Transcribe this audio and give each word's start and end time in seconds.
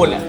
Hola, 0.00 0.22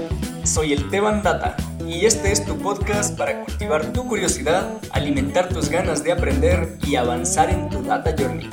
soy 0.46 0.74
el 0.74 0.90
Teban 0.90 1.22
Data 1.22 1.56
y 1.88 2.08
este 2.08 2.32
es 2.32 2.44
tu 2.44 2.58
podcast 2.58 3.16
para 3.16 3.46
cultivar 3.46 3.94
tu 3.94 4.08
curiosidad, 4.08 4.68
alimentar 4.90 5.48
tus 5.50 5.70
ganas 5.70 6.04
de 6.04 6.12
aprender 6.12 6.80
y 6.88 6.96
avanzar 6.96 7.52
en 7.52 7.70
tu 7.70 7.84
Data 7.84 8.16
Journey. 8.18 8.50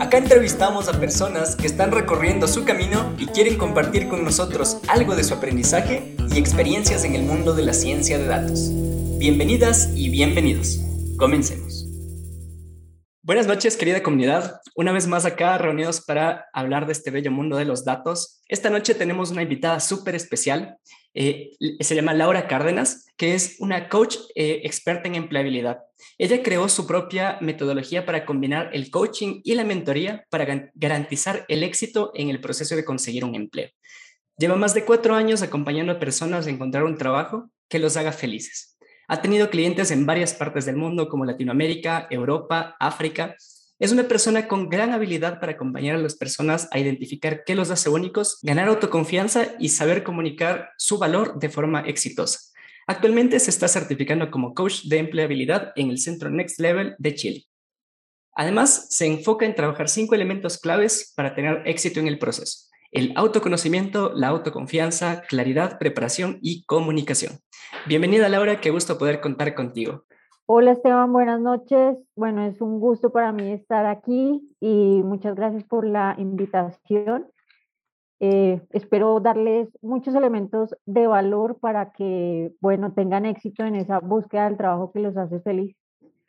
Acá 0.00 0.18
entrevistamos 0.18 0.88
a 0.88 0.98
personas 0.98 1.54
que 1.54 1.68
están 1.68 1.92
recorriendo 1.92 2.48
su 2.48 2.64
camino 2.64 3.12
y 3.18 3.26
quieren 3.26 3.56
compartir 3.56 4.08
con 4.08 4.24
nosotros 4.24 4.78
algo 4.88 5.14
de 5.14 5.22
su 5.22 5.34
aprendizaje 5.34 6.16
y 6.34 6.38
experiencias 6.40 7.04
en 7.04 7.14
el 7.14 7.22
mundo 7.22 7.54
de 7.54 7.62
la 7.62 7.72
ciencia 7.72 8.18
de 8.18 8.26
datos. 8.26 8.68
Bienvenidas 9.18 9.90
y 9.94 10.08
bienvenidos. 10.08 10.80
Comencemos. 11.18 11.81
Buenas 13.24 13.46
noches, 13.46 13.76
querida 13.76 14.02
comunidad. 14.02 14.60
Una 14.74 14.90
vez 14.90 15.06
más 15.06 15.24
acá 15.24 15.56
reunidos 15.56 16.00
para 16.00 16.46
hablar 16.52 16.86
de 16.86 16.92
este 16.92 17.12
bello 17.12 17.30
mundo 17.30 17.56
de 17.56 17.64
los 17.64 17.84
datos. 17.84 18.42
Esta 18.48 18.68
noche 18.68 18.96
tenemos 18.96 19.30
una 19.30 19.44
invitada 19.44 19.78
súper 19.78 20.16
especial. 20.16 20.76
Eh, 21.14 21.52
se 21.78 21.94
llama 21.94 22.14
Laura 22.14 22.48
Cárdenas, 22.48 23.06
que 23.16 23.36
es 23.36 23.58
una 23.60 23.88
coach 23.88 24.16
eh, 24.34 24.62
experta 24.64 25.06
en 25.06 25.14
empleabilidad. 25.14 25.78
Ella 26.18 26.42
creó 26.42 26.68
su 26.68 26.84
propia 26.84 27.38
metodología 27.40 28.04
para 28.04 28.26
combinar 28.26 28.70
el 28.72 28.90
coaching 28.90 29.40
y 29.44 29.54
la 29.54 29.62
mentoría 29.62 30.26
para 30.28 30.72
garantizar 30.74 31.44
el 31.46 31.62
éxito 31.62 32.10
en 32.16 32.28
el 32.28 32.40
proceso 32.40 32.74
de 32.74 32.84
conseguir 32.84 33.24
un 33.24 33.36
empleo. 33.36 33.68
Lleva 34.36 34.56
más 34.56 34.74
de 34.74 34.84
cuatro 34.84 35.14
años 35.14 35.42
acompañando 35.42 35.92
a 35.92 36.00
personas 36.00 36.48
a 36.48 36.50
encontrar 36.50 36.82
un 36.82 36.98
trabajo 36.98 37.52
que 37.68 37.78
los 37.78 37.96
haga 37.96 38.10
felices. 38.10 38.71
Ha 39.12 39.20
tenido 39.20 39.50
clientes 39.50 39.90
en 39.90 40.06
varias 40.06 40.32
partes 40.32 40.64
del 40.64 40.76
mundo 40.76 41.10
como 41.10 41.26
Latinoamérica, 41.26 42.06
Europa, 42.08 42.76
África. 42.80 43.36
Es 43.78 43.92
una 43.92 44.04
persona 44.04 44.48
con 44.48 44.70
gran 44.70 44.94
habilidad 44.94 45.38
para 45.38 45.52
acompañar 45.52 45.96
a 45.96 45.98
las 45.98 46.16
personas 46.16 46.66
a 46.70 46.78
identificar 46.78 47.44
qué 47.44 47.54
los 47.54 47.70
hace 47.70 47.90
únicos, 47.90 48.38
ganar 48.40 48.68
autoconfianza 48.68 49.48
y 49.58 49.68
saber 49.68 50.02
comunicar 50.02 50.70
su 50.78 50.96
valor 50.96 51.38
de 51.38 51.50
forma 51.50 51.82
exitosa. 51.82 52.38
Actualmente 52.86 53.38
se 53.38 53.50
está 53.50 53.68
certificando 53.68 54.30
como 54.30 54.54
coach 54.54 54.84
de 54.84 55.00
empleabilidad 55.00 55.72
en 55.76 55.90
el 55.90 55.98
Centro 55.98 56.30
Next 56.30 56.58
Level 56.58 56.94
de 56.96 57.14
Chile. 57.14 57.44
Además, 58.34 58.86
se 58.88 59.04
enfoca 59.04 59.44
en 59.44 59.54
trabajar 59.54 59.90
cinco 59.90 60.14
elementos 60.14 60.56
claves 60.56 61.12
para 61.14 61.34
tener 61.34 61.60
éxito 61.66 62.00
en 62.00 62.08
el 62.08 62.18
proceso. 62.18 62.70
El 62.92 63.14
autoconocimiento, 63.16 64.12
la 64.14 64.28
autoconfianza, 64.28 65.22
claridad, 65.22 65.78
preparación 65.78 66.36
y 66.42 66.62
comunicación. 66.66 67.38
Bienvenida 67.88 68.28
Laura, 68.28 68.60
qué 68.60 68.68
gusto 68.68 68.98
poder 68.98 69.22
contar 69.22 69.54
contigo. 69.54 70.04
Hola 70.44 70.72
Esteban, 70.72 71.10
buenas 71.10 71.40
noches. 71.40 71.96
Bueno, 72.14 72.44
es 72.44 72.60
un 72.60 72.80
gusto 72.80 73.10
para 73.10 73.32
mí 73.32 73.50
estar 73.50 73.86
aquí 73.86 74.46
y 74.60 75.02
muchas 75.02 75.34
gracias 75.34 75.64
por 75.64 75.86
la 75.86 76.14
invitación. 76.18 77.28
Eh, 78.20 78.60
espero 78.72 79.20
darles 79.20 79.70
muchos 79.80 80.14
elementos 80.14 80.76
de 80.84 81.06
valor 81.06 81.58
para 81.60 81.92
que, 81.92 82.52
bueno, 82.60 82.92
tengan 82.92 83.24
éxito 83.24 83.64
en 83.64 83.76
esa 83.76 84.00
búsqueda 84.00 84.44
del 84.44 84.58
trabajo 84.58 84.92
que 84.92 85.00
los 85.00 85.16
hace 85.16 85.40
feliz. 85.40 85.74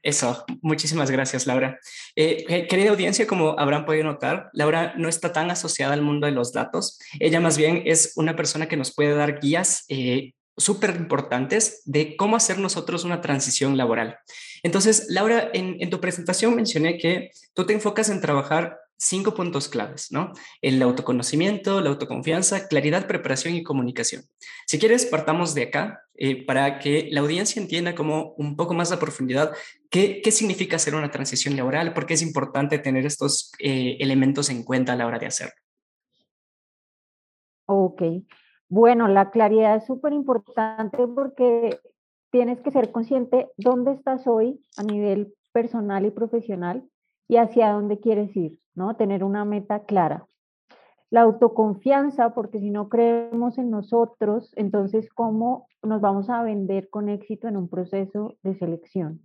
Eso, 0.03 0.43
muchísimas 0.61 1.09
gracias, 1.09 1.47
Laura. 1.47 1.79
Eh, 2.15 2.67
querida 2.67 2.91
audiencia, 2.91 3.25
como 3.25 3.57
habrán 3.57 3.85
podido 3.85 4.03
notar, 4.03 4.49
Laura 4.51 4.93
no 4.97 5.07
está 5.07 5.31
tan 5.31 5.49
asociada 5.49 5.93
al 5.93 6.01
mundo 6.01 6.27
de 6.27 6.33
los 6.33 6.51
datos. 6.51 6.99
Ella 7.19 7.39
más 7.39 7.57
bien 7.57 7.83
es 7.85 8.11
una 8.17 8.35
persona 8.35 8.67
que 8.67 8.75
nos 8.75 8.93
puede 8.93 9.15
dar 9.15 9.39
guías 9.39 9.85
eh, 9.87 10.33
súper 10.57 10.95
importantes 10.97 11.81
de 11.85 12.15
cómo 12.17 12.35
hacer 12.35 12.59
nosotros 12.59 13.05
una 13.05 13.21
transición 13.21 13.77
laboral. 13.77 14.17
Entonces, 14.61 15.07
Laura, 15.09 15.49
en, 15.53 15.89
tu 15.89 15.99
presentación 15.99 16.55
mencioné 16.55 16.97
que 16.97 17.31
tú 17.53 17.65
te 17.65 17.73
enfocas 17.73 18.09
en 18.09 18.21
trabajar 18.21 18.77
cinco 19.03 19.33
puntos 19.33 19.67
claves, 19.67 20.11
¿no? 20.11 20.31
El 20.61 20.81
autoconocimiento, 20.81 21.81
la 21.81 21.89
autoconfianza, 21.89 22.67
claridad, 22.67 23.07
preparación 23.07 23.55
y 23.55 23.63
comunicación. 23.63 24.23
Si 24.65 24.79
quieres, 24.79 25.05
partamos 25.05 25.53
de 25.53 25.63
acá 25.63 26.01
eh, 26.15 26.45
para 26.45 26.79
que 26.79 27.09
la 27.11 27.21
audiencia 27.21 27.61
entienda 27.61 27.95
como 27.95 28.33
un 28.37 28.55
poco 28.55 28.73
más 28.73 28.91
a 28.91 28.99
profundidad 28.99 29.51
qué, 29.89 30.22
qué 30.23 30.31
significa 30.31 30.78
hacer 30.78 30.95
una 30.95 31.11
transición 31.11 31.55
laboral, 31.55 31.94
por 31.94 32.05
qué 32.05 32.13
es 32.13 32.22
importante 32.22 32.79
tener 32.79 33.05
estos 33.05 33.51
eh, 33.59 33.97
elementos 34.00 34.50
en 34.50 34.63
cuenta 34.63 34.94
a 34.94 34.95
la 34.95 35.07
hora 35.07 35.19
de 35.19 35.28
hacerlo. 35.28 35.53
Ok, 37.66 38.01
bueno, 38.69 39.07
la 39.07 39.31
claridad 39.31 39.78
es 39.78 39.85
súper 39.85 40.13
importante 40.13 41.07
porque 41.07 41.79
tienes 42.31 42.59
que 42.61 42.72
ser 42.72 42.91
consciente 42.91 43.49
dónde 43.57 43.94
estás 43.94 44.28
hoy 44.28 44.59
a 44.78 44.83
nivel 44.83 45.33
personal 45.51 46.05
y 46.05 46.11
profesional 46.11 46.83
y 47.28 47.38
hacia 47.38 47.72
dónde 47.72 47.99
quieres 47.99 48.35
ir, 48.35 48.59
¿no? 48.75 48.95
Tener 48.95 49.23
una 49.23 49.45
meta 49.45 49.84
clara. 49.84 50.25
La 51.09 51.22
autoconfianza, 51.22 52.34
porque 52.34 52.59
si 52.59 52.72
no 52.72 52.89
creemos 52.89 53.57
en 53.57 53.69
nosotros, 53.69 54.51
entonces 54.56 55.09
cómo 55.13 55.67
nos 55.84 56.01
vamos 56.01 56.29
a 56.29 56.41
vender 56.41 56.89
con 56.89 57.07
éxito 57.09 57.47
en 57.47 57.57
un 57.57 57.69
proceso 57.69 58.34
de 58.41 58.56
selección. 58.56 59.22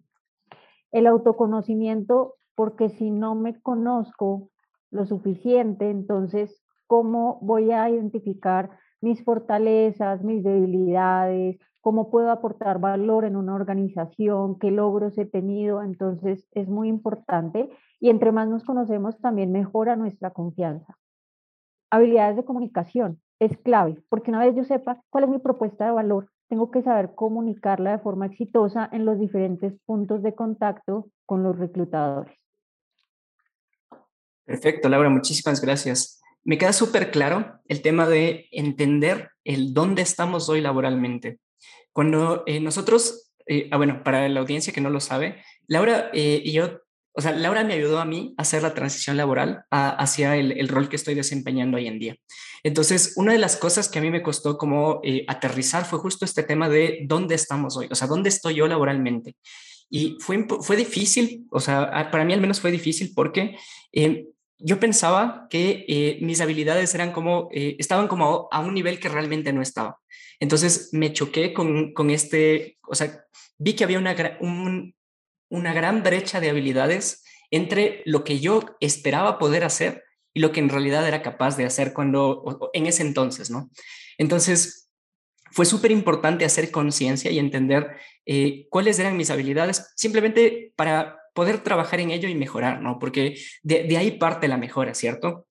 El 0.93 1.07
autoconocimiento, 1.07 2.35
porque 2.55 2.91
si 2.91 3.11
no 3.11 3.35
me 3.35 3.59
conozco 3.61 4.51
lo 4.91 5.07
suficiente, 5.07 5.91
entonces 5.91 6.63
cómo 6.87 7.39
voy 7.41 7.71
a 7.71 7.89
identificar 7.89 8.71
mis 9.01 9.25
fortalezas, 9.25 10.23
mis 10.23 10.43
debilidades, 10.43 11.59
cómo 11.89 12.11
puedo 12.11 12.31
aportar 12.31 12.81
valor 12.81 13.25
en 13.25 13.35
una 13.35 13.55
organización, 13.55 14.59
qué 14.59 14.71
logros 14.71 15.17
he 15.17 15.25
tenido. 15.25 15.83
Entonces 15.83 16.47
es 16.53 16.69
muy 16.69 16.87
importante 16.87 17.71
y 17.99 18.11
entre 18.11 18.31
más 18.31 18.47
nos 18.47 18.63
conocemos 18.63 19.19
también 19.23 19.53
mejora 19.53 19.97
nuestra 19.97 20.33
confianza. 20.33 20.99
Habilidades 21.91 22.37
de 22.37 22.45
comunicación 22.45 23.23
es 23.39 23.57
clave, 23.57 24.03
porque 24.11 24.31
una 24.31 24.45
vez 24.45 24.55
yo 24.55 24.65
sepa 24.65 25.01
cuál 25.09 25.25
es 25.25 25.31
mi 25.31 25.39
propuesta 25.39 25.87
de 25.87 25.93
valor, 25.93 26.29
tengo 26.51 26.71
que 26.71 26.83
saber 26.83 27.15
comunicarla 27.15 27.93
de 27.93 28.01
forma 28.01 28.27
exitosa 28.27 28.91
en 28.93 29.07
los 29.07 29.19
diferentes 29.19 29.73
puntos 29.87 30.23
de 30.23 30.35
contacto 30.35 31.09
con 31.25 31.43
los 31.43 31.59
reclutadores. 31.59 32.39
Perfecto, 34.45 34.91
Laura, 34.91 35.09
muchísimas 35.09 35.63
gracias 35.63 36.19
me 36.49 36.57
queda 36.57 36.73
súper 36.73 37.11
claro 37.11 37.61
el 37.67 37.83
tema 37.83 38.09
de 38.09 38.49
entender 38.53 39.33
el 39.45 39.75
dónde 39.75 40.01
estamos 40.01 40.49
hoy 40.49 40.63
laboralmente. 40.63 41.41
Cuando 41.99 42.45
eh, 42.47 42.61
nosotros, 42.61 43.33
eh, 43.45 43.69
ah, 43.73 43.77
bueno, 43.77 44.05
para 44.05 44.29
la 44.29 44.39
audiencia 44.39 44.73
que 44.73 44.81
no 44.81 44.89
lo 44.89 45.01
sabe, 45.01 45.43
Laura 45.67 46.11
eh, 46.15 46.41
y 46.45 46.53
yo, 46.53 46.83
o 47.13 47.21
sea, 47.21 47.33
Laura 47.33 47.65
me 47.65 47.75
ayudó 47.75 47.99
a 47.99 48.05
mí 48.05 48.37
a 48.39 48.43
hacer 48.43 48.63
la 48.63 48.73
transición 48.73 49.17
laboral 49.17 49.65
hacia 49.73 50.37
el, 50.37 50.53
el, 50.53 50.69
rol 50.69 50.89
que 50.89 50.95
estoy 50.95 51.17
desempeñando 51.17 51.77
hoy 51.77 51.89
en 51.89 51.99
día. 51.99 52.17
Entonces, 52.63 53.15
una 53.17 53.33
de 53.33 53.39
las 53.39 53.57
cosas 53.57 53.89
que 53.89 53.99
a 53.99 54.03
mí 54.03 54.13
me 54.13 54.23
costó 54.23 54.59
como 54.59 55.03
aterrizar 55.27 55.87
fue 55.87 55.99
justo 55.99 56.25
este 56.25 56.45
tema 56.45 56.69
de 56.69 57.01
dónde 57.05 57.35
estamos 57.35 57.77
hoy, 57.77 57.89
o 57.91 57.97
sea, 57.97 58.07
dónde 58.07 58.29
estoy 58.29 58.55
yo 58.55 58.69
laboralmente. 58.69 59.35
Y 59.91 60.19
fue, 60.21 60.47
fue 60.61 60.77
difícil, 60.77 61.49
o 61.51 61.59
sea, 61.59 62.13
para 62.13 62.25
mí 62.25 62.33
al 62.33 62.41
menos 62.41 62.61
fue 62.61 62.71
difícil 62.71 63.11
porque 63.13 63.57
yo 64.61 64.81
pensaba 64.81 65.47
que 65.49 65.85
eh, 65.89 66.19
mis 66.21 66.41
habilidades 66.41 66.95
eran 66.95 67.13
como, 67.13 67.49
eh, 67.53 67.77
estaban 67.79 68.09
como 68.09 68.49
a, 68.51 68.61
un 68.61 68.75
nivel 68.75 68.99
que 68.99 69.09
realmente 69.09 69.53
no 69.53 69.63
estaba. 69.63 69.99
Entonces 70.41 70.91
me 70.93 71.13
choqué 71.13 71.53
con, 71.53 71.93
con 71.93 72.11
este, 72.11 72.79
o 72.87 72.95
sea, 72.95 73.25
vi 73.59 73.75
que 73.75 73.85
había 73.85 73.99
una, 73.99 74.15
una 75.49 75.73
gran 75.73 76.03
brecha 76.03 76.41
de 76.41 76.51
habilidades 76.51 77.25
entre 77.51 78.03
lo 78.05 78.25
que 78.25 78.39
yo 78.41 78.77
esperaba 78.81 79.39
poder 79.39 79.65
hacer 79.65 80.05
y 80.35 80.41
lo 80.41 80.53
que 80.53 80.61
en 80.61 80.69
realidad 80.69 81.07
era 81.07 81.23
capaz 81.23 81.57
de 81.57 81.65
hacer 81.65 81.93
cuando, 81.93 82.71
en 82.73 82.87
ese 82.87 83.03
entonces, 83.03 83.51
¿no? 83.51 83.71
Entonces, 84.19 84.89
fue 85.51 85.65
súper 85.65 85.91
importante 85.91 86.45
hacer 86.45 86.71
conciencia 86.71 87.31
y 87.31 87.39
entender 87.39 87.97
eh, 88.27 88.67
cuáles 88.71 88.99
eran 88.99 89.17
mis 89.17 89.31
habilidades, 89.31 89.93
simplemente 89.97 90.73
para 90.77 91.19
poder 91.35 91.59
trabajar 91.63 92.01
en 92.01 92.11
ello 92.11 92.29
y 92.29 92.35
mejorar, 92.35 92.83
¿no? 92.83 92.99
Porque 92.99 93.37
de, 93.63 93.97
ahí 93.97 94.13
parte 94.13 94.49
la 94.49 94.57
mejora, 94.57 94.95
¿cierto? 94.95 95.47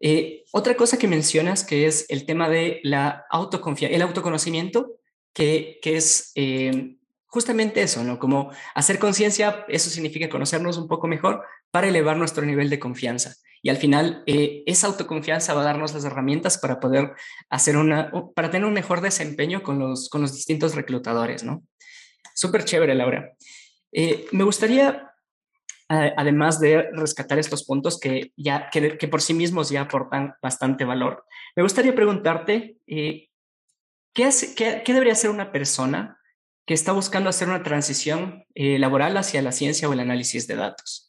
Eh, 0.00 0.44
otra 0.52 0.76
cosa 0.76 0.98
que 0.98 1.08
mencionas 1.08 1.64
que 1.64 1.86
es 1.86 2.06
el 2.08 2.24
tema 2.24 2.48
de 2.48 2.80
la 2.82 3.24
autoconfianza, 3.30 3.94
el 3.94 4.02
autoconocimiento, 4.02 4.96
que, 5.32 5.78
que 5.82 5.96
es 5.96 6.32
eh, 6.34 6.96
justamente 7.26 7.82
eso, 7.82 8.04
¿no? 8.04 8.18
Como 8.18 8.50
hacer 8.74 8.98
conciencia, 8.98 9.64
eso 9.68 9.90
significa 9.90 10.28
conocernos 10.28 10.78
un 10.78 10.88
poco 10.88 11.06
mejor 11.06 11.42
para 11.70 11.88
elevar 11.88 12.16
nuestro 12.16 12.44
nivel 12.44 12.70
de 12.70 12.78
confianza. 12.78 13.34
Y 13.60 13.70
al 13.70 13.76
final, 13.76 14.22
eh, 14.26 14.62
esa 14.66 14.86
autoconfianza 14.86 15.52
va 15.52 15.62
a 15.62 15.64
darnos 15.64 15.92
las 15.92 16.04
herramientas 16.04 16.58
para 16.58 16.78
poder 16.78 17.12
hacer 17.50 17.76
una, 17.76 18.12
para 18.34 18.50
tener 18.50 18.66
un 18.66 18.72
mejor 18.72 19.00
desempeño 19.00 19.62
con 19.62 19.80
los, 19.80 20.08
con 20.08 20.22
los 20.22 20.32
distintos 20.32 20.76
reclutadores, 20.76 21.42
¿no? 21.42 21.64
Súper 22.34 22.64
chévere, 22.64 22.94
Laura. 22.94 23.32
me 24.30 24.44
gustaría 24.44 25.07
además 25.88 26.60
de 26.60 26.90
rescatar 26.92 27.38
estos 27.38 27.64
puntos 27.64 27.98
que, 27.98 28.32
ya, 28.36 28.68
que, 28.70 29.08
por 29.08 29.22
sí 29.22 29.34
mismos 29.34 29.70
ya 29.70 29.82
aportan 29.82 30.34
bastante 30.42 30.84
valor. 30.84 31.24
Me 31.56 31.62
gustaría 31.62 31.94
preguntarte, 31.94 32.78
eh, 32.86 33.28
¿qué, 34.12 34.30
qué, 34.84 34.92
debería 34.92 35.14
hacer 35.14 35.30
una 35.30 35.50
persona 35.50 36.18
que 36.66 36.74
está 36.74 36.92
buscando 36.92 37.30
hacer 37.30 37.48
una 37.48 37.62
transición 37.62 38.44
eh, 38.54 38.78
laboral 38.78 39.16
hacia 39.16 39.40
la 39.40 39.52
ciencia 39.52 39.88
o 39.88 39.92
el 39.92 40.00
análisis 40.00 40.46
de 40.46 40.56
datos? 40.56 41.08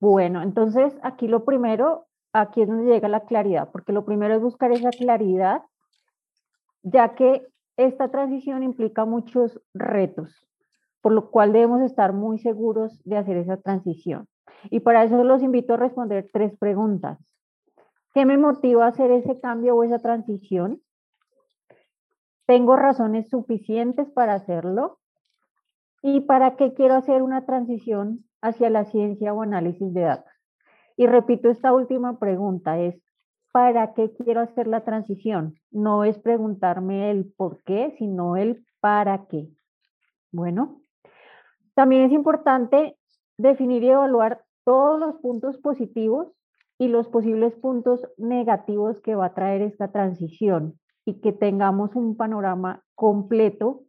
Bueno, 0.00 0.42
entonces 0.42 0.92
aquí 1.02 1.28
lo 1.28 1.44
primero, 1.44 2.08
aquí 2.32 2.62
es 2.62 2.68
donde 2.68 2.92
llega 2.92 3.08
la 3.08 3.24
claridad, 3.24 3.70
porque 3.70 3.92
lo 3.92 4.04
primero 4.04 4.34
es 4.34 4.42
buscar 4.42 4.72
esa 4.72 4.90
claridad 4.90 5.62
ya 6.84 7.14
que 7.14 7.46
esta 7.76 8.10
transición 8.10 8.62
implica 8.62 9.04
muchos 9.04 9.60
retos, 9.72 10.46
por 11.04 11.12
lo 11.12 11.30
cual 11.30 11.52
debemos 11.52 11.82
estar 11.82 12.14
muy 12.14 12.38
seguros 12.38 12.98
de 13.04 13.18
hacer 13.18 13.36
esa 13.36 13.58
transición. 13.58 14.26
Y 14.70 14.80
para 14.80 15.04
eso 15.04 15.22
los 15.22 15.42
invito 15.42 15.74
a 15.74 15.76
responder 15.76 16.30
tres 16.32 16.56
preguntas. 16.56 17.18
¿Qué 18.14 18.24
me 18.24 18.38
motiva 18.38 18.86
a 18.86 18.88
hacer 18.88 19.10
ese 19.10 19.38
cambio 19.38 19.76
o 19.76 19.84
esa 19.84 19.98
transición? 19.98 20.80
¿Tengo 22.46 22.76
razones 22.76 23.28
suficientes 23.28 24.10
para 24.12 24.32
hacerlo? 24.32 24.98
¿Y 26.00 26.20
para 26.20 26.56
qué 26.56 26.72
quiero 26.72 26.94
hacer 26.94 27.20
una 27.20 27.44
transición 27.44 28.24
hacia 28.40 28.70
la 28.70 28.86
ciencia 28.86 29.34
o 29.34 29.42
análisis 29.42 29.92
de 29.92 30.00
datos? 30.00 30.32
Y 30.96 31.06
repito 31.06 31.50
esta 31.50 31.74
última 31.74 32.18
pregunta, 32.18 32.80
es 32.80 32.98
¿para 33.52 33.92
qué 33.92 34.10
quiero 34.14 34.40
hacer 34.40 34.68
la 34.68 34.84
transición? 34.84 35.56
No 35.70 36.04
es 36.04 36.18
preguntarme 36.18 37.10
el 37.10 37.30
por 37.36 37.62
qué, 37.62 37.94
sino 37.98 38.38
el 38.38 38.64
para 38.80 39.26
qué. 39.26 39.50
Bueno, 40.32 40.80
también 41.74 42.02
es 42.02 42.12
importante 42.12 42.96
definir 43.36 43.82
y 43.82 43.90
evaluar 43.90 44.44
todos 44.64 44.98
los 44.98 45.16
puntos 45.16 45.58
positivos 45.58 46.28
y 46.78 46.88
los 46.88 47.08
posibles 47.08 47.54
puntos 47.54 48.00
negativos 48.16 49.00
que 49.00 49.14
va 49.14 49.26
a 49.26 49.34
traer 49.34 49.62
esta 49.62 49.92
transición 49.92 50.78
y 51.04 51.20
que 51.20 51.32
tengamos 51.32 51.94
un 51.94 52.16
panorama 52.16 52.82
completo 52.94 53.82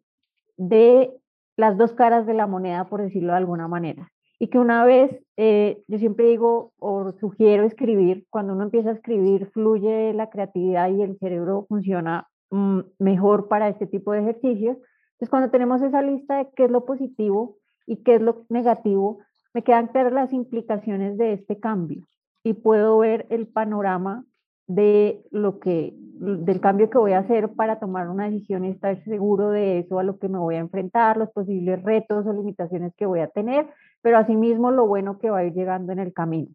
de 0.58 1.12
las 1.58 1.78
dos 1.78 1.94
caras 1.94 2.26
de 2.26 2.34
la 2.34 2.48
moneda, 2.48 2.86
por 2.90 3.02
decirlo 3.02 3.32
de 3.32 3.38
alguna 3.38 3.68
manera. 3.68 4.12
Y 4.38 4.50
que 4.50 4.60
una 4.60 4.84
vez, 4.84 5.18
eh, 5.38 5.82
yo 5.88 5.98
siempre 5.98 6.28
digo 6.28 6.74
o 6.78 7.14
sugiero 7.14 7.64
escribir, 7.64 8.26
cuando 8.30 8.54
uno 8.54 8.64
empieza 8.64 8.90
a 8.90 8.94
escribir, 8.94 9.50
fluye 9.52 10.14
la 10.14 10.30
creatividad 10.30 10.90
y 10.90 11.02
el 11.02 11.18
cerebro 11.20 11.66
funciona 11.70 12.28
mm, 12.52 12.82
mejor 13.00 13.48
para 13.48 13.70
este 13.70 13.88
tipo 13.88 14.12
de 14.12 14.20
ejercicios. 14.20 14.78
Entonces, 15.14 15.30
cuando 15.30 15.52
tenemos 15.52 15.82
esa 15.82 16.02
lista 16.02 16.38
de 16.38 16.50
qué 16.54 16.66
es 16.66 16.72
lo 16.72 16.84
positivo 16.84 17.58
y 17.86 17.98
qué 17.98 18.16
es 18.16 18.22
lo 18.22 18.46
negativo, 18.50 19.20
me 19.54 19.64
quedan 19.64 19.88
claras 19.88 20.14
las 20.14 20.34
implicaciones 20.34 21.18
de 21.18 21.34
este 21.34 21.60
cambio 21.60 22.06
y 22.44 22.54
puedo 22.54 22.98
ver 23.00 23.26
el 23.30 23.48
panorama 23.48 24.26
de 24.68 25.24
lo 25.32 25.60
que, 25.60 25.94
del 25.96 26.60
cambio 26.60 26.90
que 26.90 26.98
voy 26.98 27.14
a 27.14 27.20
hacer 27.20 27.50
para 27.50 27.80
tomar 27.80 28.10
una 28.10 28.26
decisión 28.26 28.66
y 28.66 28.70
estar 28.70 29.02
seguro 29.04 29.50
de 29.50 29.80
eso 29.80 30.00
a 30.00 30.04
lo 30.04 30.18
que 30.18 30.28
me 30.28 30.40
voy 30.40 30.56
a 30.56 30.60
enfrentar, 30.60 31.18
los 31.18 31.30
posibles 31.32 31.82
retos 31.84 32.26
o 32.26 32.34
limitaciones 32.34 32.94
que 32.96 33.06
voy 33.06 33.20
a 33.20 33.28
tener, 33.28 33.68
pero 34.02 34.18
asimismo 34.18 34.72
lo 34.72 34.88
bueno 34.88 35.20
que 35.20 35.30
va 35.30 35.40
a 35.40 35.46
ir 35.46 35.54
llegando 35.54 35.94
en 35.94 36.00
el 36.00 36.14
camino. 36.14 36.50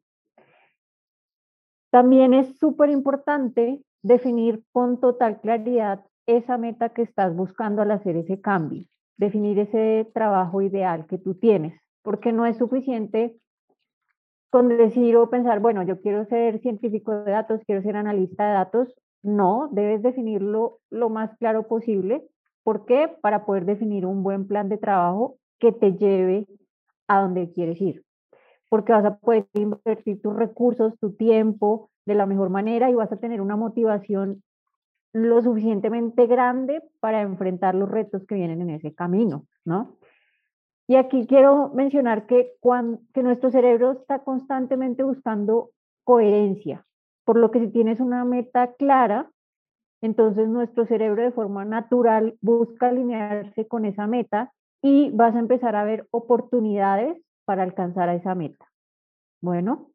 También 1.91 2.35
es 2.35 2.59
súper 2.59 2.91
importante 2.91 3.83
definir 4.03 4.63
con 4.73 5.01
total 5.01 5.41
claridad 5.41 6.05
esa 6.27 6.59
meta 6.59 6.91
que 6.91 7.03
estás 7.03 7.35
buscando 7.35 7.83
al 7.83 7.91
hacer 7.91 8.17
ese 8.17 8.41
cambio, 8.41 8.85
definir 9.21 9.59
ese 9.59 10.11
trabajo 10.15 10.63
ideal 10.63 11.07
que 11.07 11.19
tú 11.19 11.35
tienes, 11.35 11.79
porque 12.03 12.33
no 12.33 12.47
es 12.47 12.57
suficiente 12.57 13.37
con 14.49 14.69
decir 14.69 15.15
o 15.17 15.29
pensar, 15.29 15.61
bueno, 15.61 15.83
yo 15.83 16.01
quiero 16.01 16.25
ser 16.25 16.59
científico 16.61 17.13
de 17.13 17.31
datos, 17.31 17.61
quiero 17.67 17.83
ser 17.83 17.97
analista 17.97 18.49
de 18.49 18.55
datos, 18.55 18.95
no, 19.23 19.69
debes 19.73 20.03
definirlo 20.03 20.79
lo 20.89 21.11
más 21.11 21.37
claro 21.37 21.69
posible. 21.69 22.27
¿Por 22.65 22.87
qué? 22.87 23.15
Para 23.21 23.45
poder 23.45 23.67
definir 23.67 24.07
un 24.07 24.23
buen 24.23 24.49
plan 24.49 24.71
de 24.71 24.79
trabajo 24.79 25.37
que 25.59 25.71
te 25.71 25.93
lleve 25.93 26.47
a 27.07 27.21
donde 27.21 27.53
quieres 27.53 27.79
ir. 27.81 28.03
Porque 28.71 28.93
vas 28.93 29.05
a 29.05 29.19
poder 29.19 29.47
invertir 29.53 30.23
tus 30.23 30.35
recursos, 30.35 30.99
tu 30.99 31.13
tiempo 31.13 31.91
de 32.07 32.15
la 32.15 32.25
mejor 32.25 32.49
manera 32.49 32.89
y 32.89 32.95
vas 32.95 33.13
a 33.13 33.19
tener 33.19 33.43
una 33.43 33.57
motivación 33.57 34.43
lo 35.13 35.43
suficientemente 35.43 36.27
grande 36.27 36.83
para 37.01 37.23
enfrentar 37.23 37.75
los 37.75 37.91
retos 37.91 38.25
que 38.27 38.37
vienen 38.37 38.63
en 38.63 38.71
ese 38.71 38.95
camino, 38.95 39.47
¿no? 39.65 39.97
Y 40.87 40.97
aquí 40.97 41.27
quiero 41.27 41.71
mencionar 41.75 42.27
que, 42.27 42.55
cuando, 42.61 43.01
nuestro 43.15 43.51
cerebro 43.51 43.93
está 43.93 44.21
constantemente 44.21 45.03
buscando 45.03 45.71
coherencia, 46.05 46.85
por 47.25 47.37
lo 47.37 47.51
que 47.51 47.61
si 47.61 47.69
tienes 47.69 48.01
una 48.01 48.25
meta 48.25 48.73
clara, 48.75 49.31
entonces 50.03 50.49
nuestro 50.49 50.87
cerebro 50.87 51.23
de 51.23 51.31
forma 51.31 51.65
natural 51.65 52.37
busca 52.41 52.89
alinearse 52.89 53.69
con 53.69 53.85
esa 53.85 54.07
meta 54.07 54.53
y 54.83 55.11
vas 55.11 55.37
a 55.37 55.41
empezar 55.41 55.77
a 55.77 55.85
ver 55.85 56.07
oportunidades 56.11 57.23
para 57.45 57.63
alcanzar 57.63 58.09
a 58.09 58.15
esa 58.15 58.35
meta. 58.35 58.67
Bueno, 59.41 59.91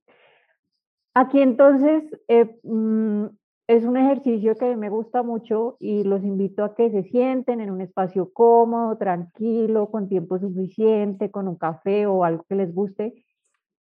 aquí 1.13 1.41
entonces 1.41 2.03
eh, 2.27 2.57
mm, 2.63 3.25
es 3.67 3.83
un 3.83 3.97
ejercicio 3.97 4.56
que 4.56 4.75
me 4.75 4.89
gusta 4.89 5.23
mucho 5.23 5.77
y 5.79 6.03
los 6.03 6.23
invito 6.23 6.63
a 6.63 6.75
que 6.75 6.91
se 6.91 7.03
sienten 7.03 7.62
en 7.62 7.71
un 7.71 7.81
espacio 7.81 8.31
cómodo, 8.31 8.97
tranquilo, 8.97 9.89
con 9.89 10.07
tiempo 10.07 10.38
suficiente, 10.38 11.31
con 11.31 11.47
un 11.47 11.56
café 11.56 12.06
o 12.06 12.23
algo 12.23 12.45
que 12.47 12.56
les 12.56 12.73
guste 12.73 13.25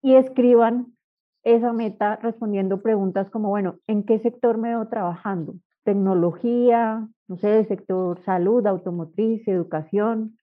y 0.02 0.16
escriban 0.16 0.96
esa 1.44 1.74
meta 1.74 2.16
respondiendo 2.18 2.82
preguntas 2.82 3.30
como, 3.30 3.50
bueno, 3.50 3.76
¿en 3.88 4.04
qué 4.04 4.20
sector 4.20 4.58
me 4.58 4.70
veo 4.70 4.88
trabajando? 4.88 5.56
Tecnología, 5.84 7.06
no 7.28 7.38
sé, 7.38 7.66
sector 7.66 8.22
salud, 8.22 8.66
automotriz, 8.66 9.46
educación. 9.50 10.38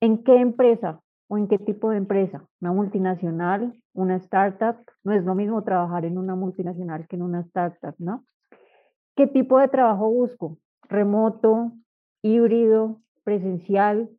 ¿En 0.00 0.22
qué 0.22 0.36
empresa 0.36 1.00
o 1.28 1.38
en 1.38 1.48
qué 1.48 1.58
tipo 1.58 1.90
de 1.90 1.96
empresa? 1.96 2.44
¿Una 2.60 2.72
multinacional? 2.72 3.74
¿Una 3.94 4.16
startup? 4.16 4.76
No 5.02 5.12
es 5.12 5.24
lo 5.24 5.34
mismo 5.34 5.64
trabajar 5.64 6.04
en 6.04 6.18
una 6.18 6.34
multinacional 6.34 7.06
que 7.08 7.16
en 7.16 7.22
una 7.22 7.40
startup, 7.40 7.94
¿no? 7.98 8.24
¿Qué 9.16 9.26
tipo 9.26 9.58
de 9.58 9.68
trabajo 9.68 10.10
busco? 10.10 10.58
¿Remoto, 10.90 11.72
híbrido, 12.20 13.00
presencial? 13.24 14.10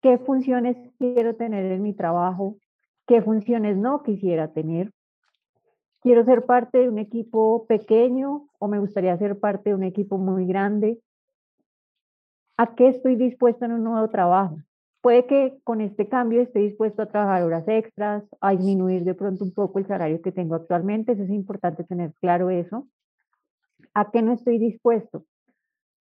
¿Qué 0.00 0.16
funciones 0.16 0.78
quiero 0.98 1.36
tener 1.36 1.70
en 1.70 1.82
mi 1.82 1.92
trabajo? 1.92 2.56
¿Qué 3.06 3.20
funciones 3.20 3.76
no 3.76 4.02
quisiera 4.02 4.54
tener? 4.54 4.92
¿Quiero 6.00 6.24
ser 6.24 6.46
parte 6.46 6.78
de 6.78 6.88
un 6.88 6.98
equipo 6.98 7.66
pequeño 7.66 8.48
o 8.58 8.66
me 8.66 8.78
gustaría 8.78 9.14
ser 9.18 9.38
parte 9.38 9.70
de 9.70 9.76
un 9.76 9.82
equipo 9.82 10.16
muy 10.16 10.46
grande? 10.46 11.02
¿A 12.56 12.74
qué 12.74 12.88
estoy 12.88 13.16
dispuesto 13.16 13.66
en 13.66 13.72
un 13.72 13.84
nuevo 13.84 14.08
trabajo? 14.08 14.56
Puede 15.02 15.26
que 15.26 15.58
con 15.64 15.82
este 15.82 16.08
cambio 16.08 16.40
esté 16.40 16.60
dispuesto 16.60 17.02
a 17.02 17.06
trabajar 17.06 17.42
horas 17.42 17.68
extras, 17.68 18.24
a 18.40 18.52
disminuir 18.52 19.04
de 19.04 19.14
pronto 19.14 19.44
un 19.44 19.52
poco 19.52 19.80
el 19.80 19.86
salario 19.86 20.22
que 20.22 20.32
tengo 20.32 20.54
actualmente. 20.54 21.12
Eso 21.12 21.24
es 21.24 21.30
importante 21.30 21.84
tener 21.84 22.14
claro 22.22 22.48
eso. 22.48 22.88
¿A 23.94 24.10
qué 24.10 24.22
no 24.22 24.32
estoy 24.32 24.58
dispuesto? 24.58 25.24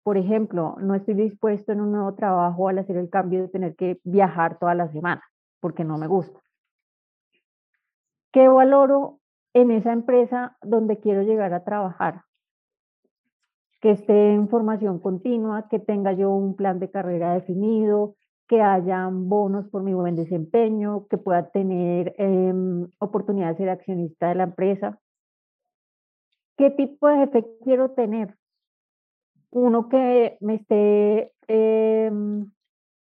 Por 0.03 0.17
ejemplo, 0.17 0.75
no 0.79 0.95
estoy 0.95 1.13
dispuesto 1.13 1.71
en 1.71 1.79
un 1.79 1.91
nuevo 1.93 2.13
trabajo 2.15 2.67
al 2.67 2.79
hacer 2.79 2.97
el 2.97 3.09
cambio 3.09 3.41
de 3.41 3.47
tener 3.47 3.75
que 3.75 3.99
viajar 4.03 4.59
toda 4.59 4.75
la 4.75 4.91
semana, 4.91 5.23
porque 5.61 5.85
no 5.85 5.97
me 5.97 6.07
gusta. 6.07 6.39
¿Qué 8.33 8.47
valoro 8.47 9.19
en 9.53 9.71
esa 9.71 9.93
empresa 9.93 10.57
donde 10.61 10.99
quiero 10.99 11.21
llegar 11.21 11.53
a 11.53 11.63
trabajar? 11.63 12.23
Que 13.79 13.91
esté 13.91 14.33
en 14.33 14.49
formación 14.49 14.99
continua, 14.99 15.67
que 15.69 15.79
tenga 15.79 16.13
yo 16.13 16.31
un 16.31 16.55
plan 16.55 16.79
de 16.79 16.89
carrera 16.89 17.33
definido, 17.33 18.15
que 18.47 18.61
hayan 18.61 19.29
bonos 19.29 19.69
por 19.69 19.83
mi 19.83 19.93
buen 19.93 20.15
desempeño, 20.15 21.07
que 21.07 21.17
pueda 21.17 21.49
tener 21.51 22.13
em, 22.17 22.87
oportunidad 22.99 23.49
de 23.49 23.57
ser 23.57 23.69
accionista 23.69 24.29
de 24.29 24.35
la 24.35 24.43
empresa. 24.43 24.99
¿Qué 26.57 26.69
tipo 26.69 27.07
de 27.07 27.17
jefe 27.17 27.45
quiero 27.63 27.91
tener? 27.91 28.35
Uno 29.49 29.89
que 29.89 30.37
me 30.39 30.55
esté 30.55 31.33
em, 31.47 32.51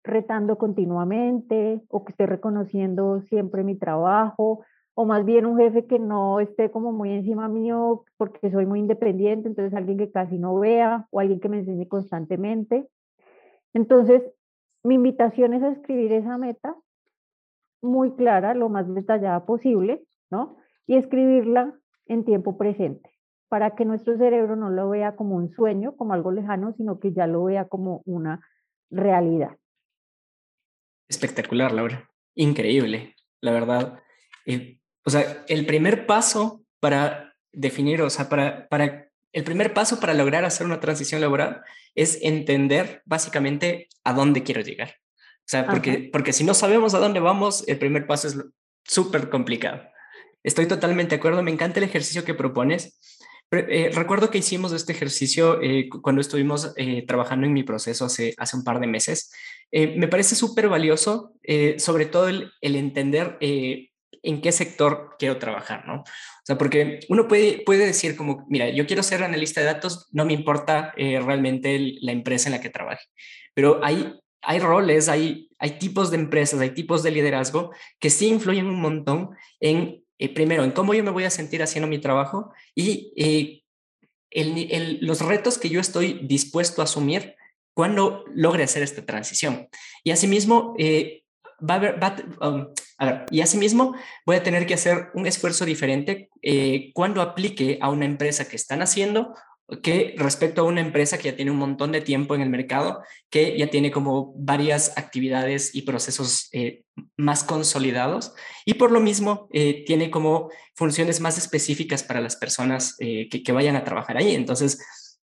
retando 0.04 0.58
continuamente 0.58 1.82
o 1.90 2.04
que 2.04 2.12
esté 2.12 2.26
reconociendo 2.26 3.22
siempre 3.22 3.64
mi 3.64 3.76
trabajo 3.76 4.66
o 4.96 5.06
más 5.06 5.24
bien 5.24 5.46
un 5.46 5.58
jefe 5.58 5.86
que 5.86 6.00
no 6.00 6.40
esté 6.40 6.72
como 6.72 6.92
muy 6.92 7.12
encima 7.12 7.48
mío 7.48 8.04
porque 8.18 8.50
soy 8.52 8.66
muy 8.66 8.80
independiente, 8.80 9.48
entonces 9.48 9.74
alguien 9.74 9.98
que 9.98 10.12
casi 10.12 10.40
no 10.40 10.56
vea 10.60 11.08
o 11.12 11.20
alguien 11.20 11.40
que 11.40 11.50
me 11.50 11.60
enseñe 11.60 11.88
constantemente. 11.88 12.90
Entonces, 13.74 14.24
mi 14.84 14.96
invitación 14.96 15.54
es 15.54 15.64
a 15.64 15.70
escribir 15.70 16.12
esa 16.14 16.38
meta 16.38 16.76
muy 17.82 18.16
clara, 18.16 18.56
lo 18.56 18.70
más 18.70 18.92
detallada 18.94 19.46
posible, 19.46 20.04
¿no? 20.32 20.58
Y 20.88 20.96
escribirla 20.96 21.80
en 22.08 22.26
tiempo 22.26 22.58
presente 22.58 23.17
para 23.50 23.76
que 23.76 23.86
nuestro 23.86 24.18
cerebro 24.18 24.56
no 24.56 24.70
lo 24.70 24.90
vea 24.90 25.16
como 25.16 25.36
un 25.36 25.54
sueño, 25.56 25.96
como 25.96 26.14
algo 26.14 26.32
lejano, 26.32 26.74
sino 26.78 27.00
que 27.00 27.14
ya 27.14 27.28
lo 27.28 27.46
vea 27.46 27.66
como 27.66 28.02
una 28.06 28.42
realidad. 28.90 29.58
Espectacular, 31.08 31.72
Laura. 31.72 32.10
Increíble, 32.36 33.16
la 33.42 33.52
verdad. 33.52 34.00
Eh, 34.46 34.80
o 35.06 35.10
sea, 35.10 35.44
el 35.48 35.66
primer 35.66 36.06
paso 36.06 36.64
para 36.80 37.34
definir, 37.54 38.02
o 38.02 38.10
sea, 38.10 38.28
para, 38.28 38.68
para, 38.68 39.10
el 39.32 39.44
primer 39.44 39.74
paso 39.74 40.00
para 40.00 40.14
lograr 40.14 40.44
hacer 40.46 40.66
una 40.66 40.80
transición 40.80 41.22
laboral 41.22 41.62
es 41.96 42.20
entender 42.22 43.02
básicamente 43.06 43.88
a 44.04 44.14
dónde 44.14 44.44
quiero 44.44 44.62
llegar. 44.62 44.96
O 45.40 45.50
sea, 45.50 45.66
porque, 45.66 46.10
porque 46.12 46.34
si 46.34 46.44
no 46.44 46.54
sabemos 46.54 46.94
a 46.94 47.00
dónde 47.00 47.22
vamos, 47.22 47.66
el 47.68 47.80
primer 47.80 48.06
paso 48.06 48.28
es 48.28 48.38
súper 48.84 49.30
complicado. 49.30 49.82
Estoy 50.44 50.68
totalmente 50.68 51.16
de 51.16 51.20
acuerdo, 51.20 51.42
me 51.42 51.52
encanta 51.52 51.80
el 51.80 51.86
ejercicio 51.86 52.26
que 52.26 52.34
propones 52.34 53.00
Eh, 53.52 53.92
recuerdo 53.94 54.30
que 54.30 54.40
hicimos 54.40 54.74
este 54.74 54.92
ejercicio 54.92 55.62
eh, 55.62 55.88
cuando 56.02 56.20
estuvimos 56.20 56.74
eh, 56.76 57.06
trabajando 57.08 57.48
en 57.48 57.54
mi 57.54 57.64
proceso 57.64 58.06
hace, 58.06 58.34
hace 58.38 58.58
un 58.58 58.64
par 58.66 58.82
de 58.82 58.88
meses. 58.88 59.32
me 59.72 60.08
parece 60.08 60.36
súper 60.36 60.70
valioso, 60.70 61.34
sobre 61.78 62.06
todo 62.06 62.30
el, 62.30 62.52
entender 62.62 63.38
en 63.40 64.42
qué 64.42 64.52
sector 64.52 65.16
quiero 65.20 65.38
trabajar, 65.38 65.86
¿no? 65.86 66.02
O 66.02 66.46
sea, 66.46 66.58
porque 66.58 67.00
uno 67.10 67.28
puede, 67.28 67.64
puede 67.66 67.86
decir 67.86 68.16
como, 68.16 68.46
mira, 68.50 68.70
yo 68.70 68.86
quiero 68.86 69.04
ser 69.04 69.24
analista 69.24 69.62
de 69.62 69.68
datos, 69.68 70.08
no 70.12 70.26
me 70.26 70.34
importa 70.34 70.94
realmente 70.96 71.96
la 72.02 72.14
empresa 72.14 72.50
en 72.50 72.54
la 72.54 72.62
que 72.62 72.70
trabaje, 72.70 73.06
pero 73.54 73.80
hay, 73.84 74.14
hay 74.42 74.60
roles, 74.60 75.10
hay, 75.10 75.50
hay 75.60 75.72
tipos 75.80 76.12
de 76.12 76.18
empresas, 76.18 76.60
hay 76.62 76.72
tipos 76.74 77.04
de 77.04 77.12
liderazgo 77.12 77.72
que 78.00 78.10
sí 78.10 78.28
influyen 78.28 78.68
un 78.68 78.82
montón 78.82 79.32
en 79.60 80.07
eh, 80.20 80.34
primero, 80.34 80.64
en 80.64 80.72
cómo 80.72 80.94
yo 80.94 81.04
me 81.04 81.12
voy 81.12 81.26
a 81.26 81.30
sentir 81.30 81.62
haciendo 81.62 81.88
mi 81.88 82.00
trabajo 82.00 82.52
y 82.74 83.14
eh, 83.16 83.64
los 85.02 85.22
retos 85.22 85.58
que 85.58 85.70
yo 85.70 85.80
estoy 85.80 86.20
dispuesto 86.24 86.82
a 86.82 86.86
asumir 86.86 87.36
cuando 87.74 88.26
logre 88.34 88.64
hacer 88.64 88.84
esta 88.84 89.06
transición. 89.06 89.70
Y 90.04 90.12
asimismo, 90.12 90.74
eh, 90.78 91.24
va 91.60 91.76
a 91.76 91.78
haber, 91.78 92.00
um, 92.42 92.68
y 93.32 93.42
asimismo 93.42 93.96
voy 94.26 94.36
a 94.36 94.44
tener 94.44 94.66
que 94.66 94.74
hacer 94.74 95.10
un 95.14 95.28
esfuerzo 95.28 95.66
diferente 95.66 96.30
cuando 96.94 97.22
aplique 97.22 97.78
a 97.82 97.90
una 97.90 98.06
empresa 98.06 98.48
que 98.48 98.56
están 98.56 98.82
haciendo 98.82 99.36
que 99.82 100.16
respecto 100.18 100.62
a 100.62 100.66
una 100.66 100.80
empresa 100.80 101.18
que 101.18 101.30
ya 101.30 101.36
tiene 101.36 101.52
un 101.52 101.58
montón 101.58 101.92
de 101.92 102.00
tiempo 102.00 102.36
en 102.36 102.42
el 102.42 102.50
mercado, 102.50 103.02
que 103.30 103.58
ya 103.58 103.68
tiene 103.68 103.92
como 103.92 104.34
varias 104.38 104.98
actividades 104.98 105.76
y 105.76 105.82
procesos 105.82 106.48
eh, 106.54 106.84
más 107.18 107.44
consolidados 107.44 108.34
y 108.66 108.76
por 108.76 108.92
lo 108.92 109.02
mismo 109.02 109.50
eh, 109.52 109.84
tiene 109.86 110.10
como 110.10 110.50
funciones 110.74 111.20
más 111.20 111.38
específicas 111.38 112.02
para 112.02 112.22
las 112.22 112.38
personas 112.38 112.96
eh, 113.00 113.28
que, 113.30 113.52
vayan 113.52 113.76
a 113.76 113.84
trabajar 113.84 114.18
ahí. 114.18 114.36
Entonces, 114.36 114.80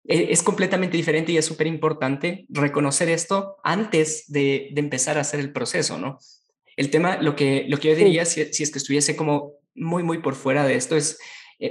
es 0.03 0.41
completamente 0.41 0.97
diferente 0.97 1.31
y 1.31 1.37
es 1.37 1.45
súper 1.45 1.67
importante 1.67 2.45
reconocer 2.49 3.09
esto 3.09 3.57
antes 3.63 4.25
de, 4.27 4.69
empezar 4.75 5.19
a 5.19 5.21
hacer 5.21 5.39
el 5.39 5.53
proceso, 5.53 5.99
¿no? 5.99 6.17
El 6.75 6.89
tema, 6.89 7.17
lo 7.17 7.35
que, 7.35 7.65
lo 7.69 7.77
que 7.77 7.89
yo 7.89 7.95
diría, 7.95 8.25
si, 8.25 8.51
si 8.51 8.63
es 8.63 8.71
que 8.71 8.79
estuviese 8.79 9.15
como 9.15 9.53
muy, 9.75 10.01
muy 10.01 10.17
por 10.17 10.33
fuera 10.33 10.65
de 10.65 10.73
esto, 10.73 10.95
es, 10.95 11.19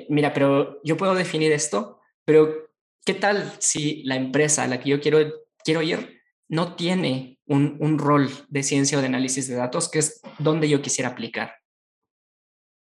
mira, 0.08 0.32
pero 0.32 0.80
yo 0.84 0.96
puedo 0.96 1.16
definir 1.16 1.50
esto, 1.50 1.99
pero, 2.24 2.70
¿qué 3.04 3.14
tal 3.14 3.52
si 3.58 4.02
la 4.04 4.16
empresa 4.16 4.64
a 4.64 4.68
la 4.68 4.80
que 4.80 4.90
yo 4.90 5.00
quiero, 5.00 5.18
quiero 5.64 5.82
ir 5.82 6.20
no 6.48 6.74
tiene 6.74 7.38
un, 7.46 7.76
un 7.80 7.98
rol 7.98 8.28
de 8.48 8.62
ciencia 8.62 8.98
o 8.98 9.00
de 9.00 9.06
análisis 9.06 9.48
de 9.48 9.54
datos, 9.54 9.88
que 9.88 10.00
es 10.00 10.20
donde 10.38 10.68
yo 10.68 10.82
quisiera 10.82 11.10
aplicar? 11.10 11.52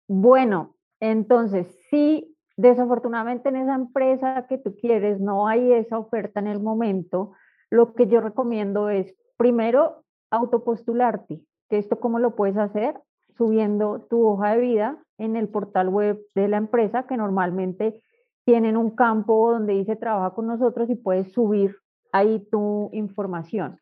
Bueno, 0.08 0.76
entonces, 0.98 1.66
si 1.88 2.36
desafortunadamente 2.56 3.48
en 3.48 3.56
esa 3.56 3.74
empresa 3.74 4.46
que 4.48 4.58
tú 4.58 4.76
quieres 4.76 5.20
no 5.20 5.48
hay 5.48 5.72
esa 5.72 5.98
oferta 5.98 6.40
en 6.40 6.46
el 6.46 6.60
momento, 6.60 7.32
lo 7.70 7.94
que 7.94 8.06
yo 8.06 8.20
recomiendo 8.20 8.90
es 8.90 9.14
primero 9.36 10.04
autopostularte, 10.30 11.40
que 11.68 11.78
esto 11.78 12.00
cómo 12.00 12.18
lo 12.18 12.34
puedes 12.34 12.56
hacer 12.56 12.94
subiendo 13.36 14.06
tu 14.10 14.26
hoja 14.26 14.54
de 14.54 14.60
vida 14.60 14.98
en 15.16 15.36
el 15.36 15.48
portal 15.48 15.88
web 15.88 16.20
de 16.34 16.48
la 16.48 16.58
empresa, 16.58 17.06
que 17.06 17.16
normalmente 17.16 18.02
tienen 18.44 18.76
un 18.76 18.90
campo 18.90 19.52
donde 19.52 19.74
dice 19.74 19.96
trabaja 19.96 20.34
con 20.34 20.46
nosotros 20.46 20.88
y 20.90 20.94
puedes 20.94 21.32
subir 21.32 21.76
ahí 22.12 22.46
tu 22.50 22.90
información. 22.92 23.78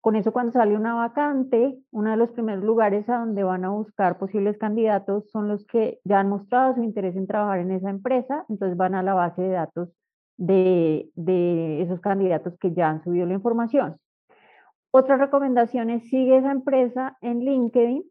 Con 0.00 0.14
eso 0.16 0.32
cuando 0.32 0.52
sale 0.52 0.76
una 0.76 0.94
vacante, 0.94 1.78
uno 1.90 2.10
de 2.10 2.16
los 2.16 2.30
primeros 2.30 2.62
lugares 2.62 3.08
a 3.08 3.18
donde 3.18 3.42
van 3.42 3.64
a 3.64 3.70
buscar 3.70 4.18
posibles 4.18 4.56
candidatos 4.56 5.28
son 5.30 5.48
los 5.48 5.66
que 5.66 6.00
ya 6.04 6.20
han 6.20 6.28
mostrado 6.28 6.74
su 6.74 6.82
interés 6.82 7.16
en 7.16 7.26
trabajar 7.26 7.58
en 7.58 7.72
esa 7.72 7.90
empresa, 7.90 8.44
entonces 8.48 8.76
van 8.76 8.94
a 8.94 9.02
la 9.02 9.14
base 9.14 9.42
de 9.42 9.50
datos 9.50 9.90
de, 10.36 11.10
esos 11.82 12.00
candidatos 12.00 12.56
que 12.58 12.72
ya 12.72 12.88
han 12.88 13.02
subido 13.02 13.26
la 13.26 13.34
información. 13.34 13.96
Otra 14.92 15.16
recomendación 15.16 15.90
es 15.90 16.08
sigue 16.08 16.38
esa 16.38 16.52
empresa 16.52 17.18
en 17.20 17.40
LinkedIn, 17.40 18.04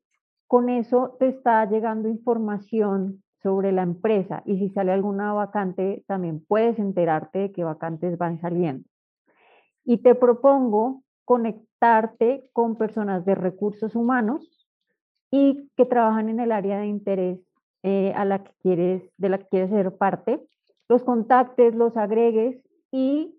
con 0.46 0.70
eso 0.70 1.16
te 1.20 1.30
está 1.30 1.66
llegando 1.66 2.10
información 2.10 3.24
sobre 3.48 3.72
la 3.72 3.84
empresa 3.84 4.44
y 4.46 4.58
si 4.58 4.68
sale 4.72 4.92
alguna 4.92 5.32
vacante, 5.32 6.04
también 6.06 6.44
puedes 6.46 6.78
enterarte 6.80 7.40
de 7.40 7.52
qué 7.54 7.64
vacantes 7.64 8.18
van 8.18 8.42
saliendo. 8.42 8.84
Y 9.86 10.00
te 10.00 10.16
propongo 10.16 11.04
conectarte 11.24 12.50
con 12.52 12.76
personas 12.76 13.24
de 13.24 13.36
recursos 13.36 13.96
humanos 13.96 14.68
y 15.32 15.72
que 15.78 15.86
trabajan 15.86 16.28
en 16.28 16.42
el 16.42 16.52
área 16.52 16.80
de 16.80 16.88
interés 16.88 17.40
eh, 17.84 18.12
a 18.18 18.26
la 18.26 18.44
que 18.44 18.52
quieres, 18.62 19.10
de 19.16 19.30
la 19.30 19.38
que 19.38 19.48
quieres 19.48 19.70
ser 19.70 19.96
parte, 19.96 20.46
los 20.90 21.06
contactes, 21.06 21.74
los 21.74 21.96
agregues 21.96 22.62
y 22.92 23.34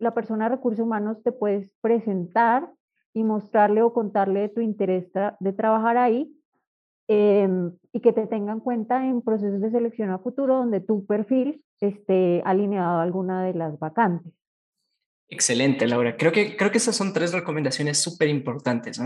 la 0.00 0.14
persona 0.14 0.48
de 0.48 0.56
recursos 0.56 0.84
humanos 0.84 1.22
te 1.22 1.30
puedes 1.30 1.70
presentar 1.80 2.72
y 3.14 3.22
mostrarle 3.22 3.82
o 3.82 3.92
contarle 3.92 4.40
de 4.40 4.48
tu 4.48 4.60
interés 4.60 5.08
de 5.38 5.52
trabajar 5.52 5.96
ahí 5.96 6.36
Em, 7.14 7.72
y 7.92 8.00
que 8.00 8.14
te 8.14 8.26
tengan 8.26 8.56
en 8.56 8.60
cuenta 8.60 9.06
en 9.06 9.20
procesos 9.20 9.60
de 9.60 9.70
selección 9.70 10.08
a 10.08 10.18
futuro 10.18 10.56
donde 10.56 10.80
tu 10.80 11.04
perfil 11.04 11.62
esté 11.78 12.40
alineado 12.46 13.00
a 13.00 13.02
alguna 13.02 13.44
de 13.44 13.52
las 13.52 13.78
vacantes. 13.78 14.32
Excelente, 15.28 15.86
Laura. 15.86 16.16
Creo 16.16 16.32
que, 16.32 16.56
creo 16.56 16.70
que 16.70 16.78
esas 16.78 16.96
son 16.96 17.12
tres 17.12 17.32
recomendaciones 17.32 17.98
súper 17.98 18.28
importantes. 18.28 18.98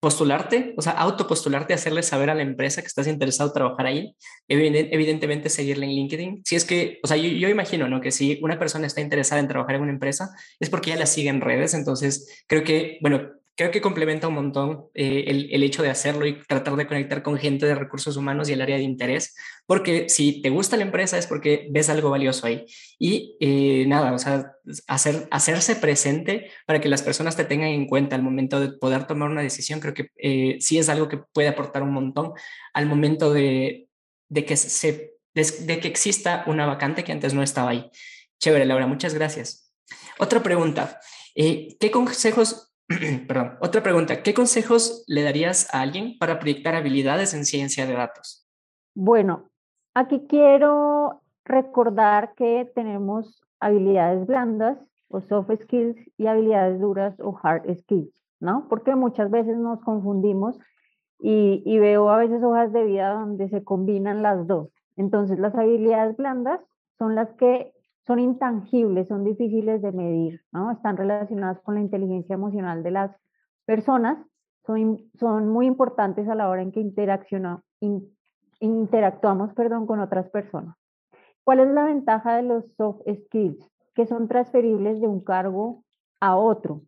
Postularte, 0.00 0.74
o 0.78 0.80
sea, 0.80 0.92
autopostularte, 0.92 1.74
hacerle 1.74 2.02
saber 2.02 2.30
a 2.30 2.34
la 2.34 2.42
empresa 2.42 2.80
que 2.80 2.86
estás 2.86 3.06
interesado 3.06 3.50
en 3.50 3.54
trabajar 3.54 3.86
ahí. 3.86 4.14
Evidentemente, 4.48 5.50
seguirle 5.50 5.84
en 5.84 5.92
LinkedIn. 5.92 6.42
Si 6.46 6.56
es 6.56 6.64
que, 6.64 6.98
o 7.02 7.06
sea, 7.06 7.18
yo, 7.18 7.28
yo, 7.28 7.48
imagino, 7.50 7.88
¿no? 7.88 8.00
Que 8.00 8.10
si 8.10 8.40
una 8.42 8.58
persona 8.58 8.86
está 8.86 9.02
interesada 9.02 9.40
en 9.40 9.48
trabajar 9.48 9.74
en 9.74 9.82
una 9.82 9.92
empresa, 9.92 10.30
es 10.58 10.70
porque 10.70 10.90
ya 10.90 10.96
la 10.96 11.06
sigue 11.06 11.28
en 11.28 11.42
redes. 11.42 11.74
Entonces, 11.74 12.44
creo 12.46 12.64
que, 12.64 12.98
bueno, 13.02 13.39
creo 13.56 13.70
que 13.70 13.80
complementa 13.80 14.28
un 14.28 14.34
montón 14.34 14.86
eh, 14.94 15.24
el, 15.26 15.62
hecho 15.62 15.82
de 15.82 15.90
hacerlo 15.90 16.26
y 16.26 16.42
tratar 16.44 16.76
de 16.76 16.86
conectar 16.86 17.22
con 17.22 17.36
gente 17.36 17.66
de 17.66 17.74
recursos 17.74 18.16
humanos 18.16 18.48
y 18.48 18.54
el 18.54 18.62
área 18.62 18.76
de 18.76 18.82
interés, 18.82 19.36
porque 19.66 20.08
si 20.08 20.40
te 20.40 20.50
gusta 20.50 20.76
la 20.76 20.84
empresa 20.84 21.18
es 21.18 21.26
porque 21.26 21.68
ves 21.70 21.90
algo 21.90 22.10
valioso 22.10 22.46
ahí. 22.46 22.64
Y 22.98 23.36
eh, 23.40 23.84
nada, 23.86 24.12
o 24.12 24.18
sea, 24.18 24.52
hacer, 24.86 25.28
hacerse 25.30 25.76
presente 25.76 26.50
para 26.66 26.80
que 26.80 26.88
las 26.88 27.02
personas 27.02 27.36
te 27.36 27.44
tengan 27.44 27.68
en 27.68 27.86
cuenta 27.86 28.16
al 28.16 28.22
momento 28.22 28.60
de 28.60 28.72
poder 28.72 29.06
tomar 29.06 29.28
una 29.28 29.42
decisión, 29.42 29.80
creo 29.80 29.94
que 29.94 30.08
eh, 30.16 30.56
sí 30.60 30.78
es 30.78 30.88
algo 30.88 31.08
que 31.08 31.18
puede 31.18 31.48
aportar 31.48 31.82
un 31.82 31.92
montón 31.92 32.32
al 32.72 32.86
momento 32.86 33.32
de, 33.32 33.88
de 34.28 34.44
que, 34.44 34.56
se, 34.56 35.16
de 35.34 35.80
que 35.80 35.88
exista 35.88 36.44
una 36.46 36.66
vacante 36.66 37.04
que 37.04 37.12
antes 37.12 37.34
no 37.34 37.42
estaba 37.42 37.70
ahí. 37.70 37.90
Chévere, 38.38 38.64
Laura, 38.64 38.86
muchas 38.86 39.12
gracias. 39.12 39.70
Otra 40.18 40.42
pregunta. 40.42 40.98
¿Qué 41.34 41.90
consejos 41.90 42.69
Perdón. 43.28 43.52
Otra 43.60 43.82
pregunta. 43.82 44.22
¿Qué 44.22 44.34
consejos 44.34 45.04
le 45.06 45.22
darías 45.22 45.72
a 45.72 45.80
alguien 45.80 46.18
para 46.18 46.38
proyectar 46.38 46.74
habilidades 46.74 47.34
en 47.34 47.44
ciencia 47.44 47.86
de 47.86 47.94
datos? 47.94 48.46
Bueno, 48.94 49.50
aquí 49.94 50.26
quiero 50.28 51.22
recordar 51.44 52.34
que 52.34 52.70
tenemos 52.74 53.42
habilidades 53.60 54.26
blandas 54.26 54.78
o 55.08 55.20
soft 55.20 55.50
skills 55.62 55.96
y 56.16 56.26
habilidades 56.26 56.80
duras 56.80 57.14
o 57.20 57.38
hard 57.42 57.62
skills, 57.78 58.10
¿no? 58.40 58.66
Porque 58.68 58.94
muchas 58.94 59.30
veces 59.30 59.56
nos 59.56 59.80
confundimos 59.82 60.58
y, 61.20 61.62
y 61.64 61.78
veo 61.78 62.10
a 62.10 62.16
veces 62.16 62.42
hojas 62.42 62.72
de 62.72 62.84
vida 62.84 63.12
donde 63.12 63.48
se 63.48 63.62
combinan 63.62 64.22
las 64.22 64.46
dos. 64.46 64.68
Entonces, 64.96 65.38
las 65.38 65.54
habilidades 65.54 66.16
blandas 66.16 66.60
son 66.98 67.14
las 67.14 67.28
que 67.34 67.72
son 68.06 68.18
intangibles, 68.18 69.08
son 69.08 69.24
difíciles 69.24 69.82
de 69.82 69.92
medir, 69.92 70.42
¿no? 70.52 70.70
Están 70.70 70.96
relacionadas 70.96 71.60
con 71.60 71.74
la 71.74 71.80
inteligencia 71.80 72.34
emocional 72.34 72.82
de 72.82 72.90
las 72.90 73.16
personas, 73.66 74.18
son, 74.66 75.10
son 75.18 75.48
muy 75.48 75.66
importantes 75.66 76.28
a 76.28 76.34
la 76.34 76.48
hora 76.48 76.62
en 76.62 76.72
que 76.72 76.80
interactuamos 78.60 79.54
perdón, 79.54 79.86
con 79.86 80.00
otras 80.00 80.28
personas. 80.30 80.76
¿Cuál 81.44 81.60
es 81.60 81.68
la 81.68 81.84
ventaja 81.84 82.36
de 82.36 82.42
los 82.42 82.64
soft 82.76 83.02
skills? 83.08 83.70
Que 83.94 84.06
son 84.06 84.28
transferibles 84.28 85.00
de 85.00 85.08
un 85.08 85.20
cargo 85.20 85.84
a 86.20 86.36
otro. 86.36 86.82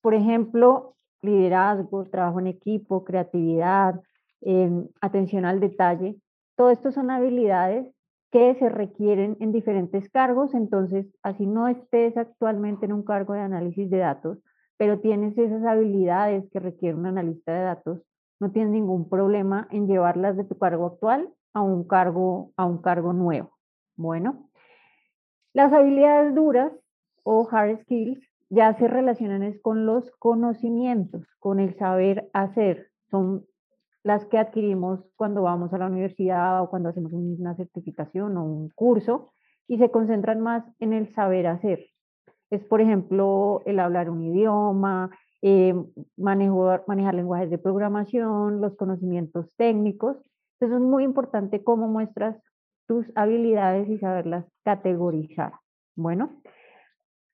Por 0.00 0.14
ejemplo, 0.14 0.96
liderazgo, 1.22 2.04
trabajo 2.04 2.40
en 2.40 2.46
equipo, 2.46 3.04
creatividad, 3.04 4.00
em, 4.40 4.88
atención 5.00 5.44
al 5.44 5.60
detalle. 5.60 6.16
Todo 6.56 6.70
esto 6.70 6.92
son 6.92 7.10
habilidades 7.10 7.95
que 8.30 8.54
se 8.56 8.68
requieren 8.68 9.36
en 9.40 9.52
diferentes 9.52 10.08
cargos, 10.10 10.54
entonces 10.54 11.06
así 11.22 11.46
no 11.46 11.68
estés 11.68 12.16
actualmente 12.16 12.86
en 12.86 12.92
un 12.92 13.04
cargo 13.04 13.34
de 13.34 13.40
análisis 13.40 13.88
de 13.90 13.98
datos, 13.98 14.38
pero 14.76 15.00
tienes 15.00 15.36
esas 15.38 15.64
habilidades 15.64 16.44
que 16.50 16.60
requiere 16.60 16.96
un 16.96 17.06
analista 17.06 17.52
de 17.52 17.62
datos, 17.62 18.02
no 18.40 18.50
tienes 18.50 18.72
ningún 18.72 19.08
problema 19.08 19.68
en 19.70 19.86
llevarlas 19.86 20.36
de 20.36 20.44
tu 20.44 20.58
cargo 20.58 20.86
actual 20.86 21.32
a 21.54 21.62
un 21.62 21.84
cargo, 21.84 22.52
a 22.56 22.66
un 22.66 22.82
cargo 22.82 23.12
nuevo. 23.12 23.52
Bueno, 23.96 24.50
las 25.54 25.72
habilidades 25.72 26.34
duras 26.34 26.72
o 27.22 27.48
hard 27.50 27.80
skills 27.82 28.20
ya 28.50 28.74
se 28.74 28.88
relacionan 28.88 29.42
es 29.42 29.60
con 29.62 29.86
los 29.86 30.10
conocimientos, 30.18 31.26
con 31.38 31.60
el 31.60 31.74
saber 31.78 32.28
hacer. 32.32 32.90
Son 33.10 33.46
las 34.06 34.24
que 34.26 34.38
adquirimos 34.38 35.00
cuando 35.16 35.42
vamos 35.42 35.72
a 35.72 35.78
la 35.78 35.86
universidad 35.86 36.62
o 36.62 36.70
cuando 36.70 36.90
hacemos 36.90 37.12
una 37.12 37.56
certificación 37.56 38.36
o 38.36 38.44
un 38.44 38.68
curso 38.68 39.32
y 39.66 39.78
se 39.78 39.90
concentran 39.90 40.40
más 40.40 40.62
en 40.78 40.92
el 40.92 41.12
saber 41.12 41.48
hacer. 41.48 41.86
Es, 42.50 42.62
por 42.62 42.80
ejemplo, 42.80 43.62
el 43.66 43.80
hablar 43.80 44.08
un 44.08 44.22
idioma, 44.22 45.10
eh, 45.42 45.74
manejar, 46.16 46.84
manejar 46.86 47.14
lenguajes 47.14 47.50
de 47.50 47.58
programación, 47.58 48.60
los 48.60 48.76
conocimientos 48.76 49.50
técnicos. 49.56 50.16
Entonces 50.60 50.80
es 50.80 50.88
muy 50.88 51.02
importante 51.02 51.64
cómo 51.64 51.88
muestras 51.88 52.40
tus 52.86 53.10
habilidades 53.16 53.88
y 53.88 53.98
saberlas 53.98 54.46
categorizar. 54.62 55.54
Bueno, 55.96 56.30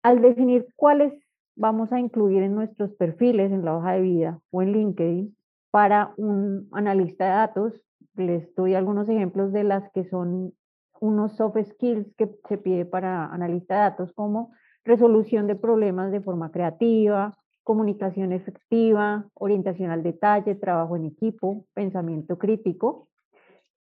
al 0.03 0.23
definir 0.23 0.69
cuáles 0.77 1.13
vamos 1.55 1.93
a 1.93 2.01
incluir 2.01 2.43
en 2.43 2.55
nuestros 2.55 2.95
perfiles 2.95 3.53
en 3.53 3.63
la 3.63 3.77
hoja 3.77 3.93
de 3.93 4.01
vida 4.01 4.41
o 4.51 4.63
en 4.63 4.73
LinkedIn 4.73 5.37
para 5.73 6.13
un 6.19 6.69
analista 6.71 7.25
de 7.25 7.31
datos, 7.31 7.83
les 8.15 8.55
doy 8.55 8.75
algunos 8.75 9.09
ejemplos 9.09 9.53
de 9.53 9.65
las 9.65 9.91
que 9.93 10.05
son 10.05 10.53
unos 11.01 11.35
soft 11.37 11.57
skills 11.65 12.15
que 12.17 12.31
se 12.47 12.59
pide 12.59 12.85
para 12.85 13.25
analista 13.33 13.75
de 13.75 13.81
datos 13.81 14.13
como 14.13 14.53
resolución 14.85 15.47
de 15.47 15.57
problemas 15.57 16.13
de 16.13 16.21
forma 16.21 16.53
creativa, 16.53 17.33
comunicación 17.65 18.33
efectiva, 18.33 19.27
orientación 19.33 19.91
al 19.91 20.03
detalle, 20.03 20.55
trabajo 20.57 20.95
en 20.97 21.07
equipo, 21.07 21.65
pensamiento 21.73 22.37
crítico, 22.37 23.09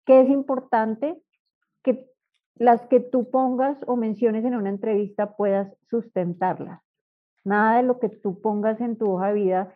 que 0.05 0.21
es 0.21 0.29
importante 0.29 1.21
que 1.83 2.07
las 2.55 2.85
que 2.87 3.01
tú 3.01 3.29
pongas 3.29 3.77
o 3.85 3.97
menciones 3.97 4.45
en 4.45 4.55
una 4.55 4.69
entrevista 4.69 5.35
puedas 5.35 5.75
sustentarlas. 5.89 6.81
Nada 7.43 7.77
de 7.77 7.83
lo 7.83 7.99
que 7.99 8.07
tú 8.07 8.39
pongas 8.39 8.79
en 8.79 8.97
tu 8.97 9.11
hoja 9.11 9.27
de 9.27 9.33
vida 9.33 9.75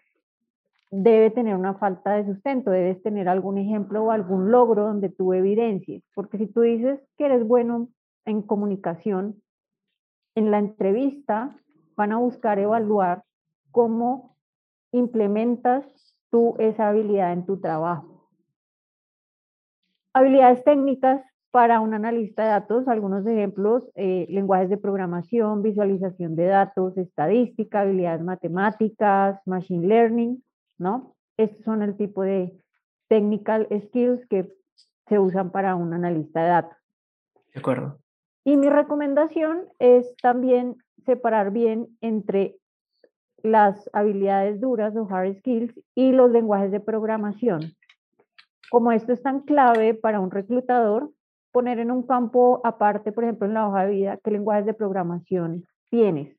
debe 1.03 1.29
tener 1.29 1.55
una 1.55 1.73
falta 1.75 2.13
de 2.13 2.25
sustento, 2.25 2.71
debes 2.71 3.01
tener 3.03 3.27
algún 3.27 3.57
ejemplo 3.57 4.03
o 4.03 4.11
algún 4.11 4.51
logro 4.51 4.83
donde 4.83 5.09
tú 5.09 5.33
evidencies, 5.33 6.03
porque 6.13 6.37
si 6.37 6.47
tú 6.47 6.61
dices 6.61 6.99
que 7.17 7.25
eres 7.25 7.45
bueno 7.45 7.89
en 8.25 8.41
comunicación, 8.41 9.41
en 10.35 10.51
la 10.51 10.59
entrevista 10.59 11.55
van 11.95 12.11
a 12.11 12.17
buscar 12.17 12.59
evaluar 12.59 13.23
cómo 13.71 14.37
implementas 14.91 15.85
tú 16.29 16.55
esa 16.59 16.89
habilidad 16.89 17.33
en 17.33 17.45
tu 17.45 17.59
trabajo. 17.59 18.29
Habilidades 20.13 20.63
técnicas 20.63 21.21
para 21.51 21.79
un 21.81 21.93
analista 21.93 22.43
de 22.43 22.49
datos, 22.49 22.87
algunos 22.87 23.25
ejemplos, 23.25 23.83
eh, 23.95 24.27
lenguajes 24.29 24.69
de 24.69 24.77
programación, 24.77 25.61
visualización 25.61 26.35
de 26.35 26.45
datos, 26.45 26.97
estadística, 26.97 27.81
habilidades 27.81 28.21
matemáticas, 28.21 29.39
machine 29.45 29.87
learning, 29.87 30.43
¿no? 30.77 31.15
Estos 31.38 31.63
son 31.63 31.82
el 31.82 31.96
tipo 31.98 32.24
de 32.24 32.58
technical 33.08 33.67
skills 33.70 34.25
que 34.27 34.51
se 35.08 35.20
usan 35.20 35.51
para 35.51 35.75
un 35.75 35.94
analista 35.94 36.41
de 36.41 36.50
datos. 36.50 36.77
De 37.53 37.60
acuerdo. 37.60 38.00
Y 38.44 38.58
mi 38.58 38.70
recomendación 38.70 39.65
es 39.79 40.15
también 40.17 40.77
separar 41.05 41.51
bien 41.51 41.88
entre 42.01 42.58
las 43.44 43.89
habilidades 43.94 44.60
duras 44.60 44.96
o 44.96 45.08
hard 45.10 45.38
skills 45.38 45.79
y 45.94 46.12
los 46.12 46.32
lenguajes 46.32 46.72
de 46.72 46.79
programación. 46.79 47.62
Como 48.70 48.91
esto 48.91 49.13
es 49.13 49.22
tan 49.22 49.41
clave 49.41 49.94
para 49.94 50.20
un 50.20 50.32
reclutador, 50.32 51.12
poner 51.51 51.79
en 51.79 51.91
un 51.91 52.03
campo 52.03 52.62
aparte, 52.63 53.12
por 53.12 53.24
ejemplo, 53.24 53.48
en 53.48 53.53
la 53.53 53.67
hoja 53.67 53.86
de 53.86 53.91
vida, 53.91 54.20
qué 54.24 54.32
lenguajes 54.32 54.65
de 54.65 54.74
programación 54.74 55.65
tienes, 55.89 56.36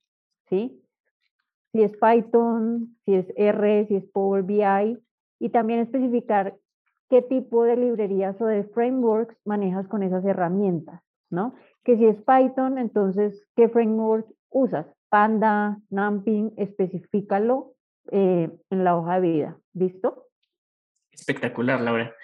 ¿sí? 0.49 0.83
Si 1.77 1.83
es 1.83 1.93
Python, 1.99 2.97
si 3.05 3.17
es 3.17 3.27
R, 3.37 3.87
si 3.87 3.97
es 3.97 4.05
Power 4.07 4.43
BI, 4.43 4.99
y 5.39 5.51
también 5.51 5.81
especificar 5.81 6.57
qué 7.11 7.21
tipo 7.21 7.65
de 7.65 7.77
librerías 7.77 8.41
o 8.41 8.47
de 8.47 8.65
frameworks 8.65 9.37
manejas 9.45 9.87
con 9.87 10.03
esas 10.03 10.25
herramientas, 10.25 11.03
¿no? 11.29 11.55
Que 11.85 11.99
si 11.99 12.07
es 12.07 12.17
Python, 12.23 12.79
entonces, 12.79 13.47
¿qué 13.57 13.69
framework 13.69 14.27
usas? 14.49 14.87
Panda, 15.11 15.79
Numping, 15.91 16.55
especifícalo 16.57 17.75
eh, 18.11 18.49
en 18.71 18.85
la 18.85 18.97
hoja 18.97 19.21
de 19.21 19.29
vida. 19.29 19.59
¿Listo? 19.75 20.29
Espectacular, 21.13 21.79
Laura. 21.83 22.15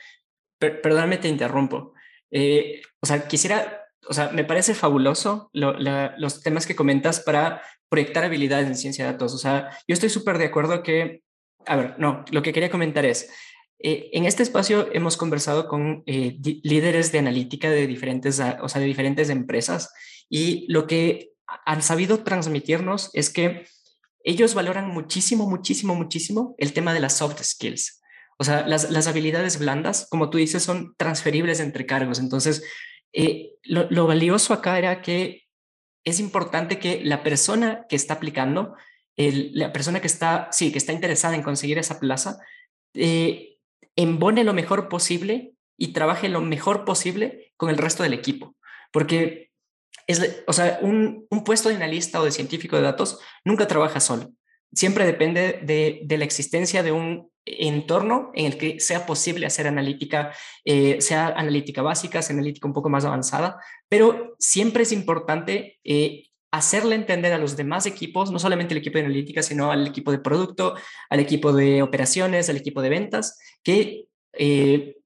perdóname, 0.58 1.18
te 1.18 1.28
interrumpo. 1.28 1.92
Eh, 2.30 2.80
o 3.02 3.06
sea, 3.06 3.28
quisiera, 3.28 3.82
o 4.08 4.14
sea, 4.14 4.28
me 4.28 4.44
parece 4.44 4.74
fabuloso 4.74 5.50
los 5.52 6.42
temas 6.42 6.66
que 6.66 6.76
comentas 6.76 7.20
para 7.20 7.62
proyectar 7.88 8.24
habilidades 8.24 8.66
en 8.66 8.76
ciencia 8.76 9.04
de 9.04 9.12
datos. 9.12 9.34
O 9.34 9.38
sea, 9.38 9.70
yo 9.86 9.94
estoy 9.94 10.08
súper 10.08 10.38
de 10.38 10.46
acuerdo 10.46 10.82
que, 10.82 11.22
a 11.66 11.76
ver, 11.76 11.94
no, 11.98 12.24
lo 12.30 12.42
que 12.42 12.52
quería 12.52 12.70
comentar 12.70 13.04
es, 13.04 13.30
eh, 13.78 14.10
en 14.12 14.24
este 14.24 14.42
espacio 14.42 14.88
hemos 14.92 15.16
conversado 15.16 15.66
con 15.66 16.02
líderes 16.06 17.12
de 17.12 17.18
analítica 17.18 17.70
de 17.70 17.86
diferentes, 17.86 18.40
o 18.60 18.68
sea, 18.68 18.80
de 18.80 18.86
diferentes 18.86 19.28
empresas 19.28 19.92
y 20.28 20.66
lo 20.72 20.86
que 20.86 21.32
han 21.66 21.82
sabido 21.82 22.22
transmitirnos 22.24 23.10
es 23.12 23.30
que 23.30 23.66
ellos 24.24 24.54
valoran 24.54 24.88
muchísimo, 24.88 25.48
muchísimo, 25.48 25.94
muchísimo 25.94 26.54
el 26.58 26.72
tema 26.72 26.94
de 26.94 27.00
las 27.00 27.16
soft 27.16 27.42
skills. 27.42 28.02
O 28.38 28.44
sea, 28.44 28.66
las, 28.66 29.06
habilidades 29.06 29.58
blandas, 29.58 30.06
como 30.10 30.30
tú 30.30 30.38
dices, 30.38 30.62
son 30.62 30.94
transferibles 30.96 31.60
entre 31.60 31.86
cargos. 31.86 32.18
Entonces, 32.18 32.64
eh, 33.12 33.54
lo, 33.64 34.06
valioso 34.06 34.54
acá 34.54 34.78
era 34.78 35.02
que 35.02 35.42
es 36.04 36.20
importante 36.20 36.78
que 36.78 37.04
la 37.04 37.22
persona 37.22 37.86
que 37.88 37.96
está 37.96 38.14
aplicando, 38.14 38.74
la 39.16 39.72
persona 39.72 40.00
que 40.00 40.06
está, 40.06 40.48
sí, 40.52 40.72
que 40.72 40.78
está 40.78 40.92
interesada 40.92 41.34
en 41.34 41.42
conseguir 41.42 41.78
esa 41.78 42.00
plaza, 42.00 42.38
eh, 42.94 43.58
embone 43.96 44.44
lo 44.44 44.52
mejor 44.52 44.88
posible 44.88 45.54
y 45.76 45.92
trabaje 45.92 46.28
lo 46.28 46.40
mejor 46.40 46.84
posible 46.84 47.52
con 47.56 47.70
el 47.70 47.78
resto 47.78 48.02
del 48.02 48.12
equipo. 48.12 48.56
Porque 48.92 49.50
es, 50.06 50.44
o 50.46 50.52
sea, 50.52 50.78
un, 50.82 51.26
puesto 51.44 51.68
de 51.68 51.76
analista 51.76 52.20
o 52.20 52.24
de 52.24 52.30
científico 52.30 52.76
de 52.76 52.82
datos 52.82 53.18
nunca 53.44 53.66
trabaja 53.66 54.00
solo. 54.00 54.32
Siempre 54.72 55.04
depende 55.04 55.60
de, 55.62 56.16
la 56.16 56.24
existencia 56.24 56.82
de 56.82 56.92
un 56.92 57.31
entorno 57.44 58.30
en 58.34 58.46
el 58.46 58.58
que 58.58 58.80
sea 58.80 59.06
posible 59.06 59.46
hacer 59.46 59.66
analítica, 59.66 60.32
eh, 60.64 61.00
sea 61.00 61.28
analítica 61.28 61.82
básica, 61.82 62.22
sea 62.22 62.34
analítica 62.34 62.68
un 62.68 62.74
poco 62.74 62.88
más 62.88 63.04
avanzada, 63.04 63.60
pero 63.88 64.36
siempre 64.38 64.84
es 64.84 64.92
importante 64.92 65.80
eh, 65.84 66.24
hacerle 66.52 66.94
entender 66.94 67.32
a 67.32 67.38
los 67.38 67.56
demás 67.56 67.86
equipos, 67.86 68.30
no 68.30 68.38
solamente 68.38 68.74
el 68.74 68.78
equipo 68.78 68.98
de 68.98 69.06
analítica, 69.06 69.42
sino 69.42 69.72
al 69.72 69.86
equipo 69.86 70.12
de 70.12 70.18
producto, 70.18 70.74
al 71.08 71.18
equipo 71.18 71.52
de 71.52 71.82
operaciones, 71.82 72.48
al 72.50 72.58
equipo 72.58 72.82
de 72.82 72.90
ventas, 72.90 73.38
que, 73.62 74.04
eh, 74.34 74.96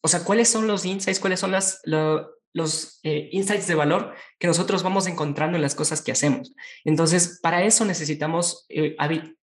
o 0.00 0.08
sea, 0.08 0.24
cuáles 0.24 0.48
son 0.48 0.66
los 0.66 0.86
insights, 0.86 1.20
cuáles 1.20 1.40
son 1.40 1.52
las, 1.52 1.82
los 1.84 3.00
eh, 3.02 3.28
insights 3.32 3.66
de 3.66 3.74
valor 3.74 4.14
que 4.38 4.46
nosotros 4.46 4.82
vamos 4.82 5.06
encontrando 5.06 5.56
en 5.56 5.62
las 5.62 5.74
cosas 5.74 6.00
que 6.00 6.12
hacemos. 6.12 6.54
Entonces, 6.84 7.38
para 7.42 7.62
eso 7.64 7.84
necesitamos 7.84 8.64
eh, 8.70 8.96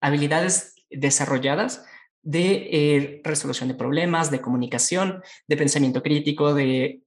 habilidades 0.01 0.75
desarrolladas 0.91 1.85
de 2.23 2.69
eh, 2.71 3.21
resolución 3.25 3.69
de 3.69 3.75
problemas, 3.75 4.31
de 4.31 4.41
comunicación, 4.41 5.23
de 5.49 5.57
pensamiento 5.57 6.03
crítico, 6.03 6.55
de 6.55 7.03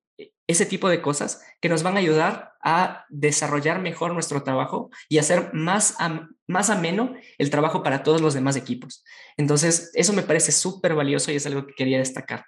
ese 0.47 0.65
tipo 0.65 0.89
de 0.89 1.01
cosas 1.01 1.41
que 1.61 1.69
nos 1.69 1.83
van 1.83 1.95
a 1.95 1.99
ayudar 1.99 2.53
a 2.63 3.05
desarrollar 3.09 3.79
mejor 3.79 4.13
nuestro 4.13 4.43
trabajo 4.43 4.89
y 5.09 5.17
hacer 5.17 5.51
más, 5.53 5.95
más 6.47 6.69
ameno 6.69 7.13
el 7.37 7.49
trabajo 7.49 7.83
para 7.83 8.03
todos 8.03 8.21
los 8.21 8.33
demás 8.33 8.55
equipos. 8.55 9.03
Entonces, 9.37 9.91
eso 9.93 10.13
me 10.13 10.23
parece 10.23 10.51
súper 10.51 10.95
valioso 10.95 11.31
y 11.31 11.35
es 11.35 11.45
algo 11.45 11.65
que 11.65 11.73
quería 11.73 11.97
destacar. 11.97 12.45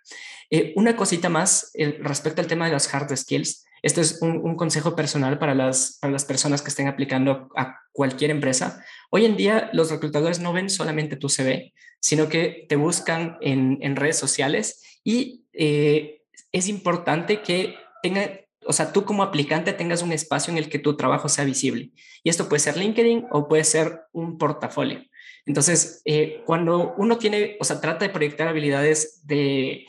Eh, 0.49 0.73
una 0.75 0.95
cosita 0.95 1.29
más 1.29 1.71
eh, 1.73 1.97
respecto 2.01 2.41
al 2.41 2.47
tema 2.47 2.65
de 2.65 2.73
las 2.73 2.93
hard 2.93 3.15
skills. 3.15 3.65
Esto 3.81 4.01
es 4.01 4.21
un, 4.21 4.55
consejo 4.55 4.95
personal 4.95 5.37
para 5.37 5.53
las, 5.53 5.97
para 6.01 6.11
las 6.11 6.25
personas 6.25 6.61
que 6.61 6.69
estén 6.69 6.87
aplicando 6.87 7.49
a 7.55 7.79
cualquier 7.91 8.31
empresa. 8.31 8.83
Hoy 9.11 9.25
en 9.25 9.37
día 9.37 9.69
los 9.73 9.91
reclutadores 9.91 10.39
no 10.39 10.53
ven 10.53 10.69
solamente 10.69 11.15
tu 11.15 11.29
CV, 11.29 11.73
sino 11.99 12.29
que 12.29 12.65
te 12.69 12.75
buscan 12.75 13.37
en, 13.41 13.95
redes 13.95 14.17
sociales 14.17 14.99
y 15.03 15.45
eh, 15.53 16.21
es 16.51 16.67
importante 16.67 17.41
que 17.41 17.75
tenga, 18.01 18.41
o 18.65 18.73
sea, 18.73 18.91
tú 18.93 19.05
como 19.05 19.23
aplicante 19.23 19.73
tengas 19.73 20.01
un 20.01 20.11
espacio 20.11 20.51
en 20.51 20.57
el 20.57 20.69
que 20.69 20.79
tu 20.79 20.95
trabajo 20.95 21.29
sea 21.29 21.45
visible. 21.45 21.91
Y 22.23 22.29
esto 22.29 22.47
puede 22.47 22.59
ser 22.59 22.77
LinkedIn 22.77 23.25
o 23.31 23.47
puede 23.47 23.63
ser 23.63 24.01
un 24.11 24.37
portafolio. 24.37 25.01
Entonces, 25.45 26.01
eh, 26.05 26.41
cuando 26.45 26.95
uno 26.97 27.17
tiene, 27.17 27.57
o 27.59 27.63
sea, 27.63 27.79
trata 27.81 28.05
de 28.05 28.13
proyectar 28.13 28.47
habilidades 28.47 29.25
de 29.25 29.85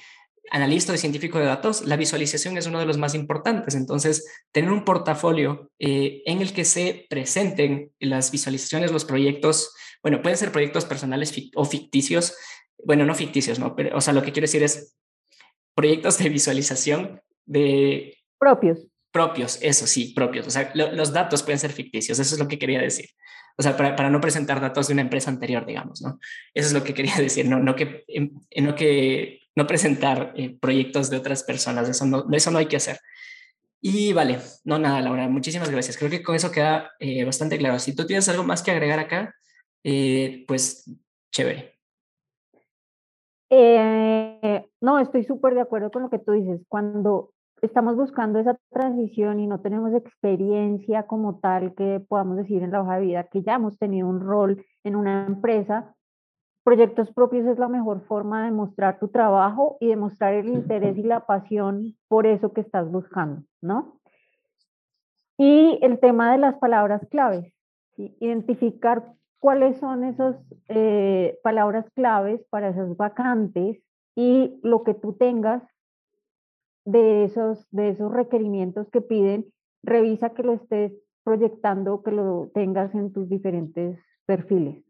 analista 0.51 0.93
de 0.93 0.99
científico 0.99 1.39
de 1.39 1.47
datos, 1.47 1.85
la 1.85 1.97
visualización 1.97 2.57
es 2.57 2.67
uno 2.67 2.79
de 2.79 2.87
los 2.87 2.99
más 2.99 3.15
importantes. 3.15 3.75
Entonces, 3.75 4.27
tener 4.53 4.71
un 4.71 4.85
portafolio 4.85 5.71
eh, 5.79 6.23
en 6.27 6.41
el 6.41 6.53
que 6.53 6.65
se 6.65 7.07
presenten 7.09 7.93
las 7.99 8.31
visualizaciones, 8.31 8.93
los 8.93 9.05
proyectos, 9.05 9.75
bueno, 10.03 10.23
pueden 10.23 10.39
ser 10.39 10.53
proyectos 10.53 10.85
personales 10.85 11.35
o 11.55 11.65
ficticios, 11.65 12.37
bueno, 12.85 13.05
no 13.05 13.15
ficticios, 13.15 13.59
¿no? 13.59 13.75
Pero, 13.75 13.97
o 13.97 14.01
sea, 14.01 14.13
lo 14.13 14.23
que 14.23 14.33
quiero 14.33 14.45
decir 14.45 14.63
es 14.63 14.97
proyectos 15.75 16.19
de 16.19 16.29
visualización 16.29 17.21
de... 17.45 18.17
Propios. 18.39 18.87
Propios, 19.13 19.59
eso 19.63 19.87
sí, 19.87 20.13
propios. 20.15 20.47
O 20.47 20.51
sea, 20.51 20.71
los 20.75 21.13
datos 21.13 21.43
pueden 21.43 21.59
ser 21.59 21.73
ficticios, 21.73 22.19
eso 22.19 22.35
es 22.35 22.39
lo 22.39 22.49
que 22.49 22.59
quería 22.59 22.81
decir. 22.81 23.09
O 23.59 23.63
sea, 23.63 23.77
para, 23.77 24.11
no 24.11 24.21
presentar 24.21 24.61
datos 24.61 24.89
de 24.89 24.93
una 24.93 25.03
empresa 25.03 25.31
anterior, 25.31 25.65
digamos, 25.65 26.03
¿no? 26.03 26.19
Eso 26.53 26.69
es 26.69 26.73
lo 26.75 26.85
que 26.85 26.93
quería 26.93 27.15
decir, 27.19 27.47
no, 27.49 27.59
no, 27.59 27.75
que, 27.75 28.05
no 28.61 28.75
que 28.75 29.46
no 29.57 29.67
presentar 29.67 30.33
eh, 30.37 30.57
proyectos 30.61 31.11
de 31.11 31.17
otras 31.17 31.43
personas, 31.43 31.89
eso 31.89 32.05
no, 32.05 32.27
eso 32.31 32.51
no 32.51 32.59
hay 32.59 32.67
que 32.67 32.77
hacer. 32.77 32.99
Y 33.81 34.13
vale, 34.13 34.39
no 34.65 34.79
nada, 34.79 35.01
Laura, 35.01 35.29
muchísimas 35.29 35.71
gracias. 35.71 35.97
Creo 35.97 36.11
que 36.11 36.23
con 36.23 36.35
eso 36.35 36.51
queda 36.51 36.91
eh, 37.01 37.25
bastante 37.25 37.59
claro. 37.59 37.79
Si 37.79 37.95
tú 37.95 38.07
tienes 38.07 38.29
algo 38.29 38.45
más 38.45 38.63
que 38.63 38.71
agregar 38.71 38.99
acá, 38.99 39.35
eh, 39.83 40.45
pues 40.47 40.91
chévere. 41.33 41.73
no, 44.81 44.99
estoy 44.99 45.25
súper 45.25 45.55
de 45.55 45.63
acuerdo 45.63 45.91
con 45.91 46.03
lo 46.03 46.11
que 46.11 46.19
tú 46.19 46.33
dices. 46.33 46.61
Cuando 46.69 47.33
estamos 47.63 47.97
buscando 47.97 48.39
esa 48.39 48.59
transición 48.71 49.41
y 49.41 49.47
no 49.47 49.61
tenemos 49.61 49.95
experiencia 49.95 51.05
como 51.05 51.39
tal 51.39 51.75
que 51.75 52.01
podamos 52.07 52.37
decir 52.37 52.63
en 52.63 52.73
la 52.73 52.83
hoja 52.83 52.97
de 52.97 53.07
vida 53.07 53.25
que 53.25 53.43
ya 53.43 53.55
hemos 53.55 53.79
tenido 53.79 54.09
un 54.09 54.21
rol 54.21 54.65
en 54.85 54.97
una 54.97 55.27
empresa, 55.27 55.96
proyectos 56.67 57.13
propios 57.13 57.47
es 57.47 57.61
la 57.61 57.69
mejor 57.69 58.01
forma 58.09 58.45
de 58.45 58.51
mostrar 58.51 58.99
tu 58.99 59.07
trabajo 59.07 59.77
y 59.79 59.87
demostrar 59.87 60.35
el 60.35 60.49
interés 60.49 60.99
y 60.99 61.05
la 61.05 61.25
pasión 61.25 61.97
por 62.09 62.27
eso 62.27 62.53
que 62.53 62.61
estás 62.61 62.91
buscando, 62.91 63.45
¿no? 63.63 64.01
Y 65.39 65.79
el 65.81 66.01
tema 66.01 66.33
de 66.33 66.39
las 66.39 66.57
palabras 66.57 67.07
claves, 67.09 67.55
identificar 67.97 69.13
cuáles 69.39 69.79
son 69.79 70.03
esas 70.03 70.35
eh, 70.67 71.39
palabras 71.45 71.89
claves 71.95 72.45
para 72.51 72.71
esas 72.71 72.97
vacantes 72.97 73.81
y 74.17 74.59
lo 74.65 74.83
que 74.83 74.95
tú 74.95 75.13
tengas 75.13 75.63
de 76.85 77.23
esos, 77.23 77.65
de 77.71 77.91
esos 77.91 78.13
requerimientos 78.13 78.91
que 78.91 79.03
piden, 79.03 79.47
revisa 79.85 80.31
que 80.31 80.43
lo 80.43 80.55
estés 80.55 80.93
proyectando, 81.23 82.03
que 82.03 82.11
lo 82.11 82.51
tengas 82.55 82.93
en 82.97 83.13
tus 83.13 83.29
diferentes 83.29 84.01
perfiles. 84.27 84.83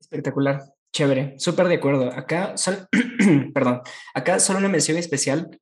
Espectacular, 0.00 0.62
chévere, 0.92 1.34
súper 1.38 1.68
de 1.68 1.76
acuerdo. 1.76 2.12
Acá, 2.12 2.54
perdón, 3.54 3.82
acá 4.14 4.40
solo 4.40 4.58
una 4.58 4.68
mención 4.68 4.96
especial. 4.96 5.58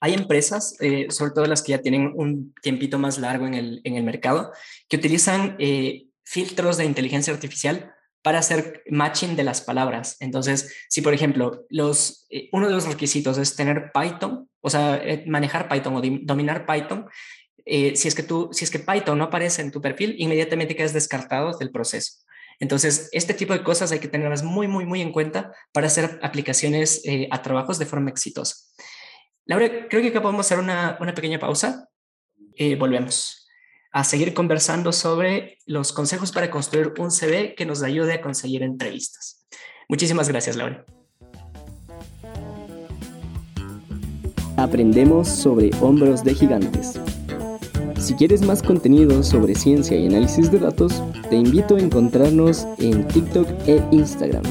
Hay 0.00 0.14
empresas, 0.14 0.76
eh, 0.80 1.06
sobre 1.10 1.32
todo 1.32 1.46
las 1.46 1.62
que 1.62 1.72
ya 1.72 1.78
tienen 1.78 2.12
un 2.14 2.54
tiempito 2.62 2.98
más 2.98 3.18
largo 3.18 3.46
en 3.46 3.54
el, 3.54 3.80
en 3.84 3.96
el 3.96 4.04
mercado, 4.04 4.52
que 4.88 4.96
utilizan 4.96 5.56
eh, 5.58 6.06
filtros 6.24 6.76
de 6.76 6.84
inteligencia 6.84 7.32
artificial 7.32 7.94
para 8.24 8.38
hacer 8.38 8.82
matching 8.88 9.36
de 9.36 9.44
las 9.44 9.60
palabras. 9.60 10.16
Entonces, 10.18 10.74
si 10.88 11.02
por 11.02 11.12
ejemplo, 11.12 11.66
los, 11.68 12.26
eh, 12.30 12.48
uno 12.52 12.66
de 12.66 12.72
los 12.72 12.86
requisitos 12.86 13.36
es 13.36 13.54
tener 13.54 13.92
Python, 13.92 14.48
o 14.62 14.70
sea, 14.70 14.96
eh, 14.96 15.24
manejar 15.26 15.68
Python 15.68 15.94
o 15.94 16.02
dominar 16.22 16.64
Python, 16.64 17.06
eh, 17.66 17.94
si, 17.96 18.08
es 18.08 18.14
que 18.14 18.22
tú, 18.22 18.48
si 18.50 18.64
es 18.64 18.70
que 18.70 18.78
Python 18.78 19.18
no 19.18 19.24
aparece 19.24 19.60
en 19.60 19.70
tu 19.70 19.82
perfil, 19.82 20.14
inmediatamente 20.18 20.74
quedas 20.74 20.94
descartado 20.94 21.56
del 21.58 21.70
proceso. 21.70 22.24
Entonces, 22.60 23.08
este 23.12 23.34
tipo 23.34 23.52
de 23.52 23.62
cosas 23.62 23.92
hay 23.92 23.98
que 23.98 24.08
tenerlas 24.08 24.42
muy, 24.42 24.68
muy, 24.68 24.84
muy 24.86 25.00
en 25.00 25.12
cuenta 25.12 25.52
para 25.72 25.86
hacer 25.86 26.18
aplicaciones 26.22 27.02
a 27.30 27.42
trabajos 27.42 27.78
de 27.78 27.86
forma 27.86 28.10
exitosa. 28.10 28.56
Laura, 29.46 29.88
creo 29.88 30.02
que 30.02 30.20
podemos 30.20 30.46
hacer 30.46 30.58
una, 30.58 30.96
una 31.00 31.14
pequeña 31.14 31.38
pausa. 31.38 31.88
volvemos 32.78 33.44
a 33.94 34.02
seguir 34.02 34.34
conversando 34.34 34.92
sobre 34.92 35.58
los 35.66 35.92
consejos 35.92 36.32
para 36.32 36.50
construir 36.50 36.92
un 36.98 37.12
CV 37.12 37.54
que 37.54 37.64
nos 37.64 37.82
ayude 37.84 38.14
a 38.14 38.20
conseguir 38.20 38.64
entrevistas. 38.64 39.46
Muchísimas 39.88 40.28
gracias, 40.28 40.56
Laura. 40.56 40.84
Aprendemos 44.56 45.28
sobre 45.28 45.70
hombros 45.80 46.24
de 46.24 46.34
gigantes. 46.34 46.94
Si 48.04 48.12
quieres 48.12 48.42
más 48.42 48.62
contenido 48.62 49.22
sobre 49.22 49.54
ciencia 49.54 49.96
y 49.96 50.06
análisis 50.06 50.50
de 50.50 50.58
datos, 50.58 51.02
te 51.30 51.36
invito 51.36 51.76
a 51.76 51.80
encontrarnos 51.80 52.66
en 52.76 53.08
TikTok 53.08 53.48
e 53.66 53.82
Instagram. 53.92 54.42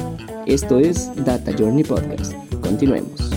Esto 0.44 0.80
es 0.80 1.08
Data 1.24 1.52
Journey 1.56 1.84
Podcast. 1.84 2.32
Continuemos. 2.60 3.30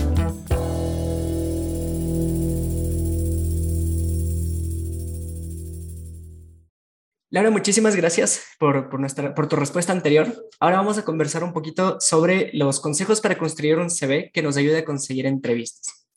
Laura, 7.30 7.52
muchísimas 7.52 7.94
gracias 7.94 8.42
por, 8.58 8.98
nuestra, 8.98 9.36
por 9.36 9.46
tu 9.46 9.54
respuesta 9.54 9.92
anterior. 9.92 10.48
Ahora 10.58 10.78
vamos 10.78 10.98
a 10.98 11.04
conversar 11.04 11.44
un 11.44 11.52
poquito 11.52 12.00
sobre 12.00 12.50
los 12.54 12.80
consejos 12.80 13.20
para 13.20 13.38
construir 13.38 13.78
un 13.78 13.88
CV 13.88 14.32
que 14.34 14.42
nos 14.42 14.56
ayude 14.56 14.78
a 14.78 14.84
conseguir 14.84 15.26
entrevistas. 15.26 16.07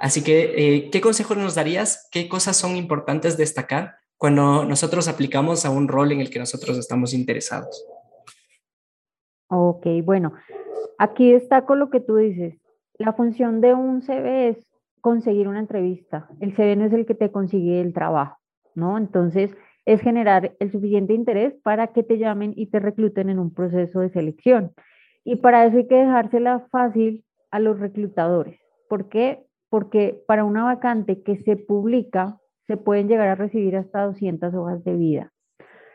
Así 0.00 0.24
que, 0.24 0.54
eh, 0.56 0.90
¿qué 0.90 1.02
consejos 1.02 1.36
nos 1.36 1.54
darías? 1.54 2.08
¿Qué 2.10 2.26
cosas 2.26 2.56
son 2.56 2.76
importantes 2.76 3.36
destacar 3.36 3.96
cuando 4.16 4.64
nosotros 4.64 5.08
aplicamos 5.08 5.66
a 5.66 5.70
un 5.70 5.88
rol 5.88 6.10
en 6.12 6.20
el 6.20 6.30
que 6.30 6.38
nosotros 6.38 6.78
estamos 6.78 7.12
interesados? 7.12 7.86
Ok, 9.48 9.86
bueno, 10.02 10.32
aquí 10.98 11.32
destaco 11.32 11.74
lo 11.74 11.90
que 11.90 12.00
tú 12.00 12.16
dices. 12.16 12.58
La 12.94 13.12
función 13.12 13.60
de 13.60 13.74
un 13.74 14.00
CV 14.00 14.48
es 14.48 14.66
conseguir 15.02 15.48
una 15.48 15.60
entrevista. 15.60 16.30
El 16.40 16.56
CV 16.56 16.76
no 16.76 16.86
es 16.86 16.92
el 16.94 17.04
que 17.04 17.14
te 17.14 17.30
consigue 17.30 17.82
el 17.82 17.92
trabajo, 17.92 18.38
¿no? 18.74 18.96
Entonces, 18.96 19.50
es 19.84 20.00
generar 20.00 20.56
el 20.60 20.72
suficiente 20.72 21.12
interés 21.12 21.52
para 21.62 21.88
que 21.88 22.02
te 22.02 22.16
llamen 22.16 22.54
y 22.56 22.66
te 22.66 22.80
recluten 22.80 23.28
en 23.28 23.38
un 23.38 23.52
proceso 23.52 24.00
de 24.00 24.08
selección. 24.08 24.72
Y 25.24 25.36
para 25.36 25.66
eso 25.66 25.76
hay 25.76 25.86
que 25.86 25.96
dejársela 25.96 26.66
fácil 26.70 27.22
a 27.50 27.58
los 27.58 27.78
reclutadores. 27.78 28.58
¿Por 28.88 29.10
qué? 29.10 29.44
Porque 29.70 30.22
para 30.26 30.44
una 30.44 30.64
vacante 30.64 31.22
que 31.22 31.38
se 31.38 31.56
publica, 31.56 32.38
se 32.66 32.76
pueden 32.76 33.08
llegar 33.08 33.28
a 33.28 33.34
recibir 33.34 33.76
hasta 33.76 34.04
200 34.04 34.52
hojas 34.54 34.84
de 34.84 34.94
vida. 34.94 35.32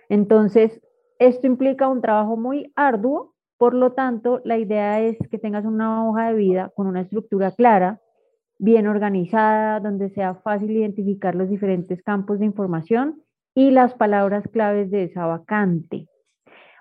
Entonces, 0.10 0.82
esto 1.20 1.48
implica 1.48 1.88
un 1.88 2.02
trabajo 2.02 2.36
muy 2.36 2.74
arduo, 2.76 3.36
por 3.58 3.74
lo 3.74 3.94
tanto, 3.94 4.42
la 4.44 4.58
idea 4.58 5.00
es 5.00 5.18
que 5.30 5.38
tengas 5.38 5.64
una 5.66 6.08
hoja 6.08 6.28
de 6.30 6.34
vida 6.34 6.72
con 6.76 6.88
una 6.88 7.02
estructura 7.02 7.52
clara, 7.52 8.02
bien 8.58 8.88
organizada, 8.88 9.80
donde 9.80 10.10
sea 10.10 10.36
fácil 10.36 10.72
identificar 10.72 11.36
los 11.36 11.50
diferentes 11.50 12.02
campos 12.04 12.40
de 12.40 12.46
información 12.46 13.22
y 13.54 13.72
las 13.72 13.94
palabras 13.94 14.44
claves 14.52 14.92
de 14.92 15.06
esa 15.06 15.26
vacante. 15.26 16.08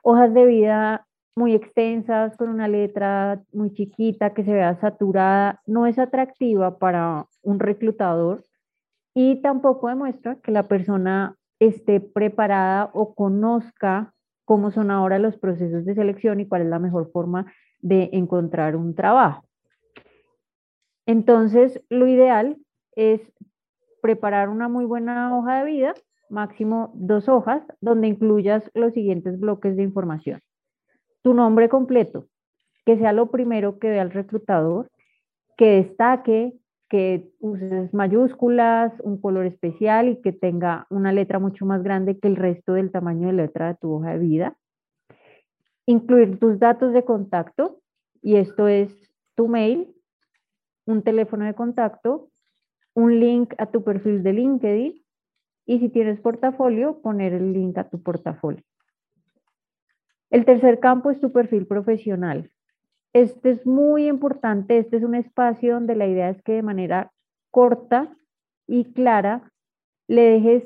Hojas 0.02 0.34
de 0.34 0.46
vida 0.46 1.06
muy 1.36 1.54
extensas, 1.54 2.36
con 2.36 2.48
una 2.48 2.68
letra 2.68 3.42
muy 3.52 3.72
chiquita, 3.72 4.34
que 4.34 4.44
se 4.44 4.52
vea 4.52 4.78
saturada, 4.80 5.60
no 5.66 5.86
es 5.86 5.98
atractiva 5.98 6.78
para 6.78 7.26
un 7.42 7.58
reclutador 7.58 8.44
y 9.14 9.42
tampoco 9.42 9.88
demuestra 9.88 10.36
que 10.36 10.52
la 10.52 10.68
persona 10.68 11.36
esté 11.58 12.00
preparada 12.00 12.90
o 12.94 13.14
conozca 13.14 14.12
cómo 14.44 14.70
son 14.70 14.90
ahora 14.90 15.18
los 15.18 15.36
procesos 15.36 15.84
de 15.84 15.94
selección 15.94 16.40
y 16.40 16.46
cuál 16.46 16.62
es 16.62 16.68
la 16.68 16.78
mejor 16.78 17.10
forma 17.10 17.52
de 17.80 18.10
encontrar 18.12 18.76
un 18.76 18.94
trabajo. 18.94 19.44
Entonces, 21.06 21.82
lo 21.90 22.06
ideal 22.06 22.56
es 22.96 23.20
preparar 24.00 24.48
una 24.48 24.68
muy 24.68 24.84
buena 24.84 25.36
hoja 25.36 25.58
de 25.58 25.64
vida 25.64 25.94
máximo 26.30 26.90
dos 26.94 27.28
hojas, 27.28 27.62
donde 27.80 28.08
incluyas 28.08 28.70
los 28.74 28.92
siguientes 28.92 29.38
bloques 29.38 29.76
de 29.76 29.82
información. 29.82 30.40
Tu 31.24 31.32
nombre 31.32 31.70
completo, 31.70 32.26
que 32.84 32.98
sea 32.98 33.14
lo 33.14 33.30
primero 33.30 33.78
que 33.78 33.88
vea 33.88 34.02
el 34.02 34.10
reclutador, 34.10 34.90
que 35.56 35.82
destaque, 35.82 36.52
que 36.90 37.32
uses 37.40 37.94
mayúsculas, 37.94 38.92
un 39.00 39.18
color 39.18 39.46
especial 39.46 40.08
y 40.08 40.20
que 40.20 40.32
tenga 40.32 40.86
una 40.90 41.12
letra 41.12 41.38
mucho 41.38 41.64
más 41.64 41.82
grande 41.82 42.18
que 42.18 42.28
el 42.28 42.36
resto 42.36 42.74
del 42.74 42.92
tamaño 42.92 43.28
de 43.28 43.32
letra 43.32 43.68
de 43.68 43.74
tu 43.76 43.90
hoja 43.90 44.12
de 44.12 44.18
vida. 44.18 44.56
Incluir 45.86 46.38
tus 46.38 46.58
datos 46.58 46.92
de 46.92 47.06
contacto, 47.06 47.80
y 48.20 48.36
esto 48.36 48.68
es 48.68 48.90
tu 49.34 49.48
mail, 49.48 49.94
un 50.84 51.00
teléfono 51.00 51.46
de 51.46 51.54
contacto, 51.54 52.28
un 52.92 53.18
link 53.18 53.54
a 53.56 53.64
tu 53.64 53.82
perfil 53.82 54.22
de 54.22 54.34
LinkedIn 54.34 55.04
y 55.64 55.78
si 55.78 55.88
tienes 55.88 56.20
portafolio, 56.20 57.00
poner 57.00 57.32
el 57.32 57.54
link 57.54 57.78
a 57.78 57.88
tu 57.88 58.02
portafolio. 58.02 58.62
El 60.34 60.44
tercer 60.44 60.80
campo 60.80 61.12
es 61.12 61.20
tu 61.20 61.30
perfil 61.30 61.64
profesional. 61.64 62.50
Este 63.12 63.50
es 63.50 63.64
muy 63.64 64.08
importante, 64.08 64.78
este 64.78 64.96
es 64.96 65.04
un 65.04 65.14
espacio 65.14 65.74
donde 65.74 65.94
la 65.94 66.08
idea 66.08 66.28
es 66.28 66.42
que 66.42 66.54
de 66.54 66.62
manera 66.62 67.12
corta 67.52 68.16
y 68.66 68.92
clara 68.94 69.52
le 70.08 70.22
dejes, 70.22 70.64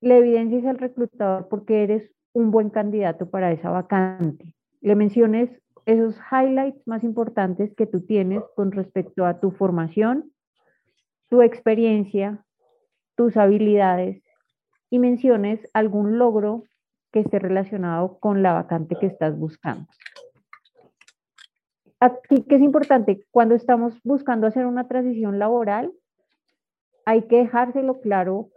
le 0.00 0.18
evidencies 0.18 0.66
al 0.66 0.78
reclutador 0.78 1.46
porque 1.48 1.84
eres 1.84 2.10
un 2.32 2.50
buen 2.50 2.70
candidato 2.70 3.30
para 3.30 3.52
esa 3.52 3.70
vacante. 3.70 4.52
Le 4.80 4.96
menciones 4.96 5.48
esos 5.86 6.18
highlights 6.32 6.84
más 6.84 7.04
importantes 7.04 7.72
que 7.76 7.86
tú 7.86 8.00
tienes 8.00 8.42
con 8.56 8.72
respecto 8.72 9.26
a 9.26 9.38
tu 9.38 9.52
formación, 9.52 10.32
tu 11.28 11.42
experiencia, 11.42 12.44
tus 13.14 13.36
habilidades 13.36 14.24
y 14.90 14.98
menciones 14.98 15.60
algún 15.72 16.18
logro 16.18 16.64
que 17.12 17.20
esté 17.20 17.38
relacionado 17.38 18.18
con 18.18 18.42
la 18.42 18.52
vacante 18.52 18.96
que 19.00 19.06
estás 19.06 19.38
buscando. 19.38 19.86
Aquí 22.00 22.44
que 22.44 22.56
es 22.56 22.62
importante, 22.62 23.26
cuando 23.30 23.54
estamos 23.54 24.00
buscando 24.04 24.46
hacer 24.46 24.66
una 24.66 24.86
transición 24.86 25.38
laboral, 25.38 25.92
hay 27.04 27.22
que 27.22 27.38
dejárselo 27.38 28.00
claro 28.00 28.50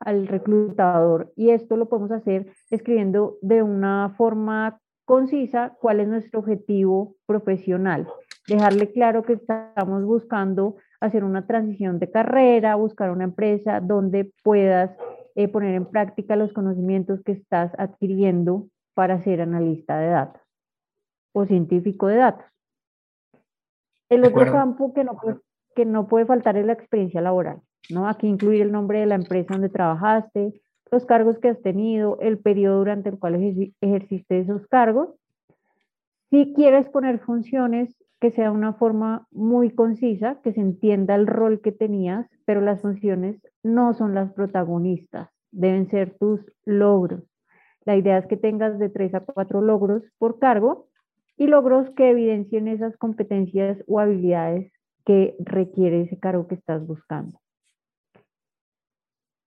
al 0.00 0.26
reclutador 0.26 1.32
y 1.36 1.50
esto 1.50 1.76
lo 1.76 1.88
podemos 1.88 2.10
hacer 2.10 2.52
escribiendo 2.70 3.36
de 3.42 3.62
una 3.62 4.14
forma 4.16 4.80
concisa 5.04 5.76
cuál 5.80 6.00
es 6.00 6.08
nuestro 6.08 6.40
objetivo 6.40 7.16
profesional. 7.26 8.08
dejarle 8.48 8.92
claro 8.92 9.22
que 9.22 9.34
estamos 9.34 10.04
buscando 10.04 10.76
hacer 11.00 11.24
una 11.24 11.46
transición 11.46 11.98
de 11.98 12.10
carrera, 12.10 12.74
buscar 12.76 13.10
una 13.10 13.24
empresa 13.24 13.80
donde 13.80 14.32
puedas 14.42 14.90
eh, 15.36 15.48
poner 15.48 15.74
en 15.74 15.86
práctica 15.86 16.34
los 16.34 16.52
conocimientos 16.52 17.22
que 17.22 17.32
estás 17.32 17.72
adquiriendo 17.78 18.68
para 18.94 19.22
ser 19.22 19.42
analista 19.42 19.98
de 19.98 20.08
datos 20.08 20.42
o 21.32 21.44
científico 21.44 22.06
de 22.06 22.16
datos. 22.16 22.46
El 24.08 24.24
otro 24.24 24.50
campo 24.50 24.94
que 24.94 25.04
no, 25.04 25.18
puede, 25.18 25.38
que 25.74 25.84
no 25.84 26.08
puede 26.08 26.24
faltar 26.24 26.56
es 26.56 26.64
la 26.64 26.72
experiencia 26.72 27.20
laboral. 27.20 27.60
¿no? 27.90 28.08
Aquí 28.08 28.26
incluir 28.26 28.62
el 28.62 28.72
nombre 28.72 29.00
de 29.00 29.06
la 29.06 29.16
empresa 29.16 29.52
donde 29.52 29.68
trabajaste, 29.68 30.60
los 30.90 31.04
cargos 31.04 31.38
que 31.38 31.48
has 31.48 31.60
tenido, 31.60 32.18
el 32.20 32.38
periodo 32.38 32.78
durante 32.78 33.10
el 33.10 33.18
cual 33.18 33.34
ejerciste 33.80 34.40
esos 34.40 34.66
cargos. 34.68 35.10
Si 36.30 36.54
quieres 36.54 36.88
poner 36.88 37.18
funciones, 37.18 37.94
que 38.20 38.30
sea 38.30 38.50
una 38.50 38.72
forma 38.74 39.26
muy 39.30 39.70
concisa, 39.70 40.40
que 40.42 40.52
se 40.52 40.60
entienda 40.60 41.14
el 41.14 41.26
rol 41.26 41.60
que 41.60 41.72
tenías, 41.72 42.26
pero 42.44 42.60
las 42.60 42.80
funciones 42.80 43.40
no 43.62 43.92
son 43.94 44.14
las 44.14 44.32
protagonistas, 44.32 45.28
deben 45.50 45.88
ser 45.90 46.16
tus 46.18 46.40
logros. 46.64 47.22
La 47.84 47.96
idea 47.96 48.18
es 48.18 48.26
que 48.26 48.36
tengas 48.36 48.78
de 48.78 48.88
tres 48.88 49.14
a 49.14 49.20
cuatro 49.20 49.60
logros 49.60 50.02
por 50.18 50.38
cargo 50.38 50.88
y 51.36 51.46
logros 51.46 51.90
que 51.90 52.10
evidencien 52.10 52.68
esas 52.68 52.96
competencias 52.96 53.78
o 53.86 54.00
habilidades 54.00 54.72
que 55.04 55.36
requiere 55.38 56.02
ese 56.02 56.18
cargo 56.18 56.48
que 56.48 56.56
estás 56.56 56.84
buscando. 56.86 57.38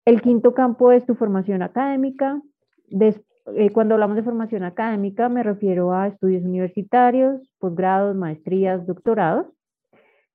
El 0.04 0.22
quinto 0.22 0.54
campo 0.54 0.92
es 0.92 1.04
tu 1.06 1.14
formación 1.14 1.62
académica. 1.62 2.40
Eh, 3.56 3.70
cuando 3.70 3.94
hablamos 3.94 4.16
de 4.16 4.22
formación 4.22 4.64
académica 4.64 5.28
me 5.28 5.42
refiero 5.42 5.92
a 5.92 6.08
estudios 6.08 6.44
universitarios, 6.44 7.40
posgrados, 7.58 8.16
maestrías, 8.16 8.86
doctorados. 8.86 9.46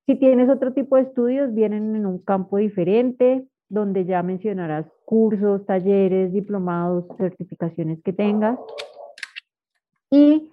Si 0.06 0.16
tienes 0.16 0.48
otro 0.48 0.72
tipo 0.72 0.96
de 0.96 1.02
estudios, 1.02 1.52
vienen 1.54 1.96
en 1.96 2.06
un 2.06 2.18
campo 2.18 2.58
diferente, 2.58 3.46
donde 3.68 4.04
ya 4.04 4.22
mencionarás 4.22 4.86
cursos, 5.04 5.66
talleres, 5.66 6.32
diplomados, 6.32 7.06
certificaciones 7.16 8.00
que 8.02 8.12
tengas. 8.12 8.58
Y 10.10 10.52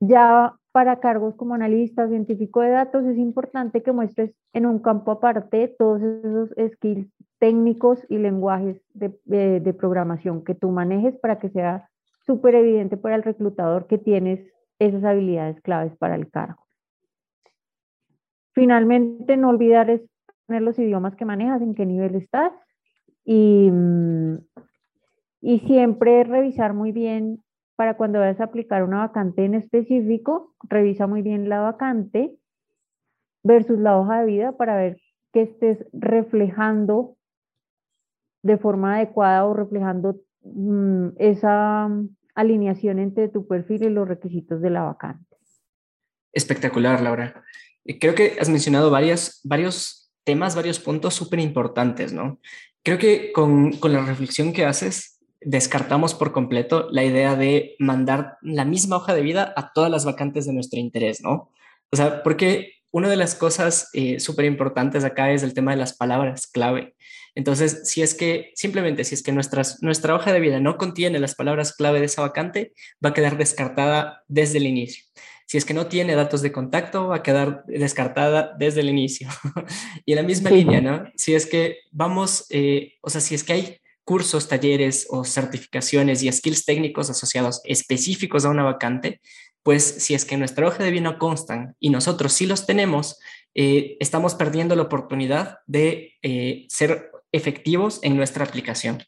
ya 0.00 0.56
para 0.72 1.00
cargos 1.00 1.34
como 1.36 1.54
analista 1.54 2.08
científico 2.08 2.62
de 2.62 2.70
datos 2.70 3.04
es 3.04 3.18
importante 3.18 3.82
que 3.82 3.92
muestres 3.92 4.34
en 4.54 4.64
un 4.64 4.78
campo 4.78 5.12
aparte 5.12 5.68
todos 5.78 6.02
esos 6.02 6.50
skills 6.72 7.06
técnicos 7.38 8.04
y 8.08 8.18
lenguajes 8.18 8.80
de, 8.94 9.74
programación 9.78 10.44
que 10.44 10.54
tú 10.54 10.70
manejes 10.70 11.16
para 11.18 11.38
que 11.38 11.50
sea 11.50 11.90
súper 12.24 12.54
evidente 12.54 12.96
para 12.96 13.16
el 13.16 13.22
reclutador 13.22 13.86
que 13.86 13.98
tienes 13.98 14.40
esas 14.78 15.04
habilidades 15.04 15.60
claves 15.60 15.94
para 15.96 16.14
el 16.14 16.30
cargo. 16.30 16.66
Finalmente, 18.52 19.36
no 19.36 19.50
olvidar 19.50 19.90
es 19.90 20.02
poner 20.46 20.62
los 20.62 20.78
idiomas 20.78 21.16
que 21.16 21.24
manejas, 21.24 21.60
en 21.62 21.74
qué 21.74 21.84
nivel 21.84 22.14
estás 22.14 22.52
y, 23.24 23.70
mm, 23.70 24.38
y 25.40 25.58
siempre 25.60 26.24
revisar 26.24 26.74
muy 26.74 26.92
bien 26.92 27.42
para 27.76 27.96
cuando 27.96 28.18
vayas 28.18 28.40
a 28.40 28.44
aplicar 28.44 28.82
una 28.84 28.98
vacante 28.98 29.44
en 29.44 29.54
específico, 29.54 30.54
revisa 30.62 31.06
muy 31.06 31.22
bien 31.22 31.48
la 31.48 31.60
vacante 31.60 32.34
versus 33.42 33.78
la 33.78 33.98
hoja 33.98 34.20
de 34.20 34.26
vida 34.26 34.56
para 34.56 34.76
ver 34.76 35.00
que 35.32 35.42
estés 35.42 35.84
reflejando 35.92 37.16
de 38.42 38.58
forma 38.58 38.96
adecuada 38.96 39.46
o 39.46 39.54
reflejando 39.54 40.20
mm, 40.42 41.08
esa 41.18 41.88
alineación 42.34 42.98
entre 42.98 43.28
tu 43.28 43.46
perfil 43.46 43.84
y 43.84 43.88
los 43.88 44.08
requisitos 44.08 44.60
de 44.60 44.70
la 44.70 44.82
vacante. 44.82 45.36
Espectacular, 46.32 47.00
Laura. 47.00 47.44
Creo 48.00 48.14
que 48.14 48.36
has 48.40 48.48
mencionado 48.48 48.90
varias, 48.90 49.40
varios 49.44 50.12
temas, 50.24 50.54
varios 50.54 50.78
puntos 50.78 51.14
súper 51.14 51.40
importantes, 51.40 52.12
¿no? 52.12 52.38
Creo 52.82 52.98
que 52.98 53.32
con, 53.32 53.72
con 53.72 53.92
la 53.92 54.04
reflexión 54.04 54.52
que 54.52 54.64
haces, 54.64 55.11
descartamos 55.44 56.14
por 56.14 56.32
completo 56.32 56.88
la 56.90 57.04
idea 57.04 57.36
de 57.36 57.76
mandar 57.78 58.38
la 58.42 58.64
misma 58.64 58.96
hoja 58.96 59.14
de 59.14 59.22
vida 59.22 59.52
a 59.56 59.72
todas 59.72 59.90
las 59.90 60.04
vacantes 60.04 60.46
de 60.46 60.52
nuestro 60.52 60.78
interés, 60.78 61.20
¿no? 61.22 61.50
O 61.90 61.96
sea, 61.96 62.22
porque 62.22 62.74
una 62.90 63.08
de 63.08 63.16
las 63.16 63.34
cosas 63.34 63.88
eh, 63.94 64.20
súper 64.20 64.44
importantes 64.44 65.04
acá 65.04 65.32
es 65.32 65.42
el 65.42 65.54
tema 65.54 65.72
de 65.72 65.78
las 65.78 65.94
palabras 65.94 66.46
clave. 66.46 66.94
Entonces, 67.34 67.80
si 67.84 68.02
es 68.02 68.14
que 68.14 68.52
simplemente, 68.54 69.04
si 69.04 69.14
es 69.14 69.22
que 69.22 69.32
nuestras, 69.32 69.82
nuestra 69.82 70.14
hoja 70.14 70.32
de 70.32 70.40
vida 70.40 70.60
no 70.60 70.76
contiene 70.76 71.18
las 71.18 71.34
palabras 71.34 71.74
clave 71.74 72.00
de 72.00 72.06
esa 72.06 72.20
vacante, 72.22 72.72
va 73.04 73.10
a 73.10 73.14
quedar 73.14 73.38
descartada 73.38 74.22
desde 74.28 74.58
el 74.58 74.66
inicio. 74.66 75.04
Si 75.46 75.56
es 75.56 75.64
que 75.64 75.74
no 75.74 75.86
tiene 75.86 76.14
datos 76.14 76.42
de 76.42 76.52
contacto, 76.52 77.08
va 77.08 77.16
a 77.16 77.22
quedar 77.22 77.64
descartada 77.66 78.54
desde 78.58 78.80
el 78.80 78.90
inicio. 78.90 79.28
y 80.06 80.12
en 80.12 80.16
la 80.16 80.22
misma 80.22 80.50
línea, 80.50 80.80
¿no? 80.80 81.04
Si 81.16 81.34
es 81.34 81.46
que 81.46 81.78
vamos, 81.90 82.46
eh, 82.50 82.94
o 83.00 83.10
sea, 83.10 83.20
si 83.20 83.34
es 83.34 83.44
que 83.44 83.52
hay 83.52 83.81
cursos, 84.04 84.48
talleres 84.48 85.06
o 85.10 85.24
certificaciones 85.24 86.22
y 86.22 86.32
skills 86.32 86.64
técnicos 86.64 87.10
asociados 87.10 87.60
específicos 87.64 88.44
a 88.44 88.50
una 88.50 88.62
vacante, 88.62 89.20
pues 89.62 89.82
si 89.82 90.14
es 90.14 90.24
que 90.24 90.36
nuestra 90.36 90.66
hoja 90.66 90.82
de 90.82 90.90
vida 90.90 91.02
no 91.02 91.18
constan 91.18 91.76
y 91.78 91.90
nosotros 91.90 92.32
sí 92.32 92.46
los 92.46 92.66
tenemos, 92.66 93.18
eh, 93.54 93.96
estamos 94.00 94.34
perdiendo 94.34 94.74
la 94.74 94.82
oportunidad 94.82 95.58
de 95.66 96.14
eh, 96.22 96.66
ser 96.68 97.10
efectivos 97.32 98.00
en 98.02 98.16
nuestra 98.16 98.44
aplicación. 98.44 99.04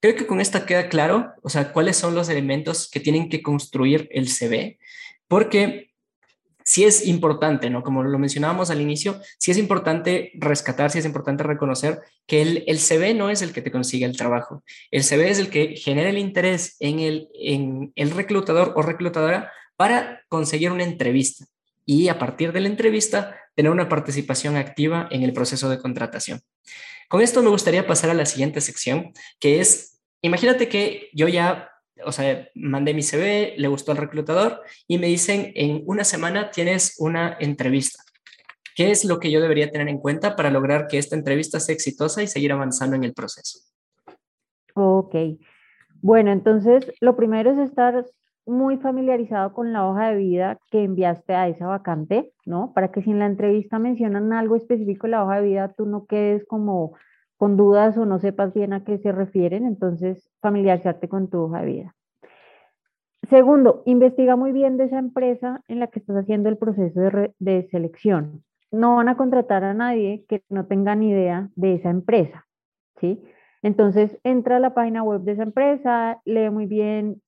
Creo 0.00 0.16
que 0.16 0.26
con 0.26 0.40
esto 0.40 0.66
queda 0.66 0.88
claro, 0.88 1.32
o 1.42 1.48
sea, 1.48 1.72
cuáles 1.72 1.96
son 1.96 2.14
los 2.14 2.28
elementos 2.28 2.90
que 2.90 3.00
tienen 3.00 3.28
que 3.28 3.42
construir 3.42 4.08
el 4.12 4.28
CV, 4.28 4.78
porque 5.28 5.85
sí 6.66 6.84
es 6.84 7.06
importante, 7.06 7.70
¿no? 7.70 7.84
Como 7.84 8.02
lo 8.02 8.18
mencionábamos 8.18 8.70
al 8.70 8.80
inicio, 8.80 9.20
sí 9.38 9.52
es 9.52 9.56
importante 9.56 10.32
rescatar, 10.34 10.90
sí 10.90 10.98
es 10.98 11.04
importante 11.04 11.44
reconocer 11.44 12.00
que 12.26 12.42
el, 12.42 12.64
el 12.66 12.80
CV 12.80 13.14
no 13.14 13.30
es 13.30 13.40
el 13.40 13.52
que 13.52 13.62
te 13.62 13.70
consigue 13.70 14.04
el 14.04 14.16
trabajo. 14.16 14.64
El 14.90 15.04
CV 15.04 15.30
es 15.30 15.38
el 15.38 15.48
que 15.48 15.76
genera 15.76 16.10
el 16.10 16.18
interés 16.18 16.76
en 16.80 16.98
el, 16.98 17.28
en 17.34 17.92
el 17.94 18.10
reclutador 18.10 18.72
o 18.74 18.82
reclutadora 18.82 19.52
para 19.76 20.22
conseguir 20.28 20.72
una 20.72 20.82
entrevista 20.82 21.46
y 21.84 22.08
a 22.08 22.18
partir 22.18 22.52
de 22.52 22.60
la 22.60 22.68
entrevista 22.68 23.38
tener 23.54 23.70
una 23.70 23.88
participación 23.88 24.56
activa 24.56 25.06
en 25.12 25.22
el 25.22 25.32
proceso 25.32 25.70
de 25.70 25.78
contratación. 25.78 26.40
Con 27.08 27.22
esto 27.22 27.44
me 27.44 27.50
gustaría 27.50 27.86
pasar 27.86 28.10
a 28.10 28.14
la 28.14 28.26
siguiente 28.26 28.60
sección, 28.60 29.12
que 29.38 29.60
es, 29.60 30.00
imagínate 30.20 30.68
que 30.68 31.10
yo 31.12 31.28
ya 31.28 31.70
o 32.06 32.12
sea, 32.12 32.48
mandé 32.54 32.94
mi 32.94 33.02
CV, 33.02 33.54
le 33.58 33.68
gustó 33.68 33.92
al 33.92 33.98
reclutador 33.98 34.62
y 34.86 34.98
me 34.98 35.08
dicen, 35.08 35.52
en 35.54 35.82
una 35.86 36.04
semana 36.04 36.50
tienes 36.50 36.94
una 36.98 37.36
entrevista. 37.40 38.02
¿Qué 38.76 38.90
es 38.90 39.04
lo 39.04 39.18
que 39.18 39.30
yo 39.30 39.40
debería 39.40 39.70
tener 39.70 39.88
en 39.88 39.98
cuenta 39.98 40.36
para 40.36 40.50
lograr 40.50 40.86
que 40.86 40.98
esta 40.98 41.16
entrevista 41.16 41.60
sea 41.60 41.74
exitosa 41.74 42.22
y 42.22 42.26
seguir 42.26 42.52
avanzando 42.52 42.94
en 42.94 43.04
el 43.04 43.14
proceso? 43.14 43.58
Ok. 44.74 45.14
Bueno, 46.02 46.30
entonces 46.30 46.92
lo 47.00 47.16
primero 47.16 47.50
es 47.50 47.58
estar 47.58 48.04
muy 48.44 48.76
familiarizado 48.76 49.52
con 49.52 49.72
la 49.72 49.88
hoja 49.88 50.10
de 50.10 50.16
vida 50.16 50.58
que 50.70 50.84
enviaste 50.84 51.34
a 51.34 51.48
esa 51.48 51.66
vacante, 51.66 52.32
¿no? 52.44 52.72
Para 52.74 52.92
que 52.92 53.02
si 53.02 53.10
en 53.10 53.18
la 53.18 53.26
entrevista 53.26 53.78
mencionan 53.78 54.32
algo 54.32 54.54
específico 54.54 55.06
en 55.06 55.12
la 55.12 55.24
hoja 55.24 55.40
de 55.40 55.48
vida, 55.48 55.74
tú 55.76 55.86
no 55.86 56.06
quedes 56.06 56.44
como 56.46 56.94
con 57.36 57.56
dudas 57.56 57.98
o 57.98 58.06
no 58.06 58.18
sepas 58.18 58.54
bien 58.54 58.72
a 58.72 58.84
qué 58.84 58.98
se 58.98 59.10
refieren, 59.10 59.66
entonces 59.66 60.30
familiarizarte 60.40 61.08
con 61.08 61.28
tu 61.28 61.40
hoja 61.40 61.60
de 61.60 61.66
vida. 61.66 61.95
Segundo, 63.28 63.82
investiga 63.86 64.36
muy 64.36 64.52
bien 64.52 64.76
de 64.76 64.84
esa 64.84 64.98
empresa 64.98 65.62
en 65.68 65.80
la 65.80 65.88
que 65.88 65.98
estás 65.98 66.16
haciendo 66.16 66.48
el 66.48 66.58
proceso 66.58 67.00
de, 67.38 67.68
selección. 67.70 68.44
No 68.70 68.96
van 68.96 69.08
a 69.08 69.16
contratar 69.16 69.64
a 69.64 69.74
nadie 69.74 70.24
que 70.28 70.42
no 70.48 70.66
tenga 70.66 70.94
ni 70.94 71.10
idea 71.10 71.50
de 71.56 71.74
esa 71.74 71.90
empresa, 71.90 72.46
¿sí? 73.00 73.20
Entonces, 73.62 74.18
entra 74.22 74.56
a 74.56 74.60
la 74.60 74.74
página 74.74 75.02
web 75.02 75.22
de 75.22 75.32
esa 75.32 75.42
empresa, 75.42 76.20
lee 76.24 76.50
muy 76.50 76.66
bien 76.66 77.20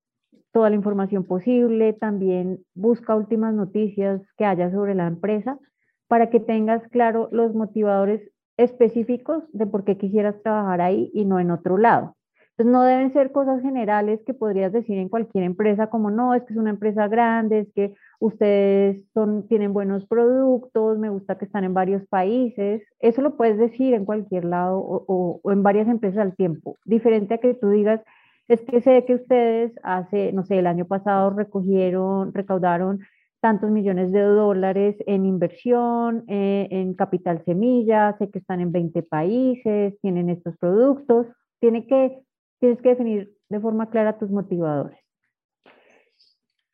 toda 0.52 0.70
la 0.70 0.76
información 0.76 1.24
posible, 1.24 1.94
también 1.94 2.64
busca 2.74 3.16
últimas 3.16 3.54
noticias 3.54 4.20
que 4.36 4.44
haya 4.44 4.70
sobre 4.70 4.94
la 4.94 5.06
empresa 5.06 5.58
para 6.06 6.30
que 6.30 6.38
tengas 6.38 6.86
claro 6.88 7.28
los 7.32 7.54
motivadores 7.54 8.30
específicos 8.56 9.44
de 9.52 9.66
por 9.66 9.84
qué 9.84 9.96
quisieras 9.96 10.40
trabajar 10.42 10.80
ahí 10.80 11.10
y 11.12 11.24
no 11.24 11.40
en 11.40 11.50
otro 11.50 11.76
lado. 11.76 12.17
Entonces 12.58 12.72
no 12.72 12.82
deben 12.82 13.12
ser 13.12 13.30
cosas 13.30 13.62
generales 13.62 14.20
que 14.26 14.34
podrías 14.34 14.72
decir 14.72 14.98
en 14.98 15.08
cualquier 15.08 15.44
empresa 15.44 15.90
como 15.90 16.10
no, 16.10 16.34
es 16.34 16.42
que 16.42 16.54
es 16.54 16.58
una 16.58 16.70
empresa 16.70 17.06
grande, 17.06 17.60
es 17.60 17.72
que 17.72 17.94
ustedes 18.18 19.08
son, 19.14 19.46
tienen 19.46 19.72
buenos 19.72 20.06
productos, 20.08 20.98
me 20.98 21.08
gusta 21.08 21.38
que 21.38 21.44
están 21.44 21.62
en 21.62 21.72
varios 21.72 22.04
países. 22.08 22.82
Eso 22.98 23.22
lo 23.22 23.36
puedes 23.36 23.58
decir 23.58 23.94
en 23.94 24.04
cualquier 24.04 24.44
lado 24.44 24.80
o, 24.80 25.40
en 25.52 25.62
varias 25.62 25.86
empresas 25.86 26.18
al 26.18 26.34
tiempo. 26.34 26.76
Diferente 26.84 27.34
a 27.34 27.38
que 27.38 27.54
tú 27.54 27.70
digas, 27.70 28.00
es 28.48 28.60
que 28.62 28.80
sé 28.80 29.04
que 29.04 29.14
ustedes 29.14 29.72
hace, 29.84 30.32
no 30.32 30.44
sé, 30.44 30.58
el 30.58 30.66
año 30.66 30.84
pasado 30.84 31.30
recogieron, 31.30 32.34
recaudaron 32.34 32.98
tantos 33.40 33.70
millones 33.70 34.10
de 34.10 34.22
dólares 34.22 34.96
en 35.06 35.26
inversión, 35.26 36.24
eh, 36.26 36.66
en 36.72 36.94
capital 36.94 37.44
semilla, 37.44 38.16
sé 38.18 38.30
que 38.30 38.40
están 38.40 38.58
en 38.60 38.72
20 38.72 39.04
países, 39.04 39.96
tienen 40.00 40.28
estos 40.28 40.56
productos, 40.56 41.28
Tiene 41.60 41.86
que, 41.86 42.20
tienes 42.60 42.80
que 42.82 42.90
definir 42.90 43.34
de 43.48 43.60
forma 43.60 43.90
clara 43.90 44.18
tus 44.18 44.30
motivadores. 44.30 44.98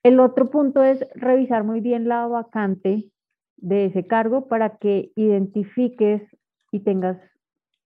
El 0.03 0.21
otro 0.21 0.51
punto 0.51 0.83
es 0.83 1.07
revisar 1.15 1.65
muy 1.65 1.81
bien 1.81 2.09
la 2.09 2.27
vacante 2.27 3.11
de 3.57 3.87
ese 3.87 4.07
cargo 4.07 4.49
para 4.49 4.77
que 4.77 5.13
identifiques 5.17 6.23
y 6.71 6.81
tengas 6.81 7.19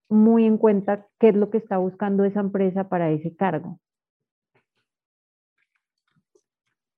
muy 0.09 0.45
en 0.45 0.57
cuenta 0.57 1.07
qué 1.19 1.29
es 1.29 1.35
lo 1.35 1.49
que 1.49 1.59
está 1.59 1.77
buscando 1.77 2.25
esa 2.25 2.41
empresa 2.41 2.89
para 2.89 3.09
ese 3.11 3.35
cargo. 3.35 3.79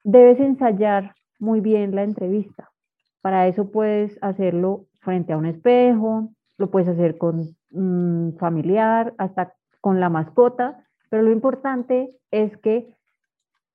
Debes 0.04 0.40
ensayar 0.40 1.14
muy 1.38 1.60
bien 1.60 1.94
la 1.94 2.04
entrevista. 2.04 2.72
Para 3.22 3.48
eso 3.48 3.70
puedes 3.70 4.18
hacerlo 4.24 4.88
frente 5.02 5.34
a 5.34 5.38
un 5.38 5.46
espejo, 5.46 6.34
lo 6.58 6.72
puedes 6.72 6.90
hacer 6.90 7.18
con 7.18 7.56
un 7.72 8.36
familiar, 8.40 9.14
hasta 9.18 9.54
con 9.82 10.00
la 10.00 10.10
mascota, 10.10 10.88
pero 11.12 11.24
lo 11.24 11.32
importante 11.34 12.16
es 12.32 12.56
que 12.60 12.96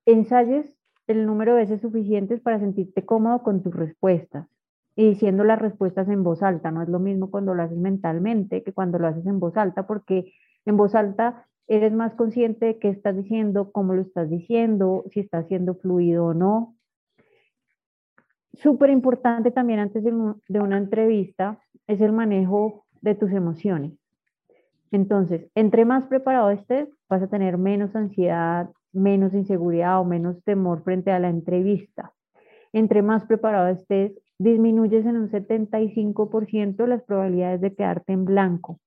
ensayes 0.07 0.75
el 1.07 1.27
número 1.27 1.53
de 1.55 1.61
veces 1.61 1.83
suficientes 1.83 2.41
para 2.41 2.59
sentirte 2.59 3.05
cómodo 3.05 3.43
con 3.43 3.63
tus 3.63 3.77
respuestas 3.77 4.49
y 4.97 5.11
diciendo 5.11 5.45
las 5.45 5.59
respuestas 5.59 6.09
en 6.09 6.25
voz 6.25 6.43
alta. 6.43 6.71
No 6.71 6.81
es 6.81 6.89
lo 6.89 6.99
mismo 6.99 7.31
cuando 7.31 7.55
lo 7.55 7.63
haces 7.63 7.77
mentalmente 7.77 8.63
que 8.63 8.73
cuando 8.73 8.99
lo 8.99 9.09
haces 9.09 9.27
en 9.27 9.39
voz 9.39 9.55
alta, 9.59 9.87
porque 9.87 10.33
en 10.65 10.79
voz 10.79 10.95
alta 10.95 11.47
eres 11.69 11.93
más 11.93 12.15
consciente 12.15 12.65
de 12.65 12.79
qué 12.79 12.89
estás 12.89 13.15
diciendo, 13.15 13.71
cómo 13.71 13.93
lo 13.93 14.01
estás 14.01 14.31
diciendo, 14.31 15.05
si 15.13 15.21
está 15.21 15.43
siendo 15.45 15.75
fluido 15.75 16.25
o 16.25 16.35
no. 16.35 16.75
Súper 18.55 18.89
importante 18.89 19.51
también 19.51 19.81
antes 19.81 20.03
de, 20.03 20.13
de 20.49 20.61
una 20.61 20.79
entrevista 20.79 21.61
es 21.87 22.01
el 22.01 22.13
manejo 22.13 22.87
de 23.03 23.15
tus 23.15 23.31
emociones. 23.31 23.93
Entonces, 24.93 25.51
entre 25.55 25.85
más 25.85 26.07
preparado 26.07 26.51
estés, 26.51 26.89
vas 27.09 27.23
a 27.23 27.29
tener 27.29 27.59
menos 27.59 27.95
ansiedad, 27.97 28.71
menos 28.93 29.35
inseguridad 29.35 30.01
o 30.01 30.05
menos 30.05 30.43
temor 30.45 30.83
frente 30.83 31.11
a 31.11 31.19
la 31.19 31.29
entrevista. 31.29 32.13
Entre 32.73 33.03
más 33.03 33.25
preparado 33.25 33.69
estés, 33.69 34.13
disminuyes 34.39 35.07
en 35.07 35.17
un 35.17 35.31
75% 35.31 36.87
las 36.87 37.03
probabilidades 37.03 37.61
de 37.61 37.75
quedarte 37.75 38.13
en 38.13 38.25
blanco. 38.25 38.81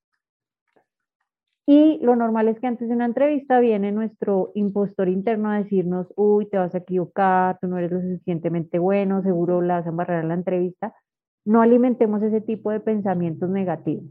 Y 1.72 2.00
lo 2.02 2.16
normal 2.16 2.48
es 2.48 2.60
que 2.60 2.66
antes 2.66 2.88
de 2.88 2.96
una 2.96 3.06
entrevista 3.06 3.60
viene 3.60 3.92
nuestro 3.92 4.52
impostor 4.56 5.08
interno 5.08 5.52
a 5.52 5.60
decirnos, 5.60 6.12
uy, 6.16 6.48
te 6.48 6.58
vas 6.58 6.74
a 6.74 6.80
equivocar, 6.80 7.60
tú 7.62 7.68
no 7.68 7.78
eres 7.78 7.92
lo 7.92 8.02
suficientemente 8.02 8.80
bueno, 8.80 9.22
seguro 9.22 9.62
la 9.62 9.76
vas 9.76 9.86
a 9.86 9.90
embarrar 9.90 10.24
en 10.24 10.30
la 10.30 10.34
entrevista. 10.34 10.96
No 11.46 11.62
alimentemos 11.62 12.24
ese 12.24 12.42
tipo 12.42 12.72
de 12.72 12.80
pensamientos 12.80 13.52
negativos, 13.52 14.06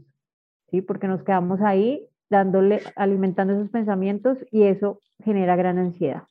¿sí? 0.71 0.81
Porque 0.81 1.07
nos 1.07 1.23
quedamos 1.23 1.61
ahí 1.61 2.07
dándole, 2.29 2.81
alimentando 2.95 3.53
esos 3.53 3.69
pensamientos 3.69 4.37
y 4.51 4.63
eso 4.63 5.01
genera 5.23 5.55
gran 5.55 5.77
ansiedad. 5.77 6.23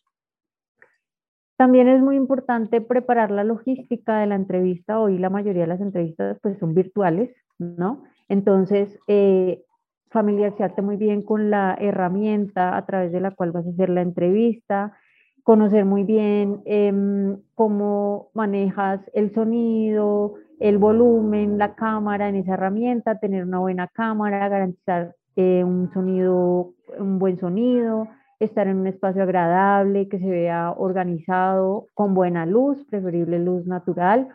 También 1.56 1.88
es 1.88 2.00
muy 2.00 2.14
importante 2.14 2.80
preparar 2.80 3.32
la 3.32 3.42
logística 3.42 4.20
de 4.20 4.28
la 4.28 4.36
entrevista. 4.36 5.00
Hoy 5.00 5.18
la 5.18 5.28
mayoría 5.28 5.62
de 5.62 5.68
las 5.68 5.80
entrevistas 5.80 6.38
pues 6.40 6.56
son 6.58 6.72
virtuales, 6.72 7.34
¿no? 7.58 8.04
Entonces, 8.28 8.96
eh, 9.08 9.64
familiarizarte 10.10 10.82
muy 10.82 10.96
bien 10.96 11.22
con 11.22 11.50
la 11.50 11.76
herramienta 11.80 12.76
a 12.76 12.86
través 12.86 13.10
de 13.12 13.20
la 13.20 13.32
cual 13.32 13.52
vas 13.52 13.66
a 13.66 13.70
hacer 13.70 13.88
la 13.90 14.02
entrevista, 14.02 14.96
conocer 15.42 15.84
muy 15.84 16.04
bien 16.04 16.62
em, 16.64 17.38
cómo 17.54 18.30
manejas 18.34 19.00
el 19.12 19.32
sonido, 19.34 20.34
el 20.60 20.78
volumen, 20.78 21.58
la 21.58 21.74
cámara 21.74 22.28
en 22.28 22.36
esa 22.36 22.54
herramienta, 22.54 23.18
tener 23.18 23.44
una 23.44 23.58
buena 23.58 23.88
cámara, 23.88 24.48
garantizar 24.48 25.14
eh, 25.36 25.62
un 25.64 25.90
sonido, 25.92 26.72
un 26.98 27.18
buen 27.18 27.38
sonido, 27.38 28.08
estar 28.40 28.66
en 28.66 28.78
un 28.78 28.86
espacio 28.86 29.22
agradable, 29.22 30.08
que 30.08 30.18
se 30.18 30.28
vea 30.28 30.72
organizado, 30.76 31.86
con 31.94 32.14
buena 32.14 32.46
luz, 32.46 32.84
preferible 32.88 33.38
luz 33.38 33.66
natural, 33.66 34.28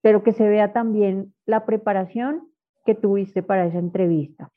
pero 0.00 0.22
que 0.22 0.32
se 0.32 0.48
vea 0.48 0.72
también 0.72 1.32
la 1.46 1.64
preparación 1.64 2.48
que 2.84 2.94
tuviste 2.94 3.42
para 3.42 3.66
esa 3.66 3.78
entrevista. 3.78 4.50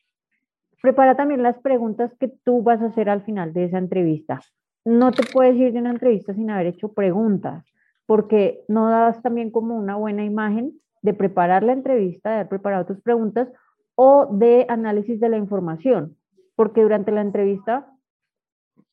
Prepara 0.82 1.16
también 1.16 1.42
las 1.42 1.58
preguntas 1.60 2.14
que 2.20 2.28
tú 2.28 2.62
vas 2.62 2.82
a 2.82 2.88
hacer 2.88 3.10
al 3.10 3.24
final 3.24 3.54
de 3.54 3.66
esa 3.66 3.78
entrevista. 3.78 4.42
No 4.84 5.12
te 5.12 5.24
puedes 5.24 5.56
ir 5.56 5.74
de 5.74 5.80
una 5.80 5.92
entrevista 5.92 6.34
sin 6.34 6.50
haber 6.50 6.68
hecho 6.68 6.94
preguntas, 6.94 7.66
porque 8.06 8.64
no 8.68 8.90
das 8.90 9.22
también 9.22 9.52
como 9.52 9.76
una 9.76 9.96
buena 9.96 10.24
imagen 10.24 10.80
de 11.02 11.14
preparar 11.14 11.64
la 11.64 11.74
entrevista, 11.74 12.30
de 12.30 12.36
haber 12.36 12.50
preparado 12.50 12.86
tus 12.86 13.02
preguntas 13.02 13.52
o 13.96 14.28
de 14.32 14.66
análisis 14.70 15.20
de 15.20 15.30
la 15.30 15.38
información, 15.38 16.18
porque 16.56 16.82
durante 16.82 17.12
la 17.12 17.22
entrevista 17.22 17.92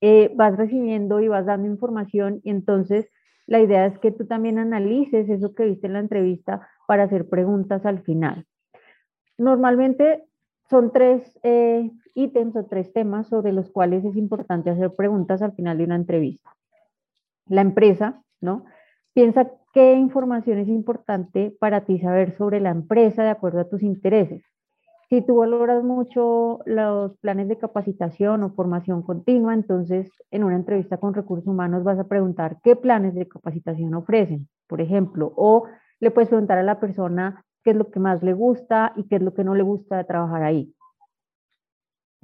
eh, 0.00 0.32
vas 0.34 0.56
recibiendo 0.56 1.20
y 1.20 1.28
vas 1.28 1.46
dando 1.46 1.68
información 1.68 2.40
y 2.44 2.50
entonces 2.50 3.10
la 3.46 3.60
idea 3.60 3.86
es 3.86 3.98
que 3.98 4.12
tú 4.12 4.26
también 4.26 4.58
analices 4.58 5.28
eso 5.28 5.54
que 5.54 5.64
viste 5.64 5.86
en 5.86 5.94
la 5.94 5.98
entrevista 5.98 6.68
para 6.86 7.04
hacer 7.04 7.28
preguntas 7.28 7.84
al 7.86 8.02
final. 8.02 8.46
Normalmente 9.38 10.24
son 10.70 10.92
tres 10.92 11.38
eh, 11.42 11.90
ítems 12.14 12.56
o 12.56 12.66
tres 12.66 12.92
temas 12.92 13.28
sobre 13.28 13.52
los 13.52 13.70
cuales 13.70 14.04
es 14.04 14.16
importante 14.16 14.70
hacer 14.70 14.94
preguntas 14.94 15.42
al 15.42 15.52
final 15.52 15.78
de 15.78 15.84
una 15.84 15.96
entrevista. 15.96 16.50
La 17.46 17.60
empresa, 17.60 18.22
¿no? 18.40 18.64
Piensa 19.14 19.50
qué 19.74 19.92
información 19.94 20.58
es 20.58 20.68
importante 20.68 21.54
para 21.60 21.84
ti 21.84 21.98
saber 21.98 22.34
sobre 22.38 22.60
la 22.60 22.70
empresa 22.70 23.22
de 23.22 23.30
acuerdo 23.30 23.60
a 23.60 23.68
tus 23.68 23.82
intereses. 23.82 24.42
Si 25.10 25.20
tú 25.20 25.36
valoras 25.36 25.84
mucho 25.84 26.60
los 26.64 27.18
planes 27.18 27.46
de 27.48 27.58
capacitación 27.58 28.42
o 28.42 28.54
formación 28.54 29.02
continua, 29.02 29.52
entonces 29.52 30.10
en 30.30 30.44
una 30.44 30.56
entrevista 30.56 30.96
con 30.96 31.12
recursos 31.12 31.46
humanos 31.46 31.84
vas 31.84 31.98
a 31.98 32.08
preguntar 32.08 32.56
qué 32.64 32.74
planes 32.74 33.14
de 33.14 33.28
capacitación 33.28 33.92
ofrecen, 33.92 34.48
por 34.66 34.80
ejemplo, 34.80 35.34
o 35.36 35.64
le 36.00 36.10
puedes 36.10 36.30
preguntar 36.30 36.56
a 36.56 36.62
la 36.62 36.80
persona 36.80 37.44
qué 37.62 37.72
es 37.72 37.76
lo 37.76 37.90
que 37.90 38.00
más 38.00 38.22
le 38.22 38.32
gusta 38.32 38.94
y 38.96 39.06
qué 39.08 39.16
es 39.16 39.22
lo 39.22 39.34
que 39.34 39.44
no 39.44 39.54
le 39.54 39.62
gusta 39.62 39.98
de 39.98 40.04
trabajar 40.04 40.42
ahí. 40.42 40.74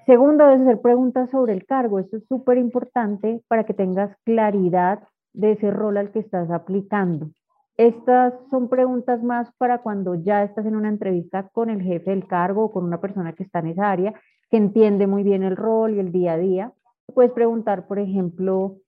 Segundo, 0.07 0.47
debes 0.47 0.63
hacer 0.63 0.81
preguntas 0.81 1.29
sobre 1.29 1.53
el 1.53 1.67
cargo. 1.67 1.99
Esto 1.99 2.17
es 2.17 2.27
súper 2.27 2.57
importante 2.57 3.43
para 3.47 3.65
que 3.65 3.75
tengas 3.75 4.17
claridad 4.25 5.01
de 5.39 5.53
ese 5.53 5.71
rol 5.71 5.97
al 5.97 6.11
que 6.11 6.19
estás 6.19 6.51
aplicando. 6.51 7.31
Estas 7.77 8.35
son 8.51 8.69
preguntas 8.69 9.23
más 9.23 9.49
para 9.57 9.79
cuando 9.79 10.17
ya 10.17 10.43
estás 10.43 10.67
en 10.67 10.75
una 10.75 10.89
entrevista 10.89 11.49
con 11.53 11.71
el 11.71 11.81
jefe 11.81 12.11
del 12.11 12.27
cargo 12.27 12.65
o 12.65 12.73
con 12.73 12.85
una 12.85 13.01
persona 13.01 13.33
que 13.35 13.45
está 13.45 13.61
en 13.61 13.69
esa 13.69 13.89
área, 13.89 14.15
que 14.51 14.57
entiende 14.57 15.07
muy 15.07 15.23
bien 15.23 15.45
el 15.45 15.57
rol 15.57 15.95
y 15.95 16.01
el 16.01 16.11
día 16.11 16.33
a 16.33 16.39
día. 16.39 16.73
Puedes 17.15 17.31
preguntar, 17.31 17.87
por 17.87 18.01
ejemplo, 18.01 18.79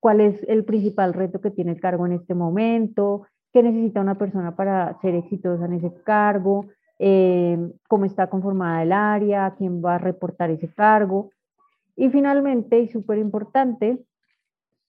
cuál 0.00 0.20
es 0.20 0.42
el 0.48 0.64
principal 0.64 1.14
reto 1.14 1.40
que 1.40 1.52
tiene 1.52 1.70
el 1.70 1.80
cargo 1.80 2.04
en 2.04 2.14
este 2.14 2.34
momento, 2.34 3.26
qué 3.52 3.62
necesita 3.62 4.00
una 4.00 4.18
persona 4.18 4.56
para 4.56 4.98
ser 5.00 5.14
exitosa 5.14 5.66
en 5.66 5.74
ese 5.74 5.94
cargo, 6.02 6.66
eh, 6.98 7.56
cómo 7.88 8.06
está 8.06 8.28
conformada 8.28 8.82
el 8.82 8.92
área, 8.92 9.54
quién 9.56 9.84
va 9.84 9.94
a 9.94 9.98
reportar 9.98 10.50
ese 10.50 10.66
cargo. 10.66 11.30
Y 11.94 12.08
finalmente, 12.10 12.80
y 12.80 12.88
súper 12.88 13.18
importante, 13.18 14.04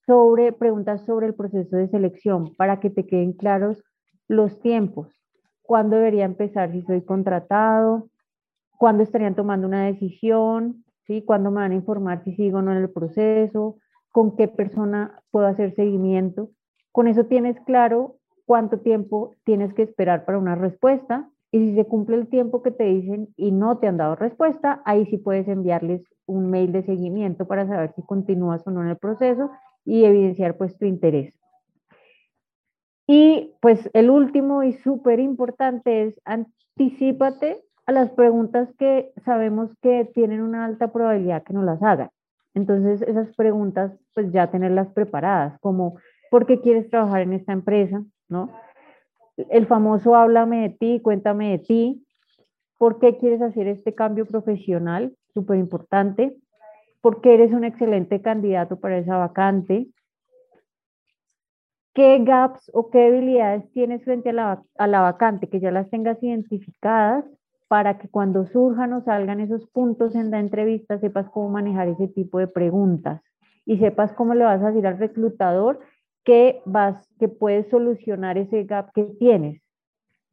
sobre 0.05 0.51
preguntas 0.51 1.05
sobre 1.05 1.27
el 1.27 1.35
proceso 1.35 1.75
de 1.75 1.87
selección 1.87 2.55
para 2.55 2.79
que 2.79 2.89
te 2.89 3.05
queden 3.05 3.33
claros 3.33 3.83
los 4.27 4.59
tiempos. 4.61 5.09
¿Cuándo 5.61 5.95
debería 5.97 6.25
empezar 6.25 6.71
si 6.71 6.81
soy 6.81 7.01
contratado? 7.03 8.09
¿Cuándo 8.77 9.03
estarían 9.03 9.35
tomando 9.35 9.67
una 9.67 9.85
decisión? 9.85 10.83
¿Sí? 11.05 11.23
¿Cuándo 11.23 11.51
me 11.51 11.61
van 11.61 11.71
a 11.71 11.75
informar 11.75 12.23
si 12.23 12.33
sigo 12.35 12.59
o 12.59 12.61
no 12.61 12.71
en 12.71 12.79
el 12.79 12.89
proceso? 12.89 13.77
¿Con 14.11 14.35
qué 14.35 14.47
persona 14.47 15.21
puedo 15.31 15.45
hacer 15.45 15.73
seguimiento? 15.75 16.49
Con 16.91 17.07
eso 17.07 17.25
tienes 17.25 17.59
claro 17.61 18.17
cuánto 18.45 18.79
tiempo 18.79 19.35
tienes 19.45 19.73
que 19.73 19.83
esperar 19.83 20.25
para 20.25 20.37
una 20.37 20.55
respuesta 20.55 21.29
y 21.51 21.59
si 21.59 21.75
se 21.75 21.85
cumple 21.85 22.15
el 22.15 22.27
tiempo 22.27 22.61
que 22.63 22.71
te 22.71 22.85
dicen 22.85 23.29
y 23.35 23.51
no 23.51 23.77
te 23.77 23.87
han 23.87 23.97
dado 23.97 24.15
respuesta, 24.15 24.81
ahí 24.85 25.05
sí 25.05 25.17
puedes 25.17 25.47
enviarles 25.47 26.03
un 26.25 26.49
mail 26.49 26.71
de 26.71 26.83
seguimiento 26.83 27.45
para 27.45 27.67
saber 27.67 27.93
si 27.95 28.01
continúas 28.03 28.65
o 28.65 28.71
no 28.71 28.81
en 28.81 28.89
el 28.89 28.97
proceso 28.97 29.51
y 29.85 30.05
evidenciar 30.05 30.57
pues 30.57 30.77
tu 30.77 30.85
interés. 30.85 31.33
Y 33.07 33.53
pues 33.61 33.89
el 33.93 34.09
último 34.09 34.63
y 34.63 34.73
súper 34.73 35.19
importante 35.19 36.03
es 36.03 36.21
anticipate 36.23 37.61
a 37.86 37.91
las 37.91 38.11
preguntas 38.11 38.69
que 38.77 39.11
sabemos 39.25 39.71
que 39.82 40.09
tienen 40.13 40.41
una 40.41 40.65
alta 40.65 40.93
probabilidad 40.93 41.43
que 41.43 41.53
no 41.53 41.63
las 41.63 41.82
hagan. 41.84 42.09
Entonces 42.53 43.01
esas 43.01 43.36
preguntas 43.36 43.91
pues 44.13 44.32
ya 44.32 44.51
tenerlas 44.51 44.89
preparadas, 44.93 45.59
como 45.59 45.97
¿por 46.29 46.45
qué 46.45 46.61
quieres 46.61 46.89
trabajar 46.89 47.21
en 47.21 47.34
esta 47.34 47.53
empresa? 47.53 48.03
¿No? 48.29 48.49
El 49.49 49.65
famoso 49.65 50.15
háblame 50.15 50.61
de 50.61 50.69
ti, 50.69 50.99
cuéntame 51.01 51.51
de 51.51 51.59
ti. 51.59 52.05
¿Por 52.77 52.99
qué 52.99 53.17
quieres 53.17 53.41
hacer 53.41 53.67
este 53.67 53.93
cambio 53.93 54.25
profesional? 54.25 55.15
Súper 55.34 55.57
importante 55.57 56.38
porque 57.02 57.34
eres 57.34 57.52
un 57.52 57.64
excelente 57.64 58.22
candidato 58.22 58.80
para 58.80 58.99
esa 58.99 59.18
vacante. 59.18 59.88
¿Qué 61.93 62.20
gaps 62.20 62.72
o 62.74 62.89
qué 62.89 62.99
debilidades 62.99 63.70
tienes 63.74 64.04
frente 64.04 64.30
a 64.30 64.64
la, 64.88 65.02
vacante? 65.02 65.49
Que 65.49 65.60
ya 65.60 65.72
las 65.72 65.89
tengas 65.89 66.22
identificadas 66.24 67.26
para 67.68 67.97
que 67.97 68.08
cuando 68.08 68.45
surjan 68.45 68.93
o 68.93 69.02
salgan 69.02 69.39
esos 69.39 69.68
puntos 69.68 70.16
en 70.16 70.32
la 70.32 70.39
entrevista 70.39 70.99
sepas 70.99 71.30
cómo 71.30 71.49
manejar 71.49 71.88
ese 71.89 72.08
tipo 72.08 72.39
de 72.39 72.47
preguntas 72.47 73.22
y 73.66 73.78
sepas 73.78 74.14
cómo 74.14 74.34
le 74.34 74.43
vas 74.43 74.62
a 74.62 74.68
decir 74.68 74.88
al 74.88 74.99
reclutador 74.99 75.80
que 76.24 76.62
vas 76.66 77.10
que 77.20 77.28
puedes 77.28 77.70
solucionar 77.70 78.38
ese 78.38 78.64
gap 78.64 78.91
que 78.93 79.04
tienes. 79.04 79.62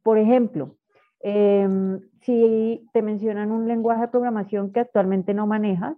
Por 0.03 0.17
ejemplo, 0.17 0.75
em, 1.21 1.99
si 2.21 2.87
te 2.93 3.01
mencionan 3.01 3.51
un 3.51 3.67
lenguaje 3.67 4.01
de 4.01 4.07
programación 4.09 4.71
que 4.71 4.81
actualmente 4.81 5.33
no 5.33 5.47
manejas, 5.47 5.97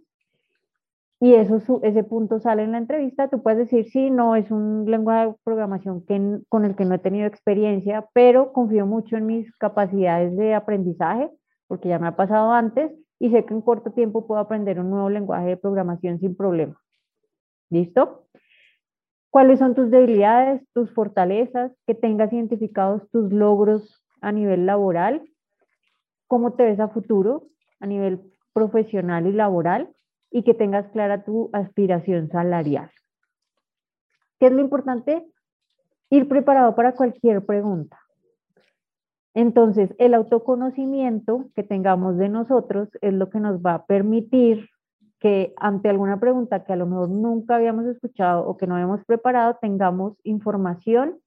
y 1.24 1.36
eso, 1.36 1.80
ese 1.84 2.04
punto 2.04 2.40
sale 2.40 2.64
en 2.64 2.72
la 2.72 2.80
entrevista, 2.80 3.30
tú 3.30 3.44
puedes 3.44 3.60
decir, 3.60 3.86
sí, 3.92 4.10
no, 4.10 4.36
es 4.36 4.50
un 4.50 4.90
lenguaje 4.90 5.28
de 5.28 5.36
programación 5.44 6.04
que, 6.04 6.40
con 6.50 6.66
el 6.66 6.76
que 6.76 6.84
no 6.84 6.96
he 6.96 6.98
tenido 6.98 7.28
experiencia, 7.28 8.10
pero 8.12 8.52
confío 8.52 8.88
mucho 8.88 9.18
en 9.18 9.28
mis 9.28 9.56
capacidades 9.58 10.36
de 10.36 10.56
aprendizaje, 10.56 11.30
porque 11.68 11.90
ya 11.90 12.00
me 12.00 12.08
ha 12.08 12.16
pasado 12.16 12.52
antes, 12.52 12.92
y 13.20 13.30
sé 13.30 13.46
que 13.46 13.54
en 13.54 13.62
corto 13.62 13.92
tiempo 13.92 14.26
puedo 14.26 14.42
aprender 14.42 14.80
un 14.80 14.90
nuevo 14.90 15.12
lenguaje 15.12 15.50
de 15.50 15.58
programación 15.58 16.20
sin 16.20 16.36
problema. 16.36 16.82
¿Listo? 17.70 18.26
¿Cuáles 19.30 19.60
son 19.60 19.76
tus 19.76 19.92
debilidades, 19.92 20.68
tus 20.74 20.92
fortalezas? 20.92 21.72
Que 21.86 21.94
tengas 21.94 22.34
identificados 22.34 23.08
tus 23.12 23.32
logros 23.32 24.04
a 24.22 24.32
nivel 24.32 24.66
laboral. 24.66 25.22
¿Cómo 26.26 26.54
te 26.54 26.64
ves 26.64 26.80
a 26.80 26.88
futuro 26.88 27.44
a 27.80 27.86
nivel 27.86 28.22
profesional 28.54 29.28
y 29.28 29.34
laboral? 29.34 29.88
Y 30.32 30.44
que 30.44 30.54
tengas 30.54 30.88
clara 30.90 31.24
tu 31.24 31.50
aspiración 31.54 32.30
salarial. 32.30 32.90
¿Qué 34.40 34.48
es 34.48 34.52
lo 34.52 34.62
importante? 34.62 35.26
Ir 36.10 36.28
preparado 36.28 36.74
para 36.76 36.94
cualquier 36.94 37.46
pregunta. 37.46 38.00
Entonces, 39.34 39.94
el 39.98 40.14
autoconocimiento 40.14 41.46
que 41.56 41.64
tengamos 41.64 42.18
de 42.18 42.30
nosotros 42.30 42.90
es 43.02 43.14
lo 43.14 43.30
que 43.30 43.40
nos 43.40 43.62
va 43.62 43.76
a 43.76 43.86
permitir 43.86 44.70
que 45.20 45.54
ante 45.58 45.90
alguna 45.90 46.20
pregunta 46.20 46.64
que 46.64 46.74
a 46.74 46.76
lo 46.76 46.88
mejor 46.88 47.10
nunca 47.10 47.56
habíamos 47.56 47.86
escuchado 47.86 48.46
o 48.46 48.58
que 48.58 48.66
no 48.66 48.74
habíamos 48.76 49.06
preparado, 49.06 49.58
tengamos 49.62 50.18
información 50.24 51.20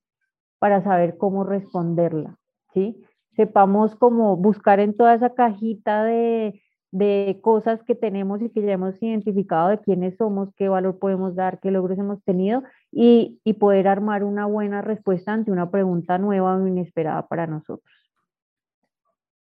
para 0.58 0.82
saber 0.82 1.16
cómo 1.16 1.44
responderla, 1.44 2.36
¿sí? 2.72 3.00
Sepamos 3.36 3.94
cómo 3.94 4.36
buscar 4.36 4.80
en 4.80 4.96
toda 4.96 5.14
esa 5.14 5.34
cajita 5.34 6.02
de 6.02 6.60
de 6.94 7.40
cosas 7.42 7.82
que 7.82 7.96
tenemos 7.96 8.40
y 8.40 8.50
que 8.50 8.62
ya 8.62 8.74
hemos 8.74 8.94
identificado 9.02 9.68
de 9.70 9.80
quiénes 9.80 10.16
somos, 10.16 10.50
qué 10.56 10.68
valor 10.68 11.00
podemos 11.00 11.34
dar, 11.34 11.58
qué 11.58 11.72
logros 11.72 11.98
hemos 11.98 12.22
tenido 12.22 12.62
y, 12.92 13.40
y 13.42 13.54
poder 13.54 13.88
armar 13.88 14.22
una 14.22 14.46
buena 14.46 14.80
respuesta 14.80 15.32
ante 15.32 15.50
una 15.50 15.72
pregunta 15.72 16.18
nueva 16.18 16.56
o 16.56 16.68
inesperada 16.68 17.26
para 17.26 17.48
nosotros. 17.48 18.03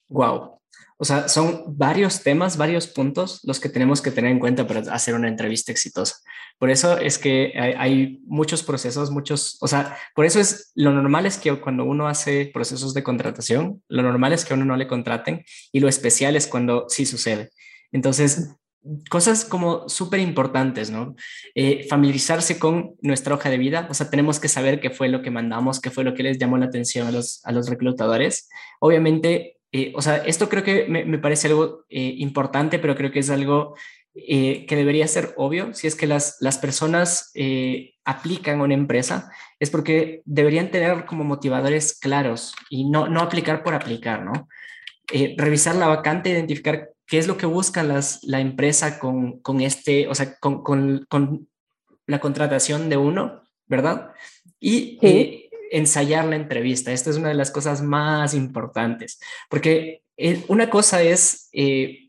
Wow. 0.10 0.58
O 0.99 1.05
sea, 1.05 1.28
son 1.30 1.78
varios 1.78 2.24
temas, 2.24 2.58
varios 2.58 2.88
puntos 2.88 3.39
los 3.43 3.60
que 3.60 3.70
tenemos 3.70 4.01
que 4.01 4.10
tener 4.10 4.32
en 4.32 4.39
cuenta 4.39 4.66
para 4.66 4.80
hacer 4.91 5.14
una 5.14 5.28
entrevista 5.28 5.72
exitosa. 5.72 6.16
Por 6.58 6.72
eso 6.72 6.97
es 6.97 7.20
que 7.20 7.53
hay, 7.55 8.20
muchos 8.26 8.64
procesos, 8.64 9.12
muchos, 9.12 9.58
o 9.62 9.68
sea, 9.68 9.95
por 10.16 10.26
eso 10.26 10.39
es 10.39 10.72
lo 10.74 10.91
normal 10.91 11.28
es 11.28 11.38
que 11.38 11.53
cuando 11.60 11.86
uno 11.86 12.08
hace 12.08 12.49
procesos 12.51 12.95
de 12.95 13.03
contratación, 13.03 13.84
lo 13.88 14.01
normal 14.01 14.34
es 14.34 14.43
que 14.43 14.53
a 14.53 14.55
uno 14.55 14.66
no 14.66 14.76
le 14.76 14.88
contraten 14.88 15.45
y 15.72 15.82
lo 15.82 15.88
especial 15.88 16.36
es 16.36 16.47
cuando 16.47 16.86
sí 16.89 17.05
sucede. 17.05 17.51
Entonces, 17.91 18.55
cosas 19.10 19.45
como 19.45 19.88
súper 19.89 20.20
importantes, 20.20 20.89
¿no? 20.89 21.16
Eh, 21.53 21.86
familiarizarse 21.88 22.58
con 22.58 22.95
nuestra 23.01 23.36
hoja 23.36 23.49
de 23.49 23.58
vida, 23.60 23.88
o 23.89 23.93
sea, 23.93 24.10
tenemos 24.10 24.39
que 24.39 24.47
saber 24.47 24.80
qué 24.80 24.89
fue 24.89 25.10
lo 25.10 25.22
que 25.22 25.30
mandamos, 25.30 25.80
qué 25.80 25.91
fue 25.91 26.03
lo 26.03 26.16
que 26.16 26.24
les 26.24 26.39
llamó 26.39 26.58
la 26.58 26.66
atención 26.66 27.08
a 27.08 27.12
los, 27.12 27.41
a 27.45 27.51
los 27.51 27.70
reclutadores. 27.70 28.49
Obviamente, 28.80 29.57
eh, 29.72 29.91
o 29.95 30.01
sea, 30.01 30.18
esto 30.18 30.47
creo 30.49 30.63
que 30.63 30.86
me, 30.88 31.18
parece 31.18 31.47
algo 31.47 31.86
eh, 31.89 32.15
importante, 32.18 32.80
pero 32.80 32.95
creo 32.95 33.11
que 33.11 33.20
es 33.20 33.30
algo 33.30 33.76
eh, 34.13 34.65
que 34.65 34.76
debería 34.76 35.07
ser 35.07 35.34
obvio. 35.38 35.74
Si 35.74 35.88
es 35.88 35.95
que 35.95 36.07
las, 36.07 36.38
las 36.39 36.57
personas 36.57 37.32
aplican 38.05 38.59
a 38.59 38.63
una 38.63 38.74
empresa, 38.74 39.32
es 39.59 39.70
porque 39.70 40.22
deberían 40.26 40.72
tener 40.72 41.05
como 41.05 41.24
motivadores 41.24 41.99
claros 41.99 42.53
y 42.70 42.89
no, 42.89 43.07
no 43.07 43.22
aplicar 43.22 43.63
por 43.63 43.74
aplicar, 43.74 44.24
¿no? 44.24 44.47
revisar 45.38 45.74
la 45.76 45.88
vacante, 45.88 46.32
identificar 46.32 46.89
qué 47.05 47.18
es 47.18 47.28
lo 47.28 47.38
que 47.38 47.45
busca 47.45 47.82
las, 47.82 48.22
la 48.24 48.41
empresa 48.41 48.99
con, 48.99 49.39
con 49.39 49.61
este, 49.61 50.09
o 50.09 50.15
sea, 50.15 50.38
con, 50.38 50.63
con, 50.63 51.05
con, 51.07 51.47
la 52.07 52.20
contratación 52.20 52.89
de 52.89 52.97
uno, 52.97 53.41
¿verdad? 53.68 54.11
Y 54.59 54.97
ensayar 55.72 56.26
la 56.26 56.36
entrevista. 56.36 56.91
Esta 56.91 57.09
es 57.09 57.18
una 57.18 57.30
de 57.30 57.36
las 57.36 57.51
cosas 57.51 57.82
más 57.82 58.34
importantes, 58.34 59.20
porque 59.49 60.03
eh, 60.18 60.43
una 60.47 60.70
cosa 60.70 61.01
es 61.01 61.49
eh, 61.53 62.07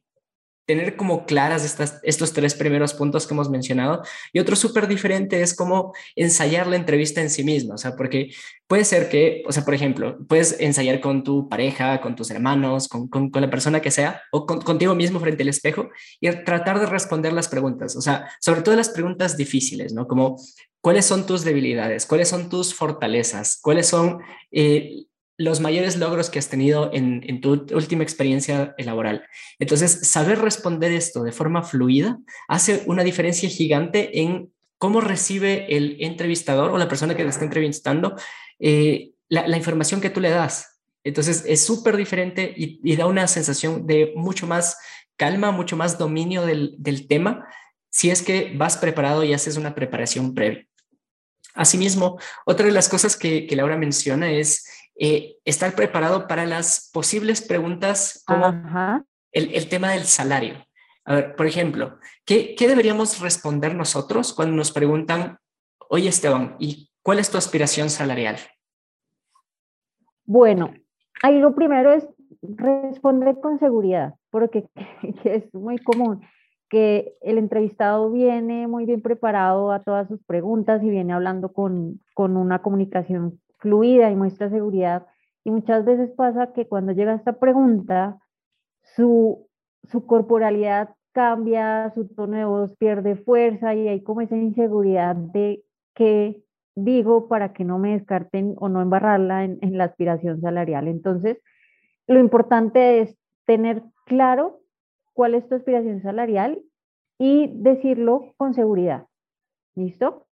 tener 0.68 0.96
como 0.96 1.24
claras 1.24 1.64
estas, 1.64 1.98
estos 2.02 2.34
tres 2.34 2.54
primeros 2.54 2.92
puntos 2.92 3.26
que 3.26 3.32
hemos 3.32 3.48
mencionado 3.48 4.02
y 4.34 4.38
otro 4.38 4.54
súper 4.54 4.86
diferente 4.86 5.40
es 5.40 5.56
como 5.56 5.94
ensayar 6.14 6.66
la 6.66 6.76
entrevista 6.76 7.22
en 7.22 7.30
sí 7.30 7.42
misma, 7.42 7.76
o 7.76 7.78
sea, 7.78 7.96
porque 7.96 8.34
puede 8.66 8.84
ser 8.84 9.08
que, 9.08 9.42
o 9.46 9.52
sea, 9.52 9.64
por 9.64 9.72
ejemplo, 9.72 10.18
puedes 10.28 10.60
ensayar 10.60 11.00
con 11.00 11.24
tu 11.24 11.48
pareja, 11.48 12.02
con 12.02 12.14
tus 12.14 12.30
hermanos, 12.30 12.86
con, 12.86 13.08
con, 13.08 13.30
la 13.32 13.48
persona 13.48 13.80
que 13.80 13.90
sea, 13.90 14.20
o 14.30 14.44
contigo 14.44 14.94
mismo 14.94 15.20
frente 15.20 15.42
al 15.42 15.48
espejo 15.48 15.88
y 16.20 16.28
tratar 16.44 16.78
de 16.80 16.86
responder 16.86 17.32
las 17.32 17.48
preguntas, 17.48 17.96
o 17.96 18.02
sea, 18.02 18.28
sobre 18.38 18.60
todo 18.60 18.76
las 18.76 18.90
preguntas 18.90 19.38
difíciles, 19.38 19.94
¿no? 19.94 20.06
Como, 20.06 20.36
¿cuáles 20.82 21.06
son 21.06 21.24
tus 21.24 21.44
debilidades? 21.44 22.04
¿Cuáles 22.04 22.28
son 22.28 22.50
tus 22.50 22.74
fortalezas? 22.74 23.58
¿Cuáles 23.62 23.86
son 23.86 24.18
eh, 24.50 25.06
los 25.38 25.60
mayores 25.60 25.96
logros 25.96 26.30
que 26.30 26.40
has 26.40 26.48
tenido 26.48 26.90
en, 26.92 27.40
tu 27.40 27.64
última 27.72 28.02
experiencia 28.02 28.74
laboral. 28.76 29.24
Entonces, 29.60 30.08
saber 30.08 30.40
responder 30.40 30.90
esto 30.90 31.22
de 31.22 31.30
forma 31.30 31.62
fluida 31.62 32.18
hace 32.48 32.82
una 32.86 33.04
diferencia 33.04 33.48
gigante 33.48 34.20
en 34.20 34.52
cómo 34.78 35.00
recibe 35.00 35.76
el 35.76 35.96
entrevistador 36.00 36.72
o 36.72 36.78
la 36.78 36.88
persona 36.88 37.16
que 37.16 37.22
te 37.22 37.28
está 37.28 37.44
entrevistando 37.44 38.16
eh, 38.58 39.12
la, 39.28 39.56
información 39.56 40.00
que 40.00 40.10
tú 40.10 40.20
le 40.20 40.30
das. 40.30 40.80
Entonces, 41.04 41.44
es 41.46 41.64
súper 41.64 41.96
diferente 41.96 42.52
y, 42.56 42.96
da 42.96 43.06
una 43.06 43.28
sensación 43.28 43.86
de 43.86 44.12
mucho 44.16 44.48
más 44.48 44.76
calma, 45.16 45.52
mucho 45.52 45.76
más 45.76 45.98
dominio 45.98 46.46
del, 46.46 47.06
tema, 47.08 47.46
si 47.90 48.10
es 48.10 48.22
que 48.22 48.52
vas 48.56 48.76
preparado 48.76 49.22
y 49.22 49.32
haces 49.32 49.56
una 49.56 49.76
preparación 49.76 50.34
previa. 50.34 50.66
Asimismo, 51.54 52.18
otra 52.44 52.66
de 52.66 52.72
las 52.72 52.88
cosas 52.88 53.16
que, 53.16 53.46
que 53.46 53.56
Laura 53.56 53.76
menciona 53.76 54.30
es 54.30 54.64
eh, 55.00 55.36
estar 55.44 55.76
preparado 55.76 56.26
para 56.26 56.44
las 56.44 56.90
posibles 56.92 57.40
preguntas 57.40 58.24
como 58.26 58.46
el, 59.30 59.68
tema 59.68 59.92
del 59.92 60.02
salario. 60.02 60.56
A 61.04 61.14
ver, 61.14 61.36
por 61.36 61.46
ejemplo, 61.46 62.00
¿qué, 62.26 62.56
deberíamos 62.58 63.20
responder 63.20 63.76
nosotros 63.76 64.34
cuando 64.34 64.56
nos 64.56 64.72
preguntan, 64.72 65.38
oye 65.88 66.08
Esteban, 66.08 66.56
¿y 66.58 66.90
cuál 67.00 67.20
es 67.20 67.30
tu 67.30 67.38
aspiración 67.38 67.90
salarial? 67.90 68.38
Bueno, 70.24 70.74
ahí 71.22 71.38
lo 71.38 71.54
primero 71.54 71.92
es 71.92 72.04
responder 72.42 73.38
con 73.40 73.60
seguridad, 73.60 74.14
porque 74.30 74.68
es 75.24 75.54
muy 75.54 75.78
común 75.78 76.22
que 76.68 77.14
el 77.20 77.38
entrevistado 77.38 78.10
viene 78.10 78.66
muy 78.66 78.84
bien 78.84 79.00
preparado 79.00 79.70
a 79.70 79.84
todas 79.84 80.08
sus 80.08 80.22
preguntas 80.24 80.82
y 80.82 80.90
viene 80.90 81.12
hablando 81.12 81.52
con, 81.52 82.00
con 82.14 82.36
una 82.36 82.62
comunicación 82.62 83.40
fluida 83.58 84.10
y 84.10 84.16
muestra 84.16 84.50
seguridad. 84.50 85.06
Y 85.44 85.50
muchas 85.50 85.84
veces 85.84 86.10
pasa 86.10 86.52
que 86.52 86.66
cuando 86.66 86.92
llega 86.92 87.14
esta 87.14 87.38
pregunta, 87.38 88.18
su, 88.82 89.48
su 89.84 90.06
corporalidad 90.06 90.94
cambia, 91.12 91.90
su 91.94 92.08
tono 92.08 92.36
de 92.36 92.44
voz 92.44 92.76
pierde 92.76 93.16
fuerza 93.16 93.74
y 93.74 93.88
hay 93.88 94.02
como 94.02 94.20
esa 94.20 94.36
inseguridad 94.36 95.16
de 95.16 95.64
qué 95.94 96.42
digo 96.74 97.28
para 97.28 97.52
que 97.52 97.64
no 97.64 97.78
me 97.78 97.92
descarten 97.92 98.54
o 98.58 98.68
no 98.68 98.80
embarrarla 98.80 99.44
en, 99.44 99.58
en 99.62 99.78
la 99.78 99.84
aspiración 99.84 100.40
salarial. 100.40 100.86
Entonces, 100.86 101.38
lo 102.06 102.20
importante 102.20 103.00
es 103.00 103.16
tener 103.46 103.82
claro 104.06 104.60
cuál 105.12 105.34
es 105.34 105.48
tu 105.48 105.56
aspiración 105.56 106.00
salarial 106.02 106.62
y 107.18 107.50
decirlo 107.54 108.32
con 108.36 108.54
seguridad. 108.54 109.06
¿Listo? 109.74 110.26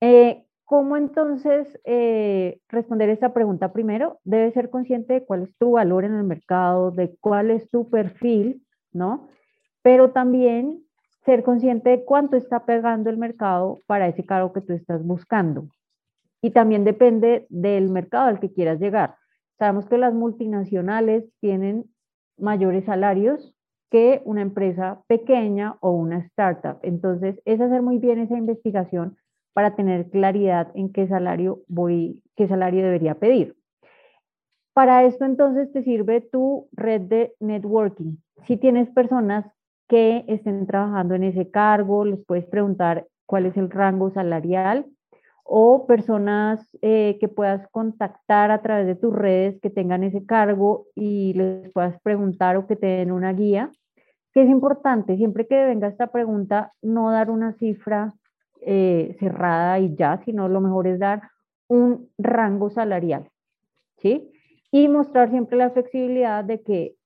Eh, 0.00 0.45
¿Cómo 0.66 0.96
entonces 0.96 1.78
eh, 1.84 2.58
responder 2.68 3.08
esta 3.08 3.32
pregunta? 3.32 3.72
Primero, 3.72 4.18
debes 4.24 4.52
ser 4.52 4.68
consciente 4.68 5.14
de 5.14 5.24
cuál 5.24 5.44
es 5.44 5.56
tu 5.58 5.70
valor 5.70 6.04
en 6.04 6.12
el 6.12 6.24
mercado, 6.24 6.90
de 6.90 7.16
cuál 7.20 7.52
es 7.52 7.70
tu 7.70 7.88
perfil, 7.88 8.66
¿no? 8.92 9.28
Pero 9.82 10.10
también 10.10 10.82
ser 11.24 11.44
consciente 11.44 11.90
de 11.90 12.04
cuánto 12.04 12.36
está 12.36 12.66
pegando 12.66 13.10
el 13.10 13.16
mercado 13.16 13.78
para 13.86 14.08
ese 14.08 14.26
cargo 14.26 14.52
que 14.52 14.60
tú 14.60 14.72
estás 14.72 15.04
buscando. 15.04 15.68
Y 16.42 16.50
también 16.50 16.82
depende 16.82 17.46
del 17.48 17.88
mercado 17.88 18.26
al 18.26 18.40
que 18.40 18.52
quieras 18.52 18.80
llegar. 18.80 19.14
Sabemos 19.60 19.86
que 19.86 19.98
las 19.98 20.14
multinacionales 20.14 21.32
tienen 21.40 21.84
mayores 22.36 22.84
salarios 22.86 23.54
que 23.88 24.20
una 24.24 24.42
empresa 24.42 25.00
pequeña 25.06 25.76
o 25.78 25.92
una 25.92 26.18
startup. 26.18 26.80
Entonces, 26.82 27.40
es 27.44 27.60
hacer 27.60 27.82
muy 27.82 27.98
bien 27.98 28.18
esa 28.18 28.36
investigación 28.36 29.16
para 29.56 29.74
tener 29.74 30.10
claridad 30.10 30.70
en 30.74 30.92
qué 30.92 31.08
salario 31.08 31.62
voy, 31.66 32.22
qué 32.36 32.46
salario 32.46 32.82
debería 32.84 33.14
pedir. 33.14 33.56
Para 34.74 35.04
esto 35.04 35.24
entonces 35.24 35.72
te 35.72 35.82
sirve 35.82 36.20
tu 36.20 36.68
red 36.72 37.00
de 37.00 37.32
networking. 37.40 38.18
Si 38.46 38.58
tienes 38.58 38.90
personas 38.90 39.46
que 39.88 40.26
estén 40.28 40.66
trabajando 40.66 41.14
en 41.14 41.24
ese 41.24 41.50
cargo, 41.50 42.04
les 42.04 42.22
puedes 42.26 42.44
preguntar 42.44 43.06
cuál 43.24 43.46
es 43.46 43.56
el 43.56 43.70
rango 43.70 44.10
salarial 44.10 44.84
o 45.42 45.86
personas 45.86 46.60
eh, 46.82 47.16
que 47.18 47.28
puedas 47.28 47.66
contactar 47.70 48.50
a 48.50 48.60
través 48.60 48.86
de 48.86 48.94
tus 48.94 49.14
redes 49.14 49.58
que 49.62 49.70
tengan 49.70 50.04
ese 50.04 50.26
cargo 50.26 50.84
y 50.94 51.32
les 51.32 51.72
puedas 51.72 51.98
preguntar 52.02 52.58
o 52.58 52.66
que 52.66 52.76
te 52.76 52.88
den 52.88 53.10
una 53.10 53.32
guía, 53.32 53.70
que 54.34 54.42
es 54.42 54.50
importante, 54.50 55.16
siempre 55.16 55.46
que 55.46 55.64
venga 55.64 55.88
esta 55.88 56.08
pregunta, 56.08 56.74
no 56.82 57.10
dar 57.10 57.30
una 57.30 57.54
cifra 57.54 58.12
eh, 58.66 59.16
cerrada 59.18 59.78
y 59.78 59.94
ya, 59.96 60.18
sino 60.18 60.48
lo 60.48 60.60
mejor 60.60 60.86
es 60.86 60.98
dar 60.98 61.22
un 61.68 62.10
rango 62.18 62.68
salarial, 62.68 63.30
¿sí? 63.96 64.30
Y 64.70 64.88
mostrar 64.88 65.30
siempre 65.30 65.56
la 65.56 65.70
flexibilidad 65.70 66.44
de 66.44 66.62
que 66.62 66.96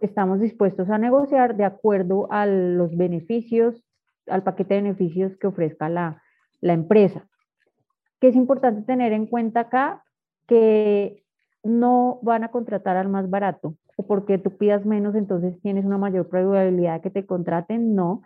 estamos 0.00 0.40
dispuestos 0.40 0.88
a 0.88 0.96
negociar 0.98 1.56
de 1.56 1.64
acuerdo 1.64 2.26
a 2.30 2.46
los 2.46 2.96
beneficios, 2.96 3.84
al 4.26 4.42
paquete 4.42 4.74
de 4.74 4.82
beneficios 4.82 5.36
que 5.36 5.46
ofrezca 5.46 5.88
la, 5.88 6.22
la 6.60 6.72
empresa 6.72 7.28
que 8.20 8.28
es 8.28 8.36
importante 8.36 8.82
tener 8.82 9.12
en 9.12 9.26
cuenta 9.26 9.60
acá 9.60 10.04
que 10.46 11.24
no 11.62 12.18
van 12.22 12.44
a 12.44 12.50
contratar 12.50 12.96
al 12.96 13.08
más 13.08 13.28
barato 13.28 13.74
o 13.96 14.06
porque 14.06 14.38
tú 14.38 14.56
pidas 14.56 14.84
menos, 14.84 15.14
entonces 15.14 15.60
tienes 15.60 15.84
una 15.84 15.98
mayor 15.98 16.28
probabilidad 16.28 16.94
de 16.94 17.00
que 17.00 17.10
te 17.10 17.26
contraten. 17.26 17.94
No. 17.94 18.22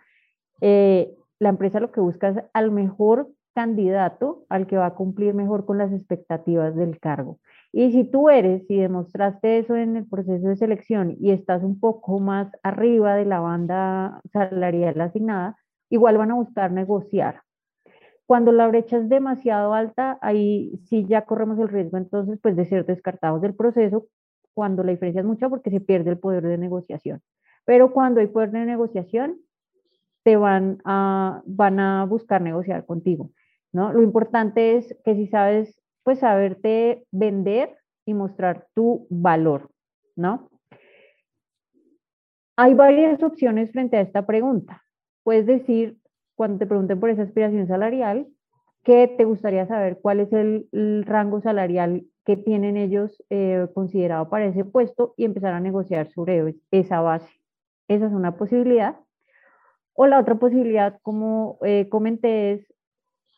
Eh, 0.59 1.15
la 1.41 1.49
empresa 1.49 1.79
lo 1.79 1.91
que 1.91 1.99
busca 1.99 2.29
es 2.29 2.37
al 2.53 2.69
mejor 2.69 3.27
candidato, 3.55 4.45
al 4.47 4.67
que 4.67 4.77
va 4.77 4.85
a 4.85 4.93
cumplir 4.93 5.33
mejor 5.33 5.65
con 5.65 5.79
las 5.79 5.91
expectativas 5.91 6.75
del 6.75 6.99
cargo. 6.99 7.39
Y 7.71 7.91
si 7.91 8.03
tú 8.03 8.29
eres, 8.29 8.67
si 8.67 8.77
demostraste 8.77 9.57
eso 9.57 9.75
en 9.75 9.97
el 9.97 10.07
proceso 10.07 10.49
de 10.49 10.55
selección 10.55 11.17
y 11.19 11.31
estás 11.31 11.63
un 11.63 11.79
poco 11.79 12.19
más 12.19 12.51
arriba 12.61 13.15
de 13.15 13.25
la 13.25 13.39
banda 13.39 14.21
salarial 14.31 15.01
asignada, 15.01 15.57
igual 15.89 16.19
van 16.19 16.29
a 16.29 16.35
buscar 16.35 16.71
negociar. 16.71 17.41
Cuando 18.27 18.51
la 18.51 18.67
brecha 18.67 18.97
es 18.97 19.09
demasiado 19.09 19.73
alta, 19.73 20.19
ahí 20.21 20.79
sí 20.85 21.07
ya 21.07 21.25
corremos 21.25 21.57
el 21.57 21.69
riesgo 21.69 21.97
entonces 21.97 22.37
pues 22.39 22.55
de 22.55 22.65
ser 22.65 22.85
descartados 22.85 23.41
del 23.41 23.55
proceso 23.55 24.05
cuando 24.53 24.83
la 24.83 24.91
diferencia 24.91 25.21
es 25.21 25.25
mucha 25.25 25.49
porque 25.49 25.71
se 25.71 25.81
pierde 25.81 26.11
el 26.11 26.19
poder 26.19 26.45
de 26.45 26.59
negociación. 26.59 27.19
Pero 27.65 27.93
cuando 27.93 28.19
hay 28.19 28.27
poder 28.27 28.51
de 28.51 28.63
negociación, 28.63 29.37
te 30.23 30.35
van 30.35 30.79
a, 30.85 31.41
van 31.45 31.79
a 31.79 32.05
buscar 32.05 32.41
negociar 32.41 32.85
contigo, 32.85 33.31
¿no? 33.71 33.91
Lo 33.93 34.03
importante 34.03 34.77
es 34.77 34.95
que 35.03 35.15
si 35.15 35.27
sabes, 35.27 35.81
pues 36.03 36.19
saberte 36.19 37.05
vender 37.11 37.77
y 38.05 38.13
mostrar 38.13 38.67
tu 38.73 39.07
valor, 39.09 39.69
¿no? 40.15 40.49
Hay 42.57 42.73
varias 42.73 43.21
opciones 43.23 43.71
frente 43.71 43.97
a 43.97 44.01
esta 44.01 44.25
pregunta. 44.25 44.83
Puedes 45.23 45.45
decir, 45.45 45.97
cuando 46.35 46.59
te 46.59 46.67
pregunten 46.67 46.99
por 46.99 47.09
esa 47.09 47.23
aspiración 47.23 47.67
salarial, 47.67 48.27
¿qué 48.83 49.07
te 49.07 49.25
gustaría 49.25 49.65
saber 49.67 49.99
cuál 50.01 50.19
es 50.19 50.33
el, 50.33 50.67
rango 51.05 51.41
salarial 51.41 52.05
que 52.25 52.37
tienen 52.37 52.77
ellos 52.77 53.23
eh, 53.29 53.67
considerado 53.73 54.29
para 54.29 54.45
ese 54.45 54.63
puesto 54.63 55.13
y 55.17 55.25
empezar 55.25 55.53
a 55.53 55.59
negociar 55.59 56.09
sobre 56.11 56.55
esa 56.71 57.01
base. 57.01 57.29
Esa 57.87 58.07
es 58.07 58.13
una 58.13 58.37
posibilidad. 58.37 58.97
O 59.93 60.07
la 60.07 60.19
otra 60.19 60.35
posibilidad, 60.35 60.99
como 61.01 61.57
eh, 61.63 61.87
comenté, 61.89 62.53
es 62.53 62.73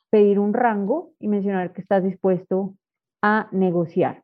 pedir 0.10 0.40
un 0.40 0.54
rango 0.54 1.14
y 1.20 1.28
mencionar 1.28 1.74
que 1.74 1.82
estás 1.82 2.04
dispuesto 2.04 2.76
a 3.22 3.48
negociar. 3.52 4.24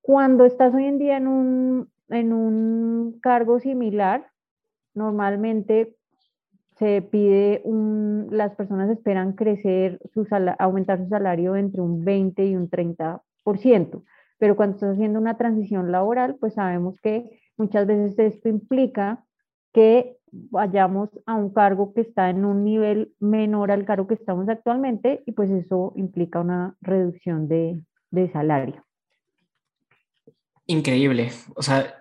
Cuando 0.00 0.44
estás 0.44 0.74
hoy 0.74 0.86
en 0.86 0.98
día 0.98 1.16
en 1.16 1.28
un, 1.28 1.90
en 2.08 2.32
un 2.32 3.20
cargo 3.20 3.60
similar, 3.60 4.26
normalmente 4.92 5.96
se 6.76 7.02
pide 7.02 7.60
un, 7.64 8.28
las 8.30 8.54
personas 8.56 8.90
esperan 8.90 9.34
crecer, 9.34 10.00
su 10.12 10.26
aumentar 10.58 10.98
su 10.98 11.08
salario 11.08 11.54
entre 11.54 11.80
un 11.80 12.04
20 12.04 12.44
y 12.46 12.56
un 12.56 12.68
30%, 12.68 14.02
pero 14.38 14.56
cuando 14.56 14.74
estás 14.74 14.94
haciendo 14.94 15.20
una 15.20 15.36
transición 15.36 15.92
laboral, 15.92 16.36
pues 16.40 16.54
sabemos 16.54 17.00
que 17.00 17.40
muchas 17.56 17.86
veces 17.86 18.18
esto 18.18 18.48
implica 18.48 19.24
que 19.72 20.18
vayamos 20.50 21.10
a 21.26 21.34
un 21.34 21.50
cargo 21.52 21.94
que 21.94 22.02
está 22.02 22.30
en 22.30 22.44
un 22.44 22.64
nivel 22.64 23.12
menor 23.20 23.70
al 23.70 23.84
cargo 23.84 24.06
que 24.06 24.14
estamos 24.14 24.48
actualmente 24.48 25.22
y 25.26 25.32
pues 25.32 25.50
eso 25.50 25.92
implica 25.96 26.40
una 26.40 26.76
reducción 26.80 27.48
de, 27.48 27.80
de 28.10 28.30
salario. 28.32 28.84
Increíble. 30.66 31.30
O 31.54 31.62
sea, 31.62 31.94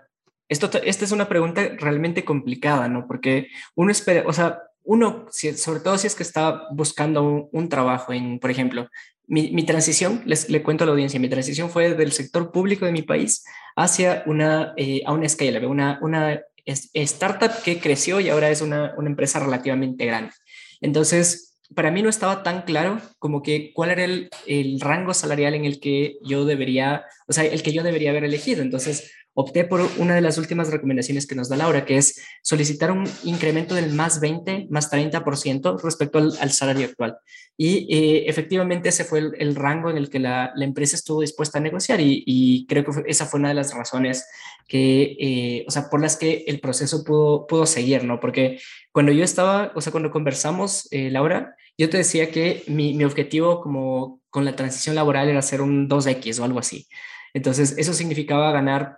esto, 0.48 0.70
esta 0.84 1.06
es 1.06 1.12
una 1.12 1.28
pregunta 1.28 1.62
realmente 1.78 2.24
complicada, 2.24 2.88
¿no? 2.88 3.08
Porque 3.08 3.48
uno 3.76 3.92
espera, 3.92 4.24
o 4.26 4.34
sea, 4.34 4.62
uno, 4.84 5.26
sobre 5.32 5.80
todo 5.80 5.98
si 5.98 6.08
es 6.08 6.16
que 6.16 6.24
está 6.24 6.68
buscando 6.72 7.50
un, 7.52 7.70
trabajo 7.70 8.14
en, 8.14 8.40
por 8.40 8.52
ejemplo, 8.52 8.90
mi, 9.26 9.66
transición, 9.66 10.22
les 10.26 10.50
le 10.50 10.62
cuento 10.62 10.84
a 10.84 10.88
la 10.88 10.92
audiencia, 10.92 11.20
mi 11.20 11.30
transición 11.30 11.70
fue 11.70 11.96
del 11.96 12.12
sector 12.12 12.52
público 12.52 12.86
de 12.86 12.92
mi 12.92 13.02
país 13.02 13.46
hacia 13.76 14.24
una, 14.26 14.74
eh, 14.76 15.02
a 15.06 15.14
una 15.14 15.28
scale, 15.30 15.66
una, 15.66 16.00
una 16.02 16.42
startup 16.66 17.52
que 17.64 17.80
creció 17.80 18.20
y 18.20 18.30
ahora 18.30 18.50
es 18.50 18.62
una, 18.62 18.94
una 18.98 19.10
empresa 19.10 19.40
relativamente 19.40 20.06
grande. 20.06 20.34
Entonces, 20.82 21.58
para 21.76 21.92
mí 21.92 22.02
no 22.02 22.10
estaba 22.10 22.44
tan 22.44 22.64
claro 22.64 23.02
como 23.20 23.42
que 23.42 23.72
cuál 23.74 23.92
era 23.92 24.04
el, 24.04 24.30
el 24.48 24.80
rango 24.80 25.14
salarial 25.14 25.54
en 25.54 25.66
el 25.66 25.80
que 25.80 26.18
yo 26.24 26.46
debería, 26.46 27.06
o 27.28 27.34
sea, 27.34 27.46
el 27.46 27.64
que 27.64 27.74
yo 27.74 27.84
debería 27.84 28.12
haber 28.12 28.24
elegido. 28.24 28.62
Entonces, 28.62 29.12
opté 29.36 29.64
por 29.64 29.82
una 29.98 30.16
de 30.16 30.22
las 30.22 30.38
últimas 30.38 30.70
recomendaciones 30.70 31.26
que 31.26 31.36
nos 31.36 31.50
da 31.50 31.58
Laura, 31.58 31.86
que 31.86 31.98
es 31.98 32.22
solicitar 32.44 32.92
un 32.92 33.10
incremento 33.24 33.74
del 33.76 33.94
más 33.94 34.20
20, 34.20 34.68
más 34.70 34.92
30% 34.92 35.82
respecto 35.82 36.20
al, 36.20 36.52
salario 36.52 36.86
actual. 36.86 37.18
Y 37.58 37.88
eh, 37.96 38.24
efectivamente 38.28 38.90
ese 38.90 39.06
fue 39.06 39.20
el, 39.20 39.56
rango 39.56 39.90
en 39.90 39.98
el 39.98 40.10
que 40.10 40.20
la, 40.20 40.54
empresa 40.58 40.96
estuvo 40.96 41.22
dispuesta 41.22 41.58
a 41.58 41.62
negociar 41.62 42.00
y, 42.02 42.66
creo 42.68 42.84
que 42.84 42.92
esa 43.08 43.26
fue 43.26 43.40
una 43.40 43.50
de 43.50 43.56
las 43.56 43.74
razones 43.74 44.26
que, 44.68 45.18
eh, 45.20 45.66
o 45.68 45.72
sea, 45.72 45.90
por 45.90 46.02
las 46.02 46.16
que 46.16 46.46
el 46.48 46.60
proceso 46.60 47.04
pudo, 47.04 47.48
pudo 47.48 47.66
seguir, 47.66 48.04
¿no? 48.04 48.20
Porque 48.20 48.60
cuando 48.92 49.12
yo 49.12 49.24
estaba, 49.24 49.72
o 49.76 49.82
sea, 49.82 49.92
cuando 49.92 50.12
conversamos, 50.12 50.88
eh, 50.92 51.10
Laura, 51.10 51.56
yo 51.78 51.90
te 51.90 51.98
decía 51.98 52.30
que 52.32 52.64
mi, 52.68 52.94
mi 52.94 53.04
objetivo 53.04 53.62
como 53.62 54.22
con 54.30 54.46
la 54.46 54.56
transición 54.56 54.96
laboral 54.96 55.30
era 55.30 55.40
hacer 55.40 55.62
un 55.62 55.90
2X 55.90 56.40
o 56.40 56.44
algo 56.44 56.60
así. 56.60 56.88
Entonces, 57.34 57.76
eso 57.78 57.94
significaba 57.94 58.52
ganar 58.52 58.98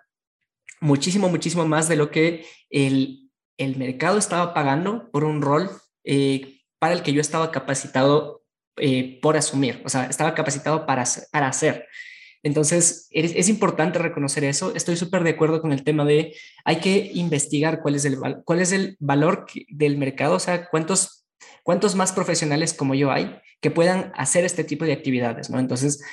muchísimo, 0.86 1.30
muchísimo 1.30 1.66
más 1.66 1.90
de 1.90 1.96
lo 1.96 2.12
que 2.12 2.46
el, 2.70 3.32
el 3.58 3.76
mercado 3.76 4.18
estaba 4.18 4.54
pagando 4.54 5.10
por 5.12 5.24
un 5.24 5.42
rol 5.42 5.70
eh, 6.04 6.62
para 6.80 6.94
el 6.94 7.02
que 7.02 7.12
yo 7.12 7.22
estaba 7.22 7.52
capacitado 7.52 8.44
eh, 8.78 9.20
por 9.22 9.36
asumir, 9.36 9.82
o 9.86 9.90
sea, 9.90 10.06
estaba 10.06 10.36
capacitado 10.36 10.86
para, 10.86 11.04
para 11.32 11.48
hacer. 11.48 11.88
Entonces, 12.44 13.08
es, 13.10 13.34
es 13.36 13.50
importante 13.50 13.98
reconocer 13.98 14.44
eso. 14.44 14.76
Estoy 14.76 14.98
súper 14.98 15.24
de 15.24 15.32
acuerdo 15.32 15.62
con 15.62 15.74
el 15.74 15.84
tema 15.84 16.06
de 16.06 16.36
hay 16.64 16.76
que 16.80 17.10
investigar 17.16 17.82
cuál 17.82 17.96
es 17.96 18.06
el, 18.06 18.20
cuál 18.44 18.62
es 18.62 18.72
el 18.72 18.96
valor 19.00 19.48
del 19.68 19.98
mercado, 19.98 20.36
o 20.36 20.40
sea, 20.40 20.70
cuántos, 20.70 21.26
cuántos 21.64 21.96
más 21.96 22.12
profesionales 22.12 22.76
como 22.76 22.94
yo 22.94 23.12
hay 23.12 23.36
que 23.62 23.72
puedan 23.72 24.12
hacer 24.16 24.46
este 24.46 24.64
tipo 24.64 24.86
de 24.86 24.94
actividades, 24.94 25.50
¿no? 25.50 25.58
Entonces, 25.58 26.04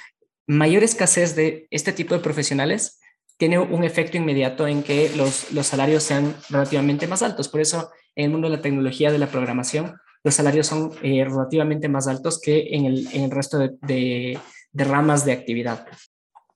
mayor 0.46 0.82
escasez 0.82 1.36
de 1.36 1.66
este 1.70 1.92
tipo 1.92 2.14
de 2.14 2.20
profesionales 2.20 3.01
tiene 3.42 3.58
un 3.58 3.82
efecto 3.82 4.16
inmediato 4.16 4.68
en 4.68 4.84
que 4.84 5.10
los, 5.16 5.52
los 5.52 5.66
salarios 5.66 6.04
sean 6.04 6.32
relativamente 6.48 7.08
más 7.08 7.24
altos. 7.24 7.48
Por 7.48 7.60
eso, 7.60 7.90
en 8.14 8.26
el 8.26 8.30
mundo 8.30 8.48
de 8.48 8.54
la 8.54 8.62
tecnología, 8.62 9.10
de 9.10 9.18
la 9.18 9.26
programación, 9.26 9.94
los 10.22 10.34
salarios 10.34 10.68
son 10.68 10.92
eh, 11.02 11.24
relativamente 11.24 11.88
más 11.88 12.06
altos 12.06 12.40
que 12.40 12.68
en 12.76 12.84
el, 12.84 13.08
en 13.12 13.24
el 13.24 13.32
resto 13.32 13.58
de, 13.58 14.38
ramas 14.74 15.24
de 15.24 15.32
actividad. 15.32 15.84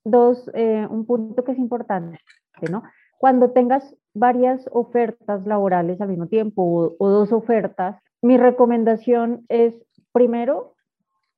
Dos, 0.04 0.48
eh, 0.54 0.86
un 0.88 1.06
punto 1.06 1.42
que 1.42 1.50
es 1.50 1.58
importante, 1.58 2.20
¿no? 2.70 2.84
Cuando 3.18 3.50
tengas 3.50 3.96
varias 4.14 4.64
ofertas 4.70 5.44
laborales 5.44 6.00
al 6.00 6.10
mismo 6.10 6.28
tiempo 6.28 6.94
o 6.96 7.08
dos 7.08 7.32
ofertas, 7.32 8.00
mi 8.22 8.36
recomendación 8.36 9.44
es, 9.48 9.74
primero, 10.12 10.76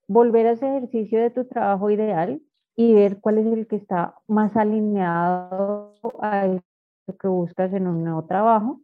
volver 0.08 0.46
a 0.46 0.52
ese 0.52 0.66
ejercicio 0.66 1.22
de 1.22 1.30
tu 1.30 1.46
trabajo 1.46 1.88
ideal, 1.88 2.42
y 2.78 2.94
ver 2.94 3.18
cuál 3.20 3.38
es 3.38 3.46
el 3.46 3.66
que 3.66 3.74
está 3.74 4.14
más 4.28 4.56
alineado 4.56 5.94
a 6.22 6.46
lo 6.46 7.16
que 7.18 7.26
buscas 7.26 7.72
en 7.72 7.88
un 7.88 8.04
nuevo 8.04 8.24
trabajo. 8.26 8.80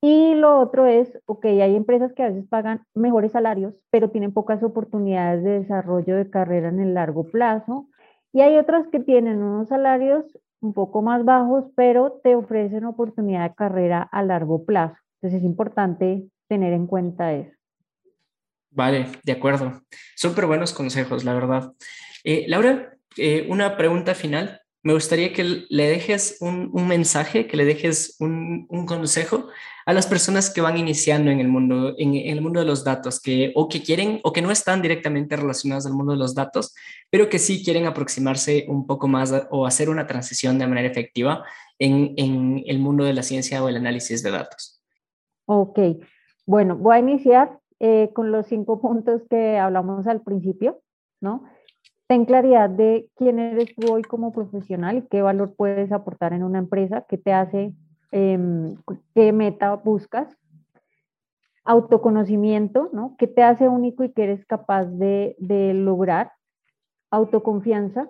Y 0.00 0.34
lo 0.34 0.58
otro 0.58 0.86
es, 0.86 1.16
ok, 1.26 1.44
hay 1.44 1.76
empresas 1.76 2.12
que 2.12 2.24
a 2.24 2.30
veces 2.30 2.48
pagan 2.48 2.84
mejores 2.94 3.30
salarios, 3.30 3.74
pero 3.90 4.10
tienen 4.10 4.32
pocas 4.32 4.60
oportunidades 4.64 5.44
de 5.44 5.60
desarrollo 5.60 6.16
de 6.16 6.28
carrera 6.28 6.68
en 6.68 6.80
el 6.80 6.94
largo 6.94 7.30
plazo. 7.30 7.88
Y 8.32 8.40
hay 8.40 8.58
otras 8.58 8.88
que 8.88 8.98
tienen 8.98 9.40
unos 9.40 9.68
salarios 9.68 10.24
un 10.60 10.74
poco 10.74 11.00
más 11.00 11.24
bajos, 11.24 11.66
pero 11.76 12.18
te 12.24 12.34
ofrecen 12.34 12.86
oportunidad 12.86 13.48
de 13.48 13.54
carrera 13.54 14.02
a 14.02 14.24
largo 14.24 14.64
plazo. 14.64 14.96
Entonces 15.22 15.42
es 15.42 15.46
importante 15.46 16.26
tener 16.48 16.72
en 16.72 16.88
cuenta 16.88 17.32
eso. 17.32 17.52
Vale, 18.72 19.06
de 19.22 19.32
acuerdo. 19.32 19.80
Súper 20.16 20.46
buenos 20.46 20.72
consejos, 20.72 21.22
la 21.22 21.34
verdad. 21.34 21.72
Eh, 22.24 22.44
Laura, 22.48 22.95
eh, 23.16 23.46
una 23.48 23.76
pregunta 23.76 24.14
final. 24.14 24.60
me 24.82 24.92
gustaría 24.92 25.32
que 25.32 25.64
le 25.68 25.88
dejes 25.88 26.38
un, 26.40 26.70
mensaje, 26.86 27.48
que 27.48 27.56
le 27.56 27.64
dejes 27.64 28.16
un, 28.20 28.66
consejo 28.86 29.48
a 29.84 29.92
las 29.92 30.06
personas 30.06 30.48
que 30.48 30.60
van 30.60 30.76
iniciando 30.76 31.30
en 31.30 31.40
el 31.40 31.48
mundo, 31.48 31.94
en, 31.98 32.14
el 32.14 32.40
mundo 32.40 32.60
de 32.60 32.66
los 32.66 32.84
datos, 32.84 33.20
que 33.20 33.52
o 33.56 33.68
que 33.68 33.82
quieren 33.82 34.20
o 34.22 34.32
que 34.32 34.42
no 34.42 34.52
están 34.52 34.82
directamente 34.82 35.34
relacionadas 35.36 35.86
al 35.86 35.94
mundo 35.94 36.12
de 36.12 36.18
los 36.18 36.34
datos, 36.36 36.72
pero 37.10 37.28
que 37.28 37.40
sí 37.40 37.64
quieren 37.64 37.86
aproximarse 37.86 38.64
un 38.68 38.86
poco 38.86 39.08
más 39.08 39.32
o 39.50 39.66
hacer 39.66 39.88
una 39.88 40.06
transición 40.06 40.58
de 40.58 40.68
manera 40.68 40.88
efectiva 40.88 41.44
en, 41.78 42.62
el 42.66 42.78
mundo 42.78 43.04
de 43.04 43.12
la 43.12 43.22
ciencia 43.22 43.62
o 43.62 43.68
el 43.68 43.76
análisis 43.76 44.22
de 44.22 44.30
datos. 44.30 44.80
Ok, 45.46 45.78
bueno, 46.46 46.76
voy 46.76 46.96
a 46.96 47.00
iniciar 47.00 47.58
eh, 47.80 48.10
con 48.14 48.30
los 48.30 48.46
cinco 48.46 48.80
puntos 48.80 49.22
que 49.28 49.58
hablamos 49.58 50.06
al 50.06 50.22
principio, 50.22 50.80
¿no? 51.20 51.44
Ten 52.08 52.24
claridad 52.24 52.70
de 52.70 53.08
quién 53.16 53.40
eres 53.40 53.74
tú 53.74 53.90
hoy 53.90 54.02
como 54.02 54.32
profesional 54.32 54.98
y 54.98 55.02
qué 55.02 55.22
valor 55.22 55.54
puedes 55.56 55.90
aportar 55.90 56.32
en 56.32 56.44
una 56.44 56.58
empresa, 56.58 57.04
qué 57.08 57.18
te 57.18 57.32
hace, 57.32 57.72
em, 58.12 58.76
qué 59.14 59.32
meta 59.32 59.74
buscas. 59.74 60.36
Autoconocimiento, 61.64 62.90
¿no? 62.92 63.16
¿Qué 63.18 63.26
te 63.26 63.42
hace 63.42 63.68
único 63.68 64.04
y 64.04 64.12
qué 64.12 64.22
eres 64.22 64.46
capaz 64.46 64.84
de, 64.84 65.34
de 65.40 65.74
lograr? 65.74 66.30
Autoconfianza. 67.10 68.08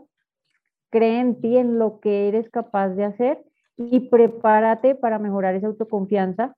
Cree 0.91 1.21
en 1.21 1.41
ti, 1.41 1.57
en 1.57 1.79
lo 1.79 2.01
que 2.01 2.29
eres 2.29 2.51
capaz 2.51 2.91
de 2.91 3.05
hacer 3.05 3.43
y 3.79 4.09
prepárate 4.11 4.95
para 4.95 5.19
mejorar 5.19 5.55
esa 5.55 5.69
autoconfianza 5.69 6.55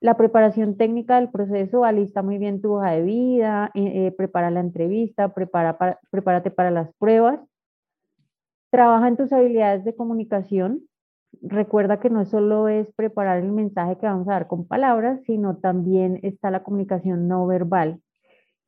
la 0.00 0.16
preparación 0.16 0.76
técnica 0.76 1.16
del 1.16 1.30
proceso, 1.30 1.84
alista 1.84 2.22
muy 2.22 2.38
bien 2.38 2.62
tu 2.62 2.72
hoja 2.72 2.92
de 2.92 3.02
vida, 3.02 3.70
eh, 3.74 4.06
eh, 4.06 4.12
prepara 4.12 4.50
la 4.50 4.60
entrevista, 4.60 5.34
prepara 5.34 5.76
prepárate 6.10 6.50
para 6.50 6.70
las 6.70 6.90
pruebas. 6.94 7.40
Trabaja 8.70 9.08
en 9.08 9.16
tus 9.16 9.32
habilidades 9.32 9.84
de 9.84 9.94
comunicación. 9.94 10.82
Recuerda 11.42 12.00
que 12.00 12.08
no 12.08 12.24
solo 12.24 12.68
es 12.68 12.90
preparar 12.94 13.38
el 13.38 13.52
mensaje 13.52 13.98
que 13.98 14.06
vamos 14.06 14.26
a 14.28 14.32
dar 14.32 14.46
con 14.46 14.66
palabras, 14.66 15.20
sino 15.26 15.58
también 15.58 16.18
está 16.22 16.50
la 16.50 16.62
comunicación 16.62 17.28
no 17.28 17.46
verbal. 17.46 18.00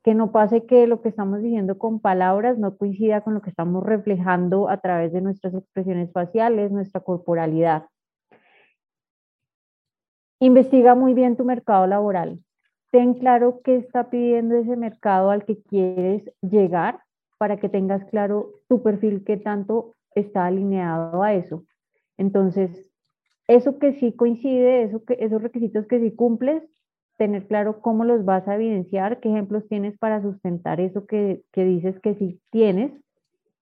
Que 0.02 0.14
no 0.14 0.32
pase 0.32 0.66
que 0.66 0.86
lo 0.86 1.00
que 1.00 1.08
estamos 1.08 1.40
diciendo 1.40 1.78
con 1.78 2.00
palabras 2.00 2.58
no 2.58 2.76
coincida 2.76 3.22
con 3.22 3.34
lo 3.34 3.40
que 3.40 3.50
estamos 3.50 3.82
reflejando 3.84 4.68
a 4.68 4.78
través 4.78 5.12
de 5.12 5.22
nuestras 5.22 5.54
expresiones 5.54 6.12
faciales, 6.12 6.72
nuestra 6.72 7.00
corporalidad. 7.00 7.86
Investiga 10.42 10.96
muy 10.96 11.14
bien 11.14 11.36
tu 11.36 11.44
mercado 11.44 11.86
laboral. 11.86 12.40
Ten 12.90 13.14
claro 13.14 13.60
qué 13.62 13.76
está 13.76 14.10
pidiendo 14.10 14.56
ese 14.56 14.74
mercado 14.74 15.30
al 15.30 15.44
que 15.44 15.62
quieres 15.62 16.24
llegar 16.40 16.98
para 17.38 17.58
que 17.58 17.68
tengas 17.68 18.04
claro 18.06 18.50
tu 18.68 18.82
perfil 18.82 19.22
que 19.22 19.36
tanto 19.36 19.94
está 20.16 20.46
alineado 20.46 21.22
a 21.22 21.32
eso. 21.34 21.62
Entonces, 22.18 22.90
eso 23.46 23.78
que 23.78 23.92
sí 23.92 24.14
coincide, 24.14 24.82
eso 24.82 25.04
que, 25.04 25.16
esos 25.20 25.40
requisitos 25.40 25.86
que 25.86 26.00
sí 26.00 26.10
cumples, 26.10 26.64
tener 27.18 27.46
claro 27.46 27.80
cómo 27.80 28.02
los 28.04 28.24
vas 28.24 28.48
a 28.48 28.56
evidenciar, 28.56 29.20
qué 29.20 29.28
ejemplos 29.28 29.68
tienes 29.68 29.96
para 29.96 30.22
sustentar 30.22 30.80
eso 30.80 31.06
que, 31.06 31.44
que 31.52 31.64
dices 31.64 32.00
que 32.00 32.16
sí 32.16 32.40
tienes 32.50 32.90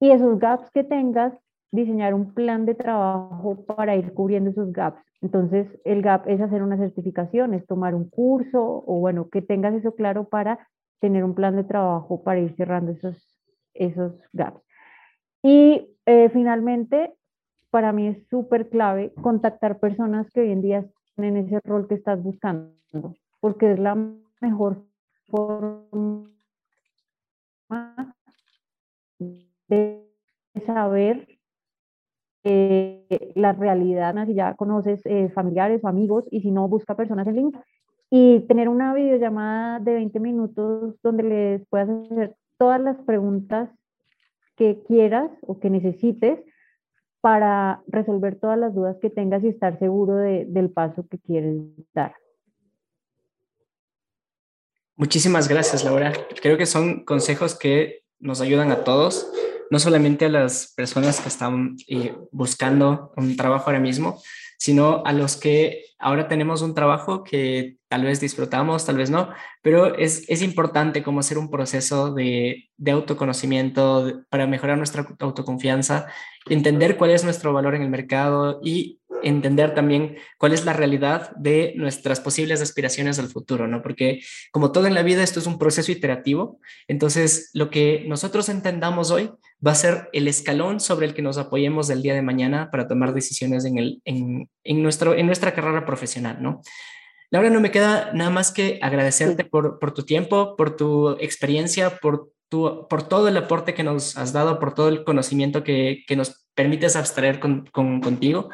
y 0.01 0.11
esos 0.11 0.39
gaps 0.39 0.71
que 0.71 0.85
tengas, 0.85 1.33
diseñar 1.71 2.15
un 2.15 2.33
plan 2.35 2.67
de 2.67 2.75
trabajo 2.75 3.65
para 3.67 3.97
ir 3.97 4.13
cubriendo 4.15 4.51
esos 4.51 4.73
gaps. 4.73 5.01
Entonces, 5.21 5.67
el 5.85 6.03
gap 6.03 6.29
es 6.29 6.41
hacer 6.41 6.63
una 6.63 6.77
certificación, 6.77 7.55
es 7.55 7.67
tomar 7.67 7.95
un 7.95 8.09
curso 8.09 8.85
o 8.87 9.01
bueno, 9.01 9.29
que 9.29 9.43
tengas 9.43 9.75
eso 9.75 9.95
claro 9.95 10.29
para 10.29 10.69
tener 11.01 11.25
un 11.25 11.35
plan 11.35 11.57
de 11.57 11.65
trabajo 11.65 12.23
para 12.23 12.41
ir 12.41 12.55
cerrando 12.57 12.93
esos, 12.93 13.17
esos 13.75 14.13
gaps. 14.33 14.63
Y 15.43 15.89
eh, 16.07 16.31
finalmente, 16.31 17.15
para 17.71 17.93
mí 17.93 18.09
es 18.09 18.27
súper 18.29 18.69
clave 18.69 19.13
contactar 19.21 19.79
personas 19.79 20.31
que 20.31 20.41
hoy 20.41 20.53
en 20.53 20.63
día 20.63 20.79
están 20.79 21.25
en 21.25 21.37
ese 21.37 21.61
rol 21.65 21.87
que 21.87 21.95
estás 21.95 22.23
buscando, 22.23 22.73
porque 23.41 23.73
es 23.73 23.79
la 23.79 23.97
mejor 24.41 24.85
forma 25.27 26.31
de 29.69 30.09
saber 30.67 31.38
eh, 32.51 33.33
la 33.35 33.53
realidad, 33.53 34.15
si 34.27 34.33
ya 34.33 34.55
conoces 34.55 35.05
eh, 35.05 35.29
familiares 35.35 35.85
o 35.85 35.89
amigos 35.89 36.25
y 36.31 36.41
si 36.41 36.51
no, 36.51 36.67
busca 36.67 36.97
personas 36.97 37.27
en 37.27 37.37
línea. 37.37 37.65
Y 38.11 38.41
tener 38.49 38.71
una 38.71 38.95
videollamada 38.95 39.81
de 39.81 39.93
20 39.93 40.19
minutos 40.19 40.95
donde 41.03 41.25
les 41.25 41.69
puedas 41.69 41.91
hacer 41.91 42.35
todas 42.57 42.81
las 42.81 42.97
preguntas 43.03 43.69
que 44.57 44.83
quieras 44.87 45.31
o 45.43 45.61
que 45.61 45.69
necesites 45.69 46.41
para 47.21 47.83
resolver 47.87 48.41
todas 48.41 48.59
las 48.59 48.75
dudas 48.75 48.97
que 49.03 49.11
tengas 49.11 49.45
y 49.45 49.49
estar 49.49 49.79
seguro 49.79 50.17
del 50.17 50.71
paso 50.71 51.07
que 51.07 51.19
quieres 51.19 51.55
dar. 51.93 52.15
Muchísimas 54.97 55.49
gracias, 55.49 55.85
Laura. 55.85 56.15
Creo 56.41 56.57
que 56.57 56.65
son 56.65 57.05
consejos 57.05 57.59
que 57.59 58.05
nos 58.21 58.41
ayudan 58.41 58.71
a 58.71 58.85
todos 58.85 59.31
no 59.71 59.79
solamente 59.79 60.27
a 60.27 60.31
las 60.31 60.73
personas 60.75 61.21
que 61.21 61.29
están 61.29 61.77
eh, 61.87 62.15
buscando 62.33 63.13
un 63.17 63.37
trabajo 63.37 63.67
ahora 63.67 63.81
mismo, 63.81 64.21
sino 64.59 65.03
a 65.05 65.13
los 65.13 65.37
que 65.37 65.85
ahora 65.99 66.29
tenemos 66.29 66.63
un 66.63 66.75
trabajo 66.75 67.25
que 67.25 67.77
tal 67.89 68.05
vez 68.05 68.21
disfrutamos, 68.21 68.85
tal 68.87 68.97
vez 68.97 69.11
no, 69.11 69.31
pero 69.63 69.97
es, 69.97 70.25
es 70.29 70.43
importante 70.43 71.03
como 71.03 71.21
hacer 71.21 71.39
un 71.39 71.51
proceso 71.51 72.15
de, 72.15 72.69
de 72.77 72.91
autoconocimiento 72.91 74.23
para 74.29 74.47
mejorar 74.47 74.79
nuestra 74.79 75.07
autoconfianza, 75.21 76.07
entender 76.49 76.97
cuál 76.97 77.11
es 77.11 77.25
nuestro 77.25 77.53
valor 77.53 77.75
en 77.75 77.83
el 77.83 77.91
mercado 77.91 78.61
y 78.63 79.01
entender 79.23 79.75
también 79.75 80.17
cuál 80.39 80.53
es 80.53 80.65
la 80.65 80.73
realidad 80.73 81.33
de 81.37 81.73
nuestras 81.77 82.21
posibles 82.21 82.61
aspiraciones 82.61 83.17
del 83.17 83.29
futuro, 83.29 83.67
¿no? 83.67 83.83
Porque 83.83 84.21
como 84.53 84.73
todo 84.73 84.87
en 84.87 84.95
la 84.95 85.03
vida, 85.03 85.23
esto 85.23 85.41
es 85.41 85.47
un 85.47 85.59
proceso 85.59 85.91
iterativo, 85.93 86.61
entonces 86.87 87.51
lo 87.53 87.71
que 87.71 88.05
nosotros 88.07 88.49
entendamos 88.49 89.11
hoy 89.11 89.31
va 89.67 89.73
a 89.73 89.77
ser 89.77 90.09
el 90.13 90.29
escalón 90.29 90.79
sobre 90.79 91.07
el 91.07 91.15
que 91.15 91.23
nos 91.23 91.39
apoyemos 91.39 91.91
el 91.91 92.03
día 92.03 92.15
de 92.15 92.23
mañana 92.23 92.71
para 92.71 92.87
tomar 92.87 93.13
decisiones 93.13 93.65
en, 93.65 93.79
el, 93.79 94.01
en, 94.05 94.49
en 94.63 94.83
nuestro, 94.83 95.15
en 95.15 95.27
nuestra 95.27 95.53
carrera 95.53 95.85
profesional, 95.89 96.37
¿no? 96.41 96.61
Laura, 97.31 97.49
no 97.49 97.61
me 97.61 97.71
queda 97.71 98.11
nada 98.13 98.31
más 98.31 98.53
que 98.53 98.79
agradecerte 98.83 99.45
por, 99.45 99.79
por 99.79 99.93
tu 99.93 100.03
tiempo, 100.05 100.55
por 100.57 100.77
tu 100.77 101.11
experiencia, 101.21 101.99
por, 101.99 102.31
tu, 102.51 102.87
por 102.89 103.03
todo 103.03 103.29
el 103.29 103.37
aporte 103.37 103.75
que 103.75 103.85
nos 103.85 104.17
has 104.17 104.33
dado, 104.33 104.59
por 104.59 104.75
todo 104.75 104.89
el 104.89 105.05
conocimiento 105.05 105.63
que, 105.63 106.05
que 106.07 106.17
nos 106.17 106.47
permites 106.55 106.95
abstraer 106.95 107.41
con, 107.41 107.67
con, 107.73 108.01
contigo. 108.01 108.51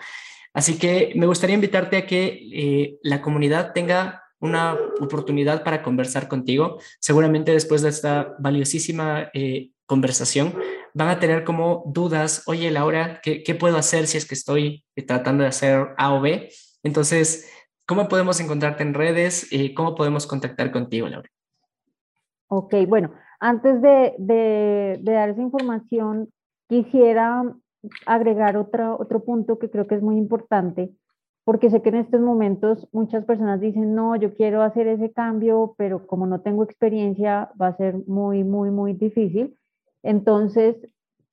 Así 0.52 0.78
que 0.78 1.12
me 1.16 1.26
gustaría 1.26 1.54
invitarte 1.54 1.96
a 1.96 2.06
que 2.06 2.38
eh, 2.52 2.98
la 3.02 3.20
comunidad 3.20 3.72
tenga 3.72 4.22
una 4.40 4.76
oportunidad 5.00 5.64
para 5.64 5.82
conversar 5.82 6.28
contigo. 6.28 6.78
Seguramente 7.00 7.52
después 7.52 7.82
de 7.82 7.88
esta 7.88 8.34
valiosísima 8.38 9.30
eh, 9.34 9.70
conversación 9.86 10.54
van 10.94 11.08
a 11.08 11.18
tener 11.18 11.44
como 11.44 11.84
dudas, 11.86 12.42
oye 12.46 12.70
Laura, 12.70 13.20
¿qué, 13.22 13.42
¿qué, 13.42 13.54
puedo 13.54 13.76
hacer 13.76 14.06
si 14.06 14.18
es 14.18 14.26
que 14.26 14.34
estoy 14.34 14.84
tratando 15.06 15.42
de 15.42 15.48
hacer 15.48 15.88
A 15.96 16.14
o 16.14 16.20
B? 16.20 16.50
Entonces, 16.84 17.50
¿cómo 17.86 18.08
podemos 18.08 18.38
encontrarte 18.40 18.84
en 18.84 18.94
redes? 18.94 19.52
y 19.52 19.74
¿Cómo 19.74 19.96
podemos 19.96 20.26
contactar 20.26 20.70
contigo, 20.70 21.08
Laura? 21.08 21.28
Ok, 22.48 22.74
bueno, 22.86 23.10
antes 23.40 23.82
de, 23.82 24.14
de, 24.18 25.00
dar 25.02 25.30
esa 25.30 25.40
información, 25.40 26.28
quisiera 26.68 27.42
agregar 28.06 28.56
otro, 28.56 28.96
otro 29.00 29.24
punto 29.24 29.58
que 29.58 29.70
creo 29.70 29.86
que 29.86 29.96
es 29.96 30.02
muy 30.02 30.18
importante, 30.18 30.92
porque 31.44 31.70
sé 31.70 31.82
que 31.82 31.88
en 31.88 31.96
estos 31.96 32.20
momentos 32.20 32.86
muchas 32.92 33.24
personas 33.24 33.60
dicen, 33.60 33.94
no, 33.94 34.14
yo 34.16 34.34
quiero 34.34 34.62
hacer 34.62 34.86
ese 34.86 35.10
cambio, 35.10 35.74
pero 35.76 36.06
como 36.06 36.26
no 36.26 36.42
tengo 36.42 36.64
experiencia, 36.64 37.50
va 37.60 37.68
a 37.68 37.76
ser 37.76 37.96
muy, 38.06 38.44
muy, 38.44 38.70
muy 38.70 38.92
difícil. 38.92 39.58
Entonces, 40.02 40.76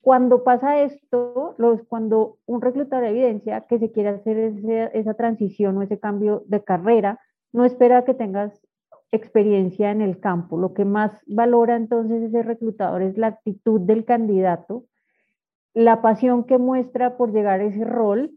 cuando 0.02 0.44
pasa 0.44 0.82
esto, 0.82 1.56
los, 1.58 1.84
cuando 1.84 2.38
un 2.46 2.62
reclutador 2.62 3.06
evidencia 3.06 3.62
que 3.62 3.80
se 3.80 3.92
quiere 3.92 4.10
hacer 4.10 4.92
esa 4.94 5.14
transición 5.14 5.78
o 5.78 5.82
ese 5.82 6.00
cambio 6.00 6.44
de 6.48 6.64
carrera, 6.64 7.20
no 7.54 7.66
espera 7.66 8.04
que 8.04 8.14
tengas 8.14 8.60
experiencia 9.12 9.92
en 9.92 10.02
el 10.02 10.20
campo. 10.20 10.58
Lo 10.58 10.74
que 10.74 10.86
más 10.86 11.12
valora 11.28 11.76
entonces 11.76 12.24
ese 12.24 12.44
reclutador 12.44 13.02
es 13.02 13.18
la 13.18 13.28
actitud 13.28 13.82
del 13.82 14.06
candidato 14.06 14.86
la 15.74 16.02
pasión 16.02 16.44
que 16.44 16.58
muestra 16.58 17.18
por 17.18 17.32
llegar 17.32 17.62
a 17.62 17.66
ese 17.66 17.86
rol, 17.86 18.32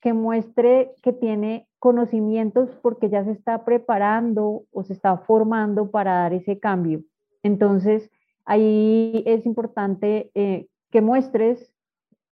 que 0.00 0.12
muestre 0.12 0.92
que 1.02 1.12
tiene 1.12 1.68
conocimientos 1.78 2.70
porque 2.82 3.08
ya 3.08 3.24
se 3.24 3.32
está 3.32 3.64
preparando 3.64 4.62
o 4.70 4.84
se 4.84 4.92
está 4.92 5.18
formando 5.18 5.90
para 5.90 6.14
dar 6.14 6.32
ese 6.32 6.58
cambio. 6.58 7.02
Entonces, 7.42 8.10
ahí 8.44 9.22
es 9.26 9.46
importante 9.46 10.30
eh, 10.34 10.68
que 10.90 11.00
muestres 11.00 11.74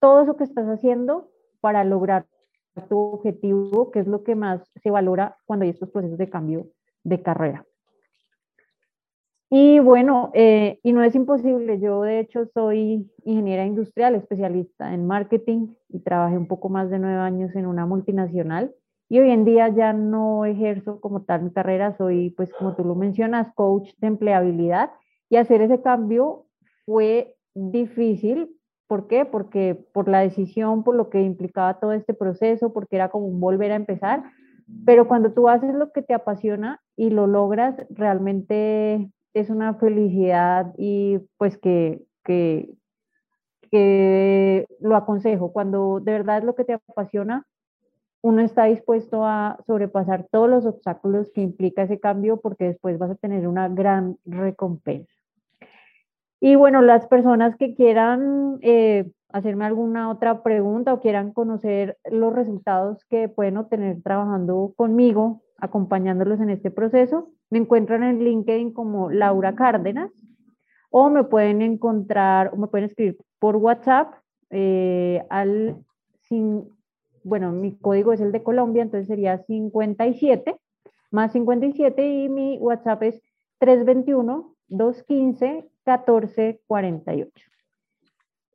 todo 0.00 0.22
eso 0.22 0.36
que 0.36 0.44
estás 0.44 0.66
haciendo 0.66 1.30
para 1.60 1.84
lograr 1.84 2.26
tu 2.88 2.98
objetivo, 2.98 3.90
que 3.90 4.00
es 4.00 4.06
lo 4.06 4.22
que 4.22 4.34
más 4.34 4.70
se 4.76 4.90
valora 4.90 5.36
cuando 5.46 5.64
hay 5.64 5.70
estos 5.70 5.90
procesos 5.90 6.18
de 6.18 6.30
cambio 6.30 6.68
de 7.02 7.22
carrera. 7.22 7.66
Y 9.50 9.78
bueno, 9.78 10.30
eh, 10.34 10.78
y 10.82 10.92
no 10.92 11.02
es 11.02 11.14
imposible. 11.14 11.80
Yo 11.80 12.02
de 12.02 12.20
hecho 12.20 12.44
soy 12.52 13.10
ingeniera 13.24 13.64
industrial, 13.64 14.14
especialista 14.14 14.92
en 14.92 15.06
marketing 15.06 15.68
y 15.88 16.00
trabajé 16.00 16.36
un 16.36 16.46
poco 16.46 16.68
más 16.68 16.90
de 16.90 16.98
nueve 16.98 17.18
años 17.18 17.54
en 17.56 17.66
una 17.66 17.86
multinacional. 17.86 18.74
Y 19.08 19.20
hoy 19.20 19.30
en 19.30 19.46
día 19.46 19.68
ya 19.68 19.94
no 19.94 20.44
ejerzo 20.44 21.00
como 21.00 21.22
tal 21.22 21.44
mi 21.44 21.50
carrera, 21.50 21.96
soy, 21.96 22.30
pues 22.30 22.52
como 22.52 22.76
tú 22.76 22.84
lo 22.84 22.94
mencionas, 22.94 23.50
coach 23.54 23.88
de 23.96 24.08
empleabilidad. 24.08 24.90
Y 25.30 25.36
hacer 25.36 25.62
ese 25.62 25.80
cambio 25.80 26.44
fue 26.84 27.37
difícil. 27.70 28.54
¿Por 28.86 29.06
qué? 29.06 29.24
Porque 29.24 29.74
por 29.92 30.08
la 30.08 30.20
decisión, 30.20 30.82
por 30.82 30.94
lo 30.94 31.10
que 31.10 31.20
implicaba 31.20 31.78
todo 31.78 31.92
este 31.92 32.14
proceso, 32.14 32.72
porque 32.72 32.96
era 32.96 33.10
como 33.10 33.28
volver 33.28 33.72
a 33.72 33.76
empezar. 33.76 34.24
Pero 34.86 35.08
cuando 35.08 35.32
tú 35.32 35.48
haces 35.48 35.74
lo 35.74 35.92
que 35.92 36.02
te 36.02 36.14
apasiona 36.14 36.80
y 36.96 37.10
lo 37.10 37.26
logras, 37.26 37.74
realmente 37.90 39.10
es 39.34 39.50
una 39.50 39.74
felicidad 39.74 40.72
y 40.76 41.18
pues 41.36 41.58
que, 41.58 42.02
que, 42.24 42.70
que 43.70 44.66
lo 44.80 44.96
aconsejo. 44.96 45.52
Cuando 45.52 46.00
de 46.00 46.12
verdad 46.12 46.38
es 46.38 46.44
lo 46.44 46.54
que 46.54 46.64
te 46.64 46.74
apasiona, 46.74 47.46
uno 48.20 48.42
está 48.42 48.64
dispuesto 48.64 49.24
a 49.24 49.58
sobrepasar 49.66 50.26
todos 50.30 50.50
los 50.50 50.66
obstáculos 50.66 51.30
que 51.32 51.40
implica 51.40 51.82
ese 51.82 52.00
cambio 52.00 52.40
porque 52.40 52.64
después 52.64 52.98
vas 52.98 53.10
a 53.10 53.14
tener 53.14 53.46
una 53.46 53.68
gran 53.68 54.18
recompensa. 54.24 55.17
Y 56.40 56.54
bueno, 56.54 56.82
las 56.82 57.06
personas 57.06 57.56
que 57.56 57.74
quieran 57.74 58.58
eh, 58.62 59.10
hacerme 59.30 59.64
alguna 59.64 60.10
otra 60.10 60.42
pregunta 60.42 60.94
o 60.94 61.00
quieran 61.00 61.32
conocer 61.32 61.98
los 62.10 62.32
resultados 62.32 63.04
que 63.06 63.28
pueden 63.28 63.56
obtener 63.56 64.02
trabajando 64.02 64.72
conmigo, 64.76 65.42
acompañándolos 65.58 66.40
en 66.40 66.50
este 66.50 66.70
proceso, 66.70 67.30
me 67.50 67.58
encuentran 67.58 68.02
en 68.02 68.22
LinkedIn 68.22 68.72
como 68.72 69.10
Laura 69.10 69.54
Cárdenas 69.54 70.12
o 70.90 71.10
me 71.10 71.24
pueden 71.24 71.60
encontrar 71.62 72.50
o 72.52 72.56
me 72.56 72.68
pueden 72.68 72.86
escribir 72.86 73.18
por 73.38 73.56
WhatsApp 73.56 74.14
eh, 74.50 75.24
al 75.28 75.76
sin, 76.20 76.64
bueno, 77.24 77.52
mi 77.52 77.76
código 77.76 78.12
es 78.12 78.20
el 78.20 78.32
de 78.32 78.42
Colombia, 78.42 78.82
entonces 78.82 79.08
sería 79.08 79.38
57 79.38 80.56
más 81.10 81.32
57 81.32 82.06
y 82.06 82.28
mi 82.28 82.58
WhatsApp 82.58 83.02
es 83.02 83.22
321 83.58 84.54
215 84.68 85.68
1448. 85.88 87.32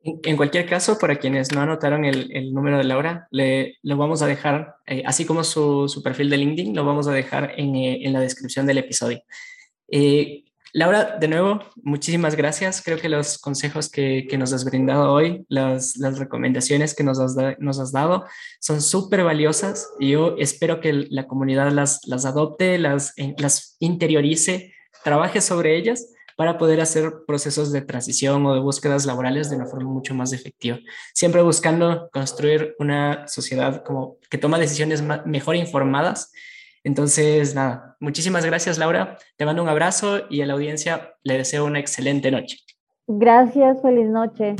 En 0.04 0.36
cualquier 0.36 0.68
caso, 0.68 0.98
para 0.98 1.16
quienes 1.16 1.52
no 1.52 1.62
anotaron 1.62 2.04
el, 2.04 2.52
número 2.52 2.76
de 2.76 2.84
Laura, 2.84 3.26
le, 3.30 3.78
lo 3.82 3.96
vamos 3.96 4.20
a 4.20 4.26
dejar, 4.26 4.76
eh, 4.86 5.02
así 5.06 5.24
como 5.24 5.44
su, 5.44 5.88
su, 5.88 6.02
perfil 6.02 6.28
de 6.28 6.36
LinkedIn, 6.36 6.76
lo 6.76 6.84
vamos 6.84 7.08
a 7.08 7.12
dejar 7.12 7.54
en, 7.56 7.74
eh, 7.74 8.04
en 8.04 8.12
la 8.12 8.20
descripción 8.20 8.66
del 8.66 8.78
episodio. 8.78 9.22
Eh, 9.88 10.44
Laura, 10.74 11.16
de 11.18 11.28
nuevo, 11.28 11.60
muchísimas 11.76 12.36
gracias. 12.36 12.82
Creo 12.82 12.98
que 12.98 13.08
los 13.08 13.38
consejos 13.38 13.88
que, 13.88 14.26
que 14.28 14.36
nos 14.36 14.52
has 14.52 14.66
brindado 14.66 15.10
hoy, 15.10 15.46
las, 15.48 15.96
las 15.96 16.18
recomendaciones 16.18 16.94
que 16.94 17.04
nos 17.04 17.18
has, 17.18 17.34
nos 17.58 17.78
has 17.78 17.92
dado, 17.92 18.26
son 18.60 18.82
súper 18.82 19.24
valiosas 19.24 19.88
yo 20.00 20.34
espero 20.36 20.80
que 20.80 20.92
la 20.92 21.26
comunidad 21.26 21.70
las, 21.70 22.00
las 22.06 22.26
adopte, 22.26 22.76
las, 22.76 23.14
las 23.38 23.76
interiorice, 23.78 24.74
trabaje 25.02 25.40
sobre 25.40 25.76
ellas 25.76 26.13
para 26.36 26.58
poder 26.58 26.80
hacer 26.80 27.12
procesos 27.26 27.72
de 27.72 27.82
transición 27.82 28.44
o 28.46 28.54
de 28.54 28.60
búsquedas 28.60 29.06
laborales 29.06 29.50
de 29.50 29.56
una 29.56 29.66
forma 29.66 29.90
mucho 29.90 30.14
más 30.14 30.32
efectiva. 30.32 30.78
Siempre 31.12 31.42
buscando 31.42 32.08
construir 32.12 32.74
una 32.78 33.26
sociedad 33.28 33.82
como 33.84 34.18
que 34.30 34.38
toma 34.38 34.58
decisiones 34.58 35.02
mejor 35.24 35.56
informadas. 35.56 36.32
Entonces, 36.82 37.54
nada, 37.54 37.96
muchísimas 38.00 38.44
gracias 38.44 38.78
Laura, 38.78 39.16
te 39.36 39.46
mando 39.46 39.62
un 39.62 39.68
abrazo 39.68 40.22
y 40.28 40.42
a 40.42 40.46
la 40.46 40.52
audiencia 40.54 41.14
le 41.22 41.38
deseo 41.38 41.64
una 41.64 41.80
excelente 41.80 42.30
noche. 42.30 42.58
Gracias, 43.06 43.80
feliz 43.82 44.08
noche. 44.08 44.56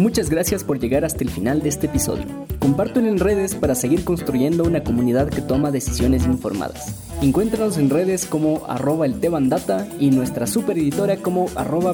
Muchas 0.00 0.30
gracias 0.30 0.64
por 0.64 0.80
llegar 0.80 1.04
hasta 1.04 1.22
el 1.22 1.28
final 1.28 1.60
de 1.60 1.68
este 1.68 1.84
episodio. 1.86 2.24
Compártelo 2.58 3.06
en 3.06 3.18
redes 3.18 3.54
para 3.54 3.74
seguir 3.74 4.02
construyendo 4.02 4.64
una 4.64 4.82
comunidad 4.82 5.28
que 5.28 5.42
toma 5.42 5.70
decisiones 5.70 6.24
informadas. 6.24 6.94
Encuéntranos 7.20 7.76
en 7.76 7.90
redes 7.90 8.24
como 8.24 8.64
arroba 8.66 9.04
el 9.04 9.20
Data 9.20 9.86
y 9.98 10.10
nuestra 10.10 10.46
super 10.46 10.78
editora 10.78 11.18
como 11.18 11.48
arroba 11.54 11.92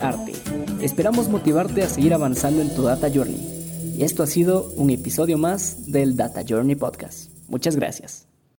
Arte. 0.00 0.32
Esperamos 0.80 1.28
motivarte 1.28 1.82
a 1.82 1.90
seguir 1.90 2.14
avanzando 2.14 2.62
en 2.62 2.74
tu 2.74 2.84
Data 2.84 3.10
Journey. 3.14 3.94
Y 3.98 4.02
esto 4.02 4.22
ha 4.22 4.26
sido 4.26 4.72
un 4.76 4.88
episodio 4.88 5.36
más 5.36 5.92
del 5.92 6.16
Data 6.16 6.44
Journey 6.48 6.76
Podcast. 6.76 7.32
Muchas 7.48 7.76
gracias. 7.76 8.31